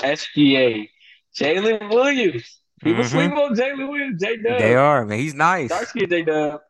[0.00, 0.88] SGA,
[1.36, 2.60] Jalen Williams.
[2.80, 3.08] People Mhm.
[3.08, 4.58] sleep on Jalen Williams, J Dub.
[4.58, 5.18] They are, man.
[5.18, 5.70] He's nice.
[5.70, 6.60] Dark skin J Dub.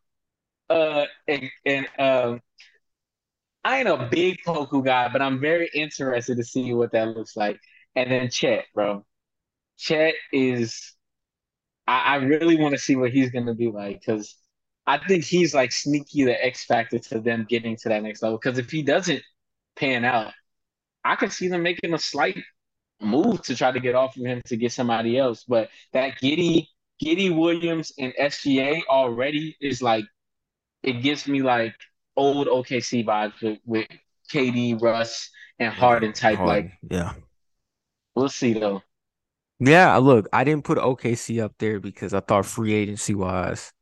[0.71, 2.41] Uh, and, and um,
[3.65, 7.37] I ain't a big Poku guy, but I'm very interested to see what that looks
[7.37, 7.61] like.
[7.97, 9.05] And then Chet, bro.
[9.79, 10.94] Chet is,
[11.87, 14.37] I, I really want to see what he's going to be like because
[14.87, 18.39] I think he's like sneaky the X factor to them getting to that next level.
[18.39, 19.23] Because if he doesn't
[19.77, 20.33] pan out,
[21.05, 22.39] I can see them making a slight
[23.01, 25.45] move to try to get off of him to get somebody else.
[25.45, 26.69] But that Giddey,
[27.03, 30.05] Giddey Williams and SGA already is like,
[30.83, 31.75] it gives me like
[32.17, 33.89] old OKC vibes with, with
[34.33, 36.41] KD, Russ, and Harden type.
[36.41, 37.15] Like, yeah.
[38.15, 38.83] we'll see though.
[39.65, 43.73] Yeah, look, I didn't put OKC up there because I thought free agency wise,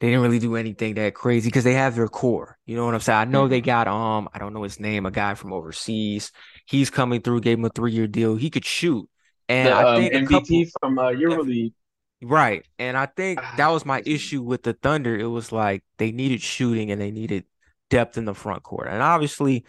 [0.00, 2.58] they didn't really do anything that crazy because they have their core.
[2.66, 3.18] You know what I'm saying?
[3.20, 3.62] I know they Mhm.
[3.62, 6.32] got um, I don't know his name, a guy from overseas.
[6.66, 8.36] He's coming through, gave him a three year deal.
[8.36, 9.08] He could shoot.
[9.48, 11.74] And The I um, think a MVP couple from uh, EuroLeague.
[12.22, 12.64] right.
[12.78, 15.16] And I think Ah, that was my issue with the Thunder.
[15.18, 17.44] It was like they needed shooting and they needed
[17.90, 18.88] depth in the front court.
[18.88, 19.64] And obviously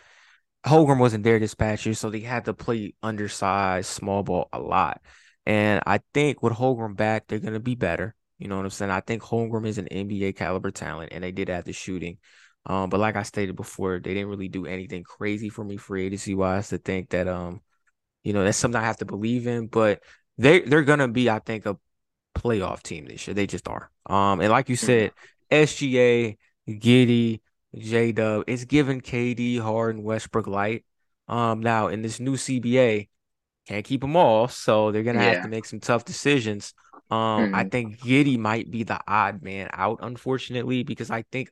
[0.65, 4.59] Holmgren wasn't there this past year, so they had to play undersized, small ball a
[4.59, 5.01] lot.
[5.47, 8.13] And I think with Holmgren back, they're gonna be better.
[8.37, 8.91] You know what I'm saying?
[8.91, 12.17] I think Holmgren is an NBA caliber talent, and they did have the shooting.
[12.65, 16.05] Um, but like I stated before, they didn't really do anything crazy for me free
[16.05, 17.61] agency wise to think that um,
[18.25, 19.67] you know, that's something I have to believe in.
[19.67, 20.03] But
[20.37, 21.77] they they're gonna be, I think, a
[22.35, 23.33] playoff team this year.
[23.33, 23.89] They just are.
[24.05, 25.13] Um, and like you said,
[25.49, 26.37] SGA,
[26.67, 27.39] Giddey,
[27.73, 30.83] J Dub, it's giving KD, Harden, Westbrook light.
[31.29, 33.07] Um, now in this new CBA,
[33.67, 36.73] can't keep them all, so they're gonna have to make some tough decisions.
[37.09, 37.71] Um, I Mhm.
[37.71, 41.51] think Giddey might be the odd man out, unfortunately, because I think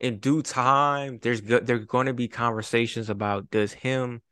[0.00, 4.22] in due time there's go- there's going to be conversations about does him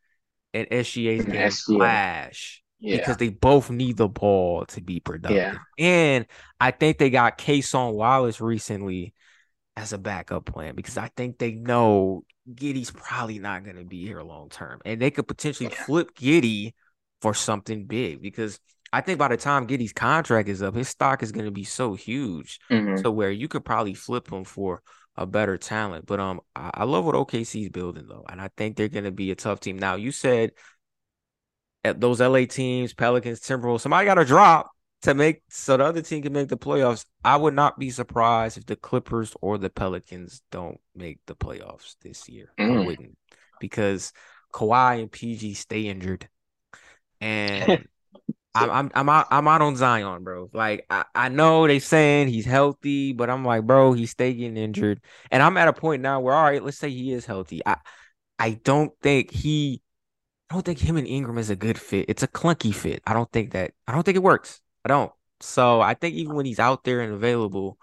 [0.54, 1.76] and SGA's game SGA.
[1.76, 2.96] clash Yeah.
[2.96, 5.58] because they both need the ball to be productive.
[5.78, 6.26] And
[6.58, 9.14] I think they got Cason Wallace recently
[9.76, 14.04] as a backup plan because I think they know Giddey's probably not going to be
[14.06, 14.80] here long term.
[14.84, 15.84] And they could potentially Yeah.
[15.84, 16.72] flip Giddey
[17.22, 18.60] for something big because
[18.92, 21.64] I think by the time Giddey's contract is up, his stock is going to be
[21.64, 23.02] so huge Mhm.
[23.02, 24.82] to where you could probably flip him for
[25.16, 26.06] a better talent.
[26.06, 29.10] But um, I, I love what OKC's building though, and I think they're going to
[29.10, 29.78] be a tough team.
[29.78, 30.52] Now you said
[31.84, 34.70] at those LA teams, Pelicans, Timberwolves, somebody got to drop
[35.02, 37.04] to make so the other team can make the playoffs.
[37.24, 41.96] I would not be surprised if the Clippers or the Pelicans don't make the playoffs
[42.02, 42.52] this year.
[42.58, 42.84] I Mm.
[42.86, 43.18] wouldn't
[43.60, 44.12] because
[44.52, 46.28] Kawhi and PG stay injured,
[47.20, 47.86] and
[48.54, 50.50] I'm I'm I'm out I'm out on Zion, bro.
[50.52, 54.56] Like I, I know they saying he's healthy, but I'm like, bro, he's stay getting
[54.56, 55.00] injured.
[55.30, 57.60] And I'm at a point now where all right, let's say he is healthy.
[57.66, 57.76] I
[58.38, 59.82] I don't think he
[60.50, 62.06] I don't think him and Ingram is a good fit.
[62.08, 63.02] It's a clunky fit.
[63.06, 64.60] I don't think that I don't think it works.
[64.84, 65.12] I don't.
[65.40, 67.78] So I think even when he's out there and available,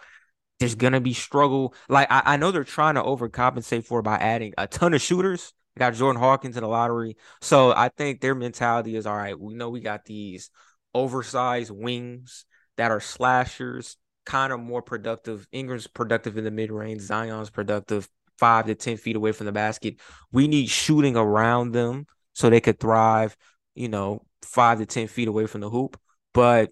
[0.59, 1.73] there's gonna be struggle.
[1.89, 5.53] Like I, I know they're trying to overcompensate for by adding a ton of shooters.
[5.75, 7.17] They got Jordan Hawkins in the lottery.
[7.41, 10.49] So I think their mentality is all right, we know we got these
[10.93, 12.45] oversized wings
[12.77, 15.47] that are slashers, kind of more productive.
[15.51, 19.51] Ingram's productive in the mid range, Zion's productive five to 10 feet away from the
[19.51, 19.99] basket.
[20.31, 23.35] We need shooting around them so they could thrive,
[23.75, 25.99] you know, five to 10 feet away from the hoop.
[26.33, 26.71] But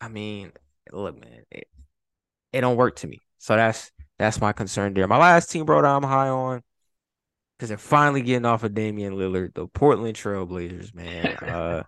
[0.00, 0.52] I mean,
[0.92, 1.68] look, man, it,
[2.52, 3.20] it don't work to me.
[3.38, 5.06] So that's that's my concern there.
[5.06, 6.62] My last team, bro, that I'm high on
[7.58, 11.36] because they're finally getting off of Damian Lillard, the Portland Trailblazers, man.
[11.42, 11.82] Uh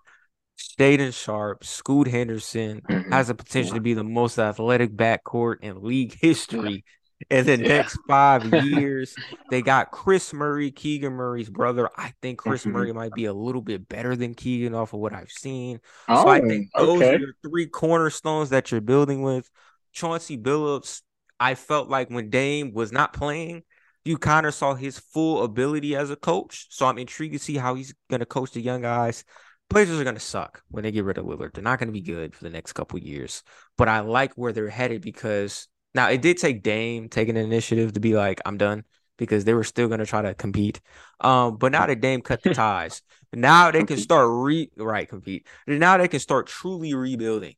[0.77, 3.11] Shaedon Sharpe, Scoot Henderson Mhm.
[3.13, 6.83] has the potential to be the most athletic backcourt in league history.
[7.29, 7.67] in the Yeah.
[7.67, 9.13] next five years.
[9.49, 11.89] They got Kris Murray, Keegan Murray's brother.
[11.97, 12.71] I think Kris Mhm.
[12.71, 15.81] Murray might be a little bit better than Keegan off of what I've seen.
[16.07, 17.15] Oh, So I think those okay.
[17.15, 19.49] are your three cornerstones that you're building with.
[19.91, 21.01] Chauncey Billups,
[21.41, 23.63] I felt like when Dame was not playing,
[24.05, 26.67] you kind of saw his full ability as a coach.
[26.69, 29.23] So I'm intrigued to see how he's going to coach the young guys.
[29.69, 31.53] Blazers are going to suck when they get rid of Lillard.
[31.53, 33.43] They're not going to be good for the next couple years.
[33.77, 37.93] But I like where they're headed because now it did take Dame taking an initiative
[37.93, 38.83] to be like, I'm done
[39.17, 40.81] because they were still going to try to compete.
[41.19, 43.03] Um, but now that Dame cut the ties,
[43.33, 45.45] now they can start re right compete.
[45.67, 47.55] Now they can start truly rebuilding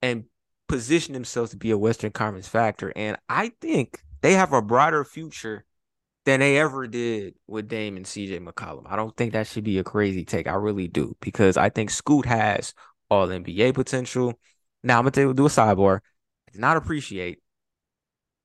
[0.00, 0.24] and
[0.68, 2.92] position themselves to be a Western Conference factor.
[2.94, 5.64] And I think they have a brighter future
[6.24, 8.84] than they ever did with Dame and CJ McCollum.
[8.86, 10.46] I don't think that should be a crazy take.
[10.46, 12.74] I really do because I think Scoot has
[13.10, 14.38] all NBA potential.
[14.82, 15.98] Now I'm gonna do a sidebar.
[16.48, 17.40] I did not appreciate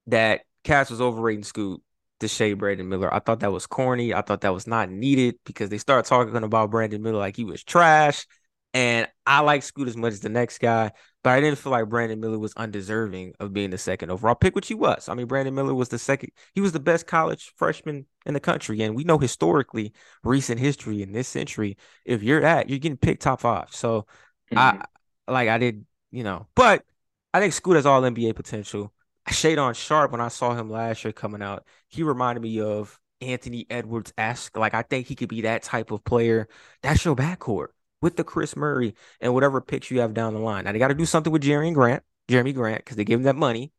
[0.08, 1.82] that Cass was overrating Scoot
[2.20, 3.14] to shade Brandon Miller.
[3.14, 4.14] I thought that was corny.
[4.14, 7.44] I thought that was not needed because they started talking about Brandon Miller like he
[7.44, 8.26] was trash.
[8.74, 10.92] And I like Scoot as much as the next guy,
[11.28, 14.56] but I didn't feel like Brandon Miller was undeserving of being the second overall pick,
[14.56, 15.10] which he was.
[15.10, 18.40] I mean, Brandon Miller was the second, he was the best college freshman in the
[18.40, 18.82] country.
[18.82, 19.92] And we know historically,
[20.24, 21.76] recent history in this century,
[22.06, 23.74] if you're at, you're getting picked top five.
[23.76, 24.06] So
[24.52, 24.58] Mhm.
[24.60, 24.86] I
[25.28, 26.86] like I did, you know, but
[27.34, 28.94] I think Scoot has all NBA potential.
[29.30, 33.66] Shaedon Sharpe when I saw him last year coming out, he reminded me of Anthony
[33.70, 34.56] Edwards esque.
[34.58, 36.48] Like I think he could be that type of player.
[36.82, 37.68] That's your backcourt
[38.02, 40.66] with the Kris Murray and whatever picks you have down the line.
[40.66, 43.24] Now they got to do something with Jerami Grant, Jerami Grant, because they gave him
[43.24, 43.72] that money,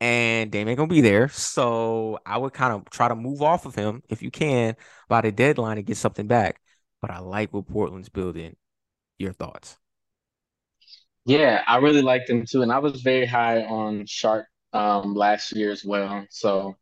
[0.00, 1.28] and Dame ain't gonna be there.
[1.28, 4.76] So I would kind of try to move off of him if you can
[5.08, 6.60] by the deadline and get something back.
[7.00, 8.56] But I like what Portland's building.
[9.18, 9.76] Your thoughts?
[11.24, 15.52] Yeah, I really liked him too, and I was very high on Sharpe um, last
[15.52, 16.26] year as well.
[16.30, 16.76] So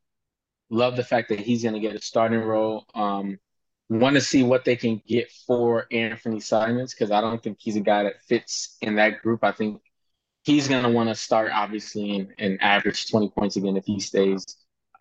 [0.70, 2.86] love the fact that he's going to get a starting role.
[2.94, 3.38] Um,
[3.90, 7.76] want to see what they can get for Anfernee Simons because I don't think he's
[7.76, 9.42] a guy that fits in that group.
[9.42, 9.82] I think
[10.44, 13.98] he's going to want to start obviously and, and average 20 points again if he
[13.98, 14.44] stays.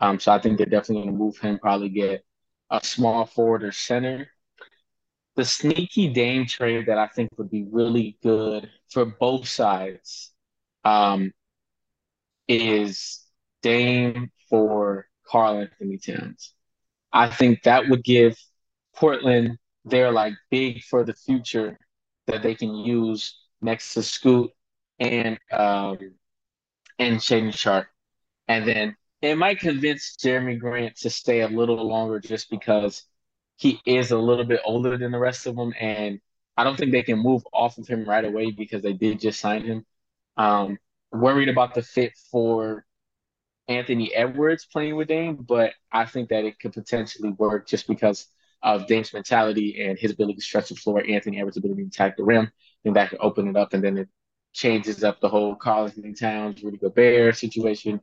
[0.01, 2.25] Um, so I think they're definitely going to move him, probably get
[2.71, 4.27] a small forward or center.
[5.35, 10.31] The sneaky Dame trade that I think would be really good for both sides
[10.83, 11.31] um,
[12.47, 13.23] is
[13.61, 16.53] Dame for Karl Anthony Towns.
[17.13, 18.35] I think that would give
[18.99, 21.79] Portland they're like big for the future
[22.27, 24.51] that they can use next to Scoot
[24.99, 25.97] and um,
[26.99, 27.87] and Shaedon Sharpe.
[28.47, 33.03] And then it might convince Jerami Grant to stay a little longer just because
[33.57, 35.73] he is a little bit older than the rest of them.
[35.79, 36.19] And
[36.57, 39.39] I don't think they can move off of him right away because they did just
[39.39, 39.85] sign him.
[40.37, 40.77] Um,
[41.11, 42.85] worried about the fit for
[43.67, 48.27] Anthony Edwards playing with Dame, but I think that it could potentially work just because
[48.61, 52.17] of Dame's mentality and his ability to stretch the floor, Anthony Edwards' ability to attack
[52.17, 52.45] the rim.
[52.45, 54.09] I think that could open it up, and then it
[54.53, 58.01] changes up the whole Anthony Towns, Rudy Gobert situation.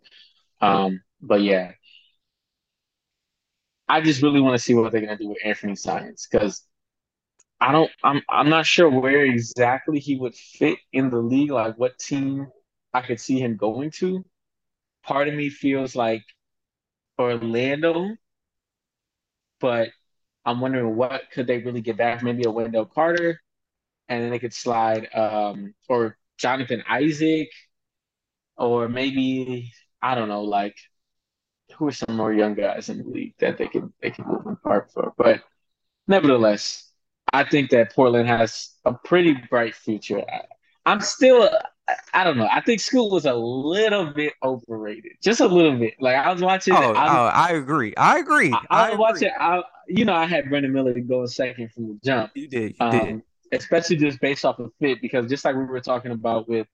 [0.61, 1.73] Um, but yeah,
[3.89, 6.67] I just really want to see what they're gonna do with Anfernee Simons because
[7.61, 11.77] I don't, I'm, I'm not sure where exactly he would fit in the league, like
[11.79, 12.49] what team
[12.93, 14.25] I could see him going to.
[15.05, 16.23] Part of me feels like
[17.19, 18.17] Orlando,
[19.61, 19.89] but
[20.47, 22.23] I'm wondering what could they really get back?
[22.25, 23.43] Maybe a Wendell Carter,
[24.09, 27.51] and then they could slide um or Jonathan Isaac,
[28.57, 30.77] or maybe I don't know, like
[31.77, 34.47] who are some more young guys in the league that they can they can move
[34.47, 35.13] apart for.
[35.19, 35.43] But
[36.09, 36.93] nevertheless,
[37.33, 40.21] I think that Portland has a pretty bright future.
[40.31, 40.43] I,
[40.87, 41.51] I'm still
[42.15, 42.49] I don't know.
[42.51, 45.95] I think Scoot was a little bit overrated, just a little bit.
[46.01, 47.95] Like I was watching, Oh, I oh, I agree.
[47.97, 48.61] I agree.
[48.61, 48.99] I, I I was agree.
[48.99, 49.31] watching.
[49.39, 52.77] I, you know, I had Brandon Miller going second from the jump, You did.
[52.79, 53.05] You did.
[53.15, 53.23] um,
[53.53, 56.67] especially just based off of fit, because just like we were talking about with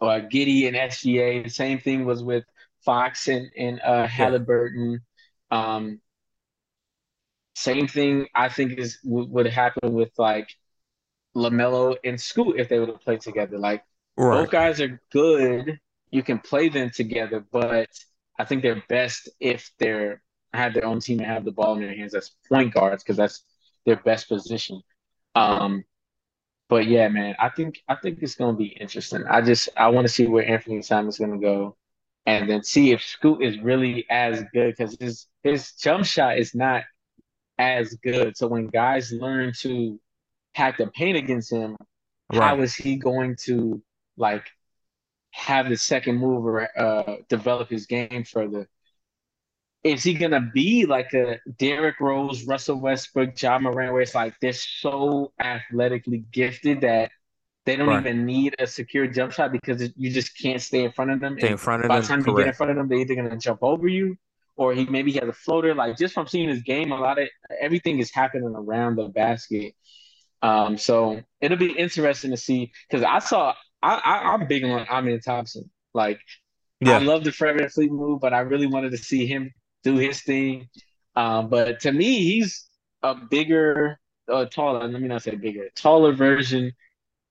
[0.00, 2.44] uh, Giddey and SGA, the same thing was with
[2.84, 5.00] Fox and and uh, Halliburton.
[5.50, 6.00] Um,
[7.54, 10.48] same thing I think is w- would happen with like
[11.36, 13.58] Lamelo and Scoot if they would have played together.
[13.58, 13.84] Like
[14.16, 14.42] Right.
[14.42, 15.78] both guys are good.
[16.10, 17.88] You can play them together, but
[18.38, 20.22] I think they're best if they're
[20.56, 23.16] have their own team and have the ball in their hands as point guards because
[23.16, 23.44] that's
[23.86, 24.82] their best position.
[25.34, 25.84] Um,
[26.68, 29.24] but yeah, man, I think I think it's gonna be interesting.
[29.28, 31.76] I just I want to see where Anfernee Simon's gonna go,
[32.26, 36.54] and then see if Scoot is really as good because his his jump shot is
[36.54, 36.84] not
[37.58, 38.36] as good.
[38.36, 40.00] So when guys learn to
[40.54, 41.76] hack the paint against him,
[42.30, 42.60] how Right.
[42.60, 43.82] is he going to
[44.16, 44.46] like
[45.32, 48.68] have the second mover uh, develop his game further.
[49.84, 54.34] Is he gonna be like a Derrick Rose, Russell Westbrook, Ja Morant, where it's like
[54.40, 57.10] they're so athletically gifted that
[57.66, 58.00] they don't Right.
[58.00, 61.38] even need a secure jump shot because you just can't stay in front of them.
[61.38, 62.22] Stay in front of by the them.
[62.22, 64.16] time you get in front of them, they're either gonna jump over you
[64.56, 65.74] or he maybe he has a floater.
[65.74, 67.28] Like just from seeing his game, a lot of
[67.60, 69.74] everything is happening around the basket.
[70.42, 74.86] Um, so it'll be interesting to see because I saw I, I I'm big on
[74.88, 75.70] Amen Thompson.
[75.94, 76.20] Like
[76.80, 76.96] yeah.
[76.96, 79.52] I love the Fred VanVleet move, but I really wanted to see him
[79.84, 80.68] do his thing.
[81.14, 82.66] Um, but to me, he's
[83.02, 83.98] a bigger,
[84.32, 84.88] uh, taller.
[84.88, 86.72] Let me not say bigger, taller version.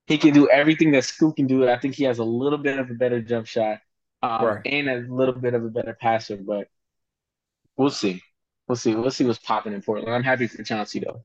[0.08, 1.68] He can do everything that Scoot can do.
[1.70, 3.80] I think he has a little bit of a better jump shot,
[4.22, 4.62] um, Right.
[4.66, 6.38] and a little bit of a better passer.
[6.38, 6.68] But
[7.78, 8.22] we'll see.
[8.68, 8.96] We'll see.
[8.96, 10.14] We'll see what's popping in Portland.
[10.14, 11.24] I'm happy for Chauncey though.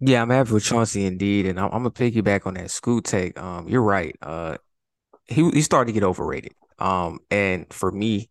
[0.00, 3.38] Yeah, I'm happy with Chauncey indeed, and I'm, I'm gonna piggyback on that Scoot take.
[3.40, 4.16] Um, you're right.
[4.22, 4.56] Uh,
[5.26, 6.54] he he started to get overrated.
[6.78, 8.30] Um, and for me,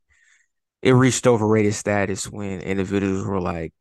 [0.82, 3.74] it reached overrated status when individuals were like,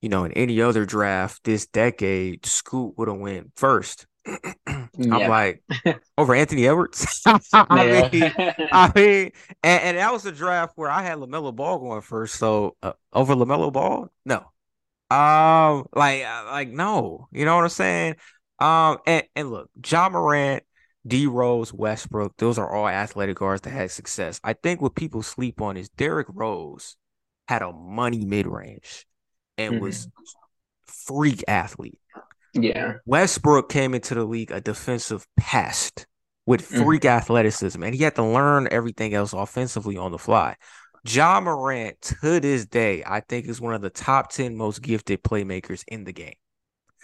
[0.00, 4.06] you know, in any other draft this decade, Scoot would have went first.
[4.66, 5.62] I'm like,
[6.18, 7.22] over Anthony Edwards.
[7.26, 8.32] I mean,
[8.72, 9.30] I mean,
[9.62, 12.36] and, and that was a draft where I had Lamelo Ball going first.
[12.36, 14.44] So uh, over Lamelo Ball, no.
[15.10, 18.16] Um, like, uh, like no, you know what I'm saying?
[18.58, 20.64] Um, and and look, Ja Morant,
[21.06, 24.40] D Rose, Westbrook, those are all athletic guards that had success.
[24.42, 26.96] I think what people sleep on is Derrick Rose
[27.48, 29.06] had a money mid range
[29.58, 30.08] and was
[30.86, 31.98] freak athlete.
[32.54, 32.94] Yeah.
[33.04, 36.06] Westbrook came into the league a defensive pest
[36.46, 36.84] with Mhm.
[36.84, 40.56] freak athleticism, and he had to learn everything else offensively on the fly.
[41.06, 45.22] Ja Morant, to this day, I think is one of the top 10 most gifted
[45.22, 46.34] playmakers in the game.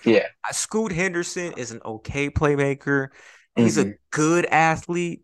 [0.04, 0.26] Yeah.
[0.52, 3.08] Scoot Henderson is an okay playmaker.
[3.56, 3.94] He's a Mhm.
[4.10, 5.22] good athlete.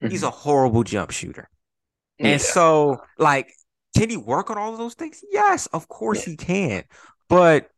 [0.00, 1.48] He's a horrible jump shooter.
[2.18, 2.28] Yeah.
[2.28, 3.52] And so, like,
[3.96, 5.22] can he work on all of those things?
[5.30, 6.30] Yes, of course Yeah.
[6.32, 6.84] he can.
[7.28, 7.70] But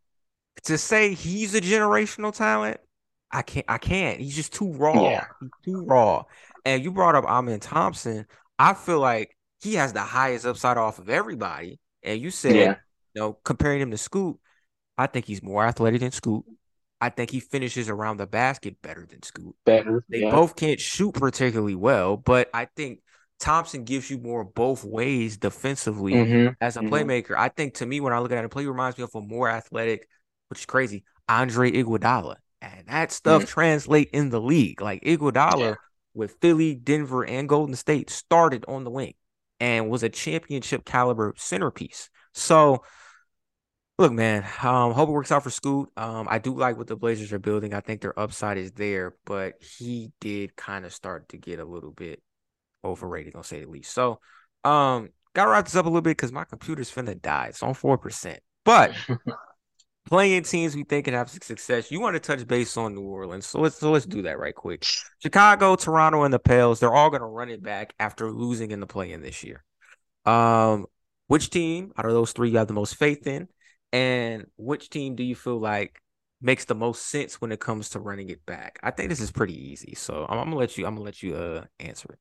[0.65, 2.81] to say he's a generational talent,
[3.31, 3.67] I can't.
[3.69, 4.21] I can't.
[4.21, 4.95] He's just too raw.
[5.11, 5.27] Yeah.
[5.41, 6.25] He's too raw.
[6.65, 8.27] And you brought up Amen Thompson.
[8.59, 11.79] I feel like he has the highest upside off of everybody.
[12.03, 12.77] And you said, Yeah.
[13.15, 14.39] you know, comparing him to Scoot,
[14.97, 16.45] I think he's more athletic than Scoot.
[17.05, 19.55] I think he finishes around the basket better than Scoot.
[19.67, 20.07] Better.
[20.09, 20.31] They Yeah.
[20.31, 23.01] both can't shoot particularly well, but I think
[23.39, 26.57] Thompson gives you more both ways defensively Mhm.
[26.63, 26.89] as a Mhm.
[26.89, 27.37] playmaker.
[27.37, 29.21] I think to me, when I look at him play, he reminds me of a
[29.21, 30.09] more athletic,
[30.49, 32.37] which is crazy, Andre Iguodala.
[32.63, 34.81] And that stuff translate in the league.
[34.81, 35.75] Like Iguodala Yeah.
[36.15, 39.13] with Philly, Denver, and Golden State started on the wing
[39.61, 42.09] and was a championship caliber centerpiece.
[42.33, 42.83] So
[43.99, 45.91] look, man, um, hope it works out for Scoot.
[45.97, 47.75] Um, I do like what the Blazers are building.
[47.75, 51.65] I think their upside is there, but he did kind of start to get a
[51.65, 52.23] little bit
[52.85, 53.93] overrated, I'll say the least.
[53.93, 54.21] So,
[54.65, 57.47] um, gotta wrap this up a little bit because my computer's finna die.
[57.51, 58.41] It's on four percent.
[58.65, 58.95] But
[60.07, 63.47] playing teams we think can have success, you want to touch base on New Orleans.
[63.47, 64.85] So let's so let's do that right quick.
[65.23, 68.87] Chicago, Toronto, and the Pels, they're all gonna run it back after losing in the
[68.87, 69.65] play-in this year.
[70.25, 70.87] Um,
[71.27, 73.49] which team out of those three you have the most faith in?
[73.95, 76.03] And which team do you feel like
[76.43, 78.81] makes the most sense when it comes to running it back?
[78.83, 79.95] I think this is pretty easy.
[79.95, 82.19] So I'm, I'm gonna let you I'm gonna let you uh answer it.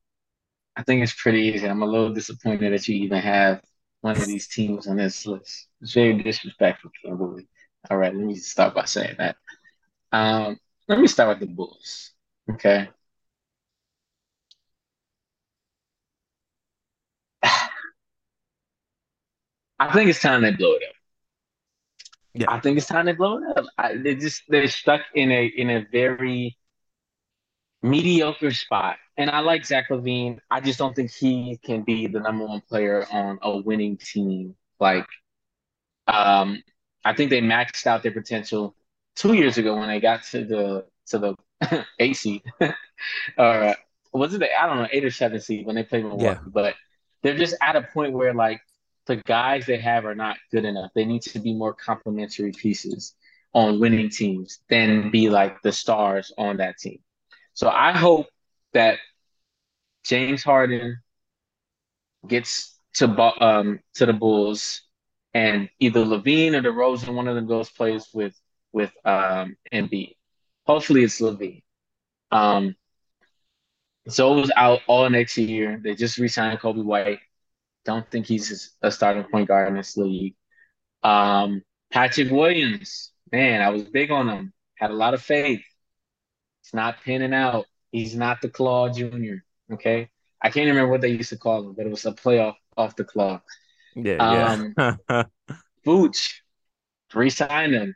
[0.77, 1.67] I think it's pretty easy.
[1.67, 3.59] I'm a little disappointed that you even have
[4.01, 5.67] one of these teams on this list.
[5.81, 7.47] It's very disrespectful, Kimberly.
[7.89, 9.35] All right, let me start by saying that.
[10.11, 12.11] Um, let me start with the Bulls.
[12.51, 12.87] Okay.
[19.79, 20.95] I think it's time they blow it up.
[22.34, 22.47] Yeah.
[22.49, 23.65] I think it's time to blow it up.
[23.77, 26.57] I, they just they're stuck in a in a very
[27.84, 28.97] mediocre spot.
[29.18, 30.39] And I like Zach LaVine.
[30.49, 34.55] I just don't think he can be the number one player on a winning team.
[34.80, 35.05] Like,
[36.07, 36.64] um,
[37.05, 38.76] I think they maxed out their potential
[39.15, 42.73] two years ago when they got to the to the eight seed, or
[43.38, 43.76] uh,
[44.14, 46.23] was it the I don't know eight or seven seed when they played Milwaukee.
[46.23, 46.39] Yeah.
[46.47, 46.76] But
[47.22, 48.61] they're just at a point where like
[49.05, 50.91] the guys they have are not good enough.
[50.95, 53.15] They need to be more complementary pieces
[53.53, 56.99] on winning teams than be like the stars on that team.
[57.53, 58.27] So I hope
[58.73, 58.97] that
[60.03, 60.97] James Harden
[62.27, 63.09] gets to
[63.43, 64.81] um to the Bulls,
[65.34, 68.35] and either LaVine or DeRozan, one of them goes plays with
[68.71, 70.15] with um Embiid.
[70.65, 71.63] Hopefully it's LaVine.
[72.31, 72.75] Um,
[74.09, 75.80] Zoe's out all next year.
[75.81, 77.19] They just re-signed Coby White.
[77.85, 80.35] Don't think he's a starting point guard in this league.
[81.03, 84.53] Um, Patrick Williams, man, I was big on him.
[84.76, 85.61] Had a lot of faith.
[86.61, 87.65] It's not pinning out.
[87.91, 89.43] He's not the Claw Jr.
[89.72, 90.10] Okay.
[90.41, 92.95] I can't remember what they used to call him, but it was a playoff off
[92.95, 93.41] the club.
[93.95, 94.76] Yeah, Um,
[95.10, 95.23] yeah.
[95.85, 96.34] Vooch,
[97.14, 97.95] re-sign him.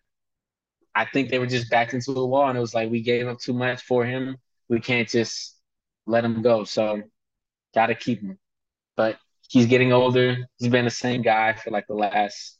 [0.95, 3.27] I think they were just backed into the wall, and it was like we gave
[3.27, 4.37] up too much for him.
[4.69, 5.55] We can't just
[6.05, 6.63] let him go.
[6.63, 7.03] So
[7.75, 8.39] gotta keep him.
[8.95, 10.47] But he's getting older.
[10.57, 12.57] He's been the same guy for like the last,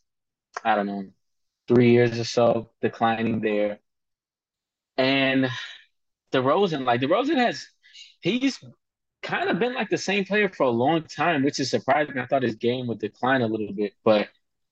[0.64, 1.06] I don't know,
[1.68, 3.80] three years or so, declining there.
[4.98, 5.50] And
[6.34, 7.68] DeRozan, like DeRozan has,
[8.22, 8.60] he's
[9.22, 12.18] kind of been like the same player for a long time, which is surprising.
[12.18, 14.30] I thought his game would decline a little bit, but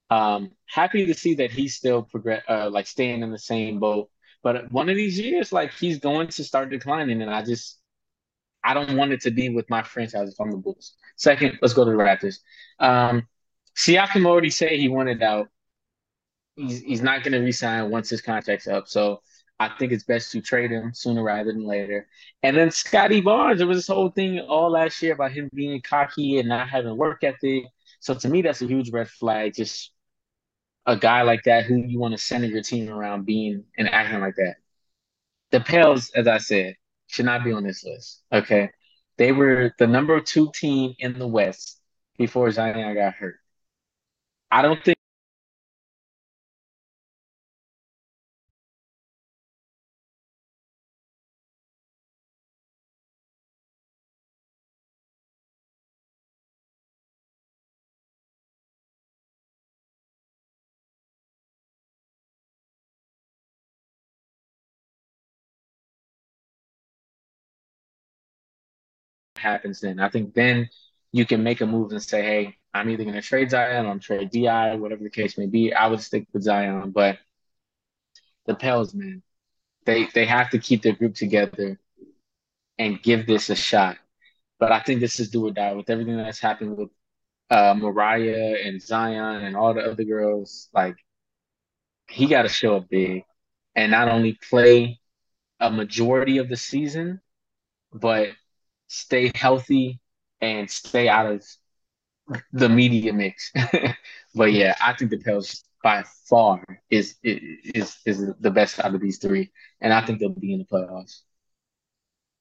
[0.09, 4.09] um, happy to see that he's still progress, uh, like staying in the same boat.
[4.43, 7.79] But one of these years, like he's going to start declining, and I just
[8.65, 10.95] I don't want it to be with my franchise if I'm the Bulls.
[11.17, 12.39] Second, let's go to the Raptors.
[12.79, 13.27] Um,
[13.75, 15.49] Siakam already said he wanted out.
[16.55, 18.87] He's he's not going to resign once his contract's up.
[18.87, 19.21] So
[19.59, 22.07] I think it's best to trade him sooner rather than later.
[22.43, 25.81] And then Scottie Barnes, there was this whole thing all last year about him being
[25.81, 27.65] cocky and not having work ethic.
[27.99, 29.53] So to me, that's a huge red flag.
[29.53, 29.91] Just
[30.85, 34.21] a guy like that who you want to center your team around being and acting
[34.21, 34.55] like that.
[35.51, 36.75] The Pels, as I said,
[37.07, 38.21] should not be on this list.
[38.31, 38.69] Okay.
[39.17, 41.79] They were the number two team in the West
[42.17, 43.37] before Zion got hurt.
[44.51, 44.97] I don't think
[69.45, 69.99] happens then.
[69.99, 70.69] I think then
[71.13, 73.91] you can make a move and say, hey, I'm either going to trade Zion or
[73.91, 75.73] I'm trade BI, whatever the case may be.
[75.73, 77.19] I would stick with Zion, but
[78.45, 79.23] the Pels, man,
[79.85, 81.79] they they have to keep their group together
[82.77, 83.97] and give this a shot.
[84.59, 86.89] But I think this is do or die with everything that's happened with
[87.49, 90.69] uh, Moriah and Zion and all the other girls.
[90.73, 90.97] Like
[92.09, 93.23] he got to show up big
[93.75, 94.99] and not only play
[95.59, 97.21] a majority of the season,
[97.93, 98.29] but
[98.87, 99.99] stay healthy
[100.41, 101.45] and stay out of
[102.51, 103.51] the media mix.
[104.35, 109.01] but yeah, I think the Pels by far is is is the best out of
[109.01, 109.51] these three,
[109.81, 111.21] and I think they'll be in the playoffs.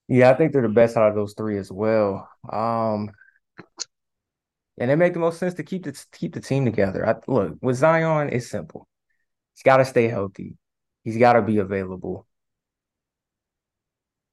[0.07, 2.29] Yeah, I think they're the best out of those three as well.
[2.51, 3.11] Um,
[4.77, 7.07] and it make the most sense to keep the keep the team together.
[7.07, 8.87] I, look, with Zion, it's simple.
[9.53, 10.57] He's got to stay healthy.
[11.03, 12.27] He's got to be available.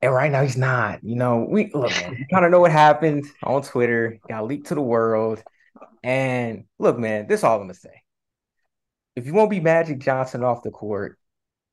[0.02, 1.02] And right now he's not.
[1.04, 1.92] You know, we look,
[2.30, 5.42] kind of know what happened on Twitter, got leaked to the world.
[6.02, 8.02] And look, man, this is all I'm gonna say.
[9.14, 11.18] If you won't be Magic Johnson off the court,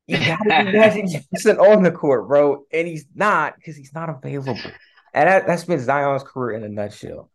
[0.06, 0.48] you gotta be
[0.78, 2.64] Magic Johnson on the court, bro.
[2.72, 4.70] And he's not because he's not available.
[5.12, 7.30] And that, that's been Zion's career in a nutshell.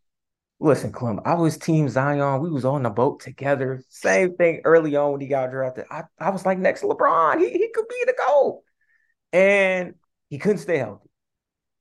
[0.62, 2.42] Listen, Clem, I was Team Zion.
[2.42, 3.84] We was on the boat together.
[3.90, 5.84] Same thing early on when he got drafted.
[5.92, 7.40] I, I was like next LeBron.
[7.40, 8.64] He, he could be the GOAT.
[9.34, 9.96] And
[10.36, 11.10] he couldn't stay healthy.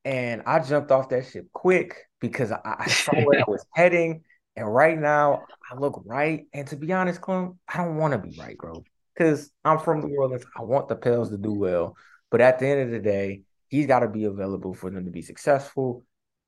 [0.05, 4.23] And I jumped off that ship quick because I, I saw where I was heading.
[4.55, 6.47] And right now, I look right.
[6.53, 8.85] And to be honest, Clem, I don't want to be right, bro.
[9.13, 10.45] Because I'm from New Orleans.
[10.57, 11.97] I want the Pels to do well.
[12.31, 15.11] But at the end of the day, he's got to be available for them to
[15.11, 16.05] be successful.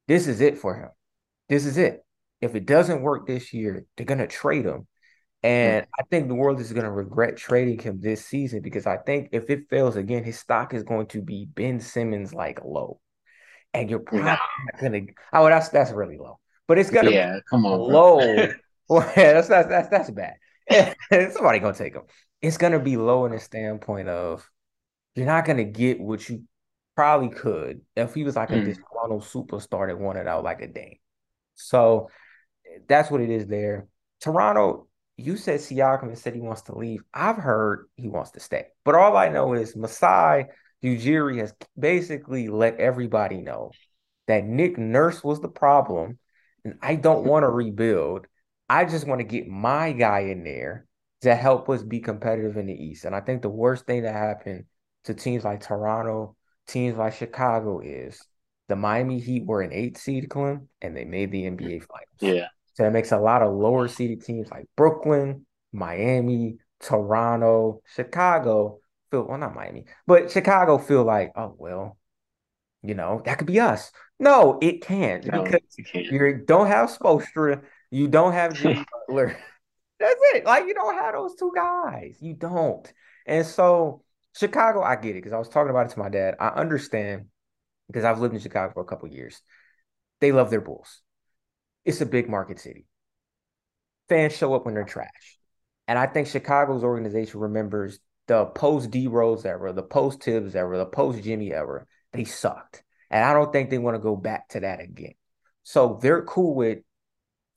[0.06, 0.90] This is it for him.
[1.48, 2.04] This is it.
[2.40, 4.86] If it doesn't work this year, they're going to trade him.
[5.42, 8.96] And I think the world is going to regret trading him this season because I
[8.96, 13.00] think if it fails again, his stock is going to be Ben Simmons like low.
[13.74, 14.38] And you're probably not
[14.80, 15.00] gonna
[15.34, 16.38] oh that's that's really low.
[16.66, 18.48] But it's gonna yeah, come on, low.
[18.88, 20.34] well, yeah, that's that's that's that's bad.
[21.32, 22.04] Somebody gonna take him.
[22.40, 24.48] It's gonna be low in the standpoint of
[25.14, 26.44] you're not gonna get what you
[26.94, 28.62] probably could if he was like mm.
[28.62, 30.96] a Toronto superstar that wanted out like a Dame.
[31.54, 32.08] So
[32.88, 33.88] that's what it is there.
[34.20, 34.85] Toronto,
[35.16, 37.02] you said Siakam said he wants to leave.
[37.12, 38.66] I've heard he wants to stay.
[38.84, 40.46] But all I know is Masai
[40.84, 43.70] Ujiri has basically let everybody know
[44.26, 46.18] that Nick Nurse was the problem.
[46.64, 48.26] And I don't want to rebuild.
[48.68, 50.86] I just want to get my guy in there
[51.22, 53.04] to help us be competitive in the East.
[53.04, 54.64] And I think the worst thing that happened
[55.04, 56.36] to teams like Toronto,
[56.66, 58.20] teams like Chicago is
[58.68, 62.20] the Miami Heat were an eight seed, Clem, and they made the NBA Finals.
[62.20, 62.48] Yeah.
[62.76, 68.80] So that makes a lot of lower seeded teams like Brooklyn, Miami, Toronto, Chicago
[69.10, 71.96] feel well, not Miami, but Chicago feel like, oh well,
[72.82, 73.90] you know, that could be us.
[74.18, 76.06] No, it can't no, because can't.
[76.06, 79.36] you don't have Spoelstra, you don't have Jimmy Butler.
[79.98, 80.44] That's it.
[80.44, 82.18] Like you don't have those two guys.
[82.20, 82.92] You don't.
[83.26, 84.02] And so
[84.36, 86.34] Chicago, I get it because I was talking about it to my dad.
[86.38, 87.26] I understand
[87.86, 89.40] because I've lived in Chicago for a couple years.
[90.20, 91.00] They love their Bulls.
[91.86, 92.84] It's a big market city.
[94.10, 95.38] Fans show up when they're trash.
[95.88, 100.76] And I think Chicago's organization remembers the post D Rose era, the post Thibs era,
[100.78, 101.86] the post Jimmy era.
[102.12, 102.82] They sucked.
[103.08, 105.14] And I don't think they want to go back to that again.
[105.62, 106.80] So they're cool with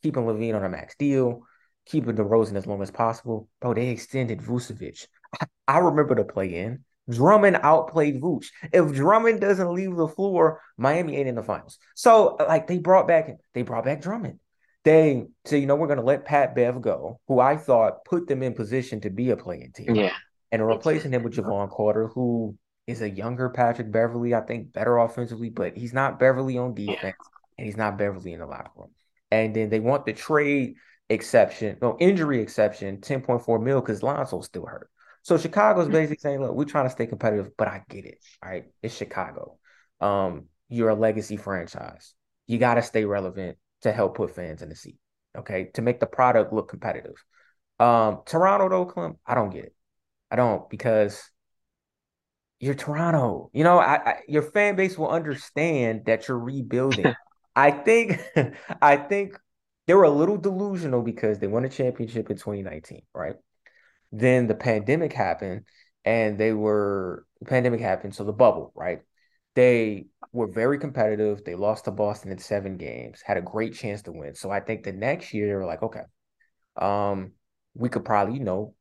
[0.04, 1.42] keeping LaVine on a max deal,
[1.88, 3.50] keeping DeRozan as long as possible.
[3.60, 5.08] Bro, they extended Vucevic.
[5.42, 6.84] I, I remember the play in.
[7.10, 8.48] Drummond outplayed Vooch.
[8.72, 11.78] If Drummond doesn't leave the floor, Miami ain't in the finals.
[11.96, 14.40] So like they brought back they brought back Drummond.
[14.84, 18.44] They so you know we're gonna let Pat Bev go, who I thought put them
[18.44, 19.96] in position to be a play-in team.
[19.96, 20.14] Yeah.
[20.52, 22.58] And replacing him with Jevon Carter, who
[22.88, 27.00] is a younger Patrick Beverley, I think better offensively, but he's not Beverley on defense
[27.04, 27.12] yeah.
[27.58, 28.90] and he's not Beverley in the locker room.
[29.30, 30.76] And then they want the trade
[31.08, 34.90] exception, no injury exception, 10.4 mil because Lonzo's still hurt.
[35.30, 38.18] So Chicago's basically saying, look, we're trying to stay competitive, but I get it.
[38.42, 38.66] All right.
[38.82, 39.60] It's Chicago.
[40.02, 42.16] Um, you're a legacy franchise.
[42.48, 44.98] You got to stay relevant to help put fans in the seat.
[45.38, 45.70] Okay.
[45.76, 47.14] To make the product look competitive.
[47.80, 49.76] Um, Toronto, though, Clem, I don't get it.
[50.32, 51.22] I don't because
[52.60, 53.52] you're Toronto.
[53.54, 57.14] You know, I, I, your fan base will understand that you're rebuilding.
[57.56, 58.20] I think
[58.82, 59.40] I think
[59.86, 63.36] they were a little delusional because they won a championship in 2019, right?
[64.12, 65.66] Then the pandemic happened
[66.06, 69.02] and they were the pandemic happened, so the bubble, right?
[69.56, 71.44] They were very competitive.
[71.44, 74.36] They lost to Boston in seven games, had a great chance to win.
[74.36, 76.04] So I think the next year they were like, okay,
[76.78, 77.34] um,
[77.74, 78.74] we could probably, you know,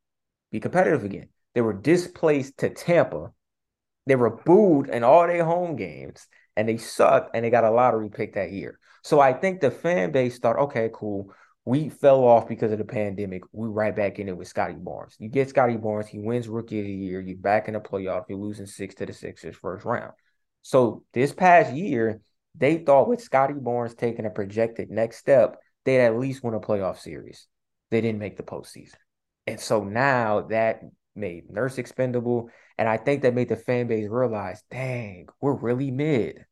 [0.51, 1.29] be competitive again.
[1.53, 3.31] They were displaced to Tampa.
[4.05, 7.71] They were booed in all their home games and they sucked and they got a
[7.71, 8.79] lottery pick that year.
[9.03, 11.33] So I think the fan base thought, okay, cool.
[11.69, 13.43] We fell off because of the pandemic.
[13.51, 15.15] We right back in it with Scottie Barnes.
[15.19, 17.21] You get Scottie Barnes, he wins rookie of the year.
[17.21, 18.25] You're back in the playoff.
[18.27, 20.13] You're losing six to the Sixers first round.
[20.63, 22.21] So this past year,
[22.55, 26.59] they thought with Scottie Barnes taking a projected next step, they'd at least win a
[26.59, 27.45] playoff series.
[27.91, 28.95] They didn't make the postseason.
[29.45, 30.81] And so now that
[31.15, 32.49] made Nurse expendable.
[32.79, 36.45] And I think that made the fan base realize, dang, we're really mid.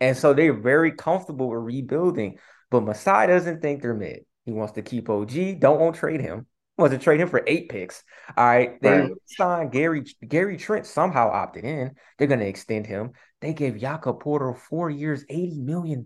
[0.00, 2.38] And so they're very comfortable with rebuilding.
[2.72, 4.24] But Masai doesn't think they're mid.
[4.48, 6.46] He wants to keep OG, don't want to trade him.
[6.78, 8.02] He wants to trade him for eight picks.
[8.34, 8.80] All right.
[8.80, 9.10] They right.
[9.26, 11.94] signed Gary Gary Trent somehow opted in.
[12.16, 13.10] They're gonna extend him.
[13.42, 16.02] They gave Jakob Poeltl four years, $80 million.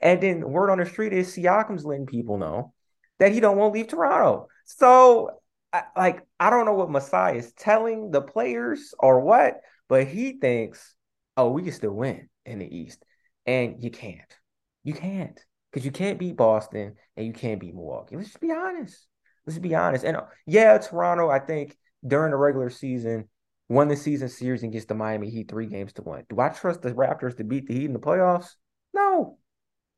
[0.00, 2.72] And then word on the street is Siakam's letting people know
[3.18, 4.46] that he don't want to leave Toronto.
[4.64, 5.40] So
[5.72, 10.38] I, like I don't know what Masai is telling the players or what, but he
[10.38, 10.94] thinks,
[11.36, 13.04] oh, we can still win in the East,
[13.44, 14.38] and you can't.
[14.84, 15.44] You can't
[15.78, 18.16] because you can't beat Boston and you can't beat Milwaukee.
[18.16, 19.06] Let's just be honest.
[19.46, 20.04] Let's be honest.
[20.04, 23.28] And uh, yeah, Toronto, I think during the regular season
[23.68, 26.24] won the season series against the Miami Heat three games to one.
[26.28, 28.48] Do I trust the Raptors to beat the Heat in the playoffs?
[28.92, 29.38] No,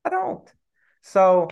[0.04, 0.46] I don't.
[1.00, 1.48] So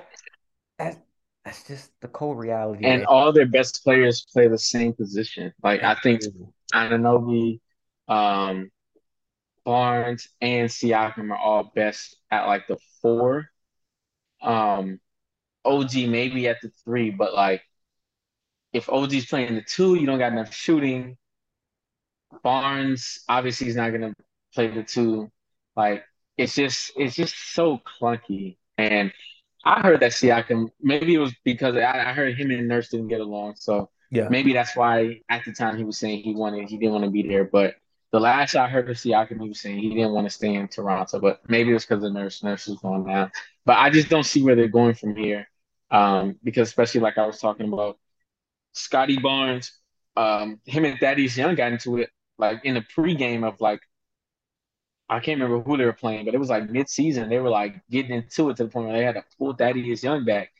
[0.78, 0.98] that's
[1.46, 2.84] that's just the cold reality.
[2.84, 5.54] And all their best players play the same position.
[5.62, 6.20] Like I think
[6.74, 7.60] Anunoby,
[8.08, 8.70] um,
[9.64, 13.48] Barnes, and Siakam are all best at like the four.
[14.42, 15.00] Um,
[15.64, 17.62] OG maybe at the three, but like
[18.72, 21.16] if OG's playing the two, you don't got enough shooting.
[22.42, 24.14] Barnes obviously he's not gonna
[24.54, 25.30] play the two.
[25.76, 26.04] Like
[26.36, 28.56] it's just it's just so clunky.
[28.76, 29.12] And
[29.64, 33.08] I heard that Siakam maybe it was because I, I heard him and Nurse didn't
[33.08, 36.68] get along, so yeah, maybe that's why at the time he was saying he wanted
[36.68, 37.44] he didn't want to be there.
[37.44, 37.74] But
[38.12, 40.68] the last I heard of Siakam, he was saying he didn't want to stay in
[40.68, 43.30] Toronto, but maybe it's because the Nurse Nurse is going down.
[43.64, 45.48] But I just don't see where they're going from here,
[45.90, 47.98] um, because especially like I was talking about,
[48.72, 49.72] Scottie Barnes,
[50.16, 53.80] um, him and Thaddeus Young got into it like in the pregame of like
[55.08, 57.30] I can't remember who they were playing, but it was like mid-season.
[57.30, 60.02] They were like getting into it to the point where they had to pull Thaddeus
[60.02, 60.52] Young back.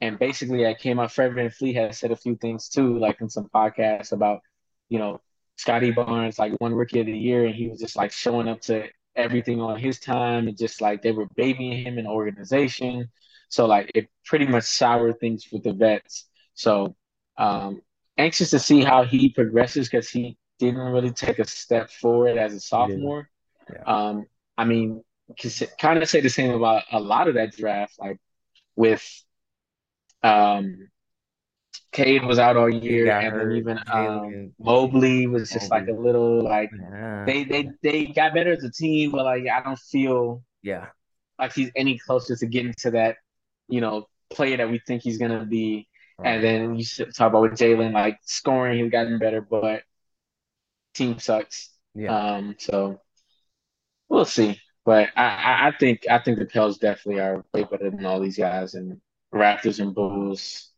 [0.00, 1.10] And basically, I came out.
[1.12, 4.42] Fred VanVleet had said a few things too, like in some podcasts about,
[4.88, 5.20] you know,
[5.58, 8.60] Scottie Barnes, like one rookie of the year, and he was just like showing up
[8.62, 8.86] to
[9.16, 13.10] everything on his time, and just like they were babying him in organization.
[13.48, 16.26] So like it pretty much soured things with the vets.
[16.54, 16.96] So
[17.36, 17.82] um,
[18.16, 22.54] anxious to see how he progresses because he didn't really take a step forward as
[22.54, 23.28] a sophomore.
[23.72, 23.82] Yeah.
[23.84, 24.26] Um,
[24.56, 25.02] I mean,
[25.80, 28.18] kind of say the same about a lot of that draft, like
[28.76, 29.04] with
[30.22, 30.88] um,
[32.04, 33.48] Cade was out all year, and hurt.
[33.48, 35.86] then even um, Mobley was just Mobley.
[35.86, 37.24] like a little like yeah.
[37.26, 40.86] they they they got better as a team, but like I don't feel yeah
[41.38, 43.16] like he's any closer to getting to that
[43.68, 45.88] you know player that we think he's gonna be.
[46.18, 46.34] Right.
[46.34, 46.84] And then you
[47.14, 49.82] talk about with Jalen, like scoring, he's gotten better, but
[50.94, 51.70] team sucks.
[51.94, 52.16] Yeah.
[52.16, 52.56] Um.
[52.58, 53.00] So
[54.08, 54.60] We'll see.
[54.84, 58.38] But I, I think I think the Pels definitely are way better than all these
[58.38, 59.00] guys and
[59.34, 60.70] Raptors and Bulls.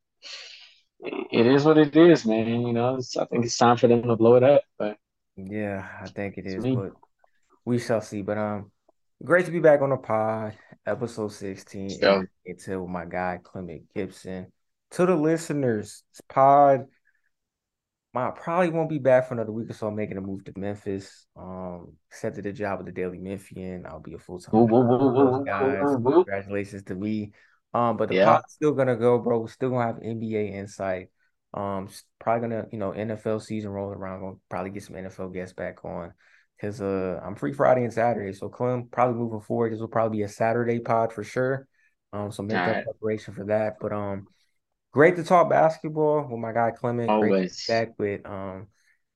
[1.03, 2.67] It is what it is, man.
[2.67, 4.63] You know, I think it's time for them to blow it up.
[4.79, 4.99] But
[5.37, 6.77] yeah, I think it is, me.
[6.77, 6.93] but
[7.65, 8.23] we shall see.
[8.23, 8.71] But um,
[9.23, 10.55] great to be back on the pod,
[10.87, 11.91] episode 16.
[11.91, 14.53] So, into my guy Clement Gibson.
[14.93, 16.87] To the listeners, pod
[18.13, 19.87] my probably won't be back for another week or so.
[19.87, 21.27] I'm making a move to Memphis.
[21.37, 23.87] Um, accepted a job with the Daily Memphian.
[23.87, 24.53] I'll be a full time
[25.45, 25.95] guys.
[25.95, 27.33] Congratulations to me.
[27.73, 28.25] Um, but the yeah.
[28.25, 29.41] pod's still gonna go, bro.
[29.41, 31.09] We're still gonna have NBA insight.
[31.55, 31.89] Um,
[32.19, 34.21] probably gonna, you know, NFL season rolling around.
[34.21, 36.13] Gonna probably get some NFL guests back on.
[36.61, 38.33] Cause uh I'm free Friday and Saturday.
[38.35, 41.67] So Clem, probably moving forward, this will probably be a Saturday pod for sure.
[42.13, 42.85] Um, so make All that right.
[42.85, 43.77] preparation for that.
[43.81, 44.27] But um
[44.93, 47.09] great to talk basketball with my guy Clement.
[47.09, 47.67] Always.
[47.67, 48.67] Back with um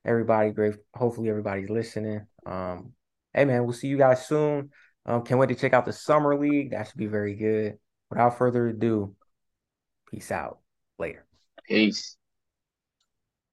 [0.05, 0.53] everybody.
[0.53, 0.77] Great.
[0.95, 2.27] Hopefully everybody's listening.
[2.47, 2.93] Um,
[3.35, 4.71] hey man, we'll see you guys soon.
[5.07, 6.71] Um, can't wait to check out the summer league.
[6.71, 7.79] That should be very good.
[8.15, 9.13] Without further ado,
[10.09, 10.61] peace out.
[11.01, 11.27] Later.
[11.67, 12.17] Peace.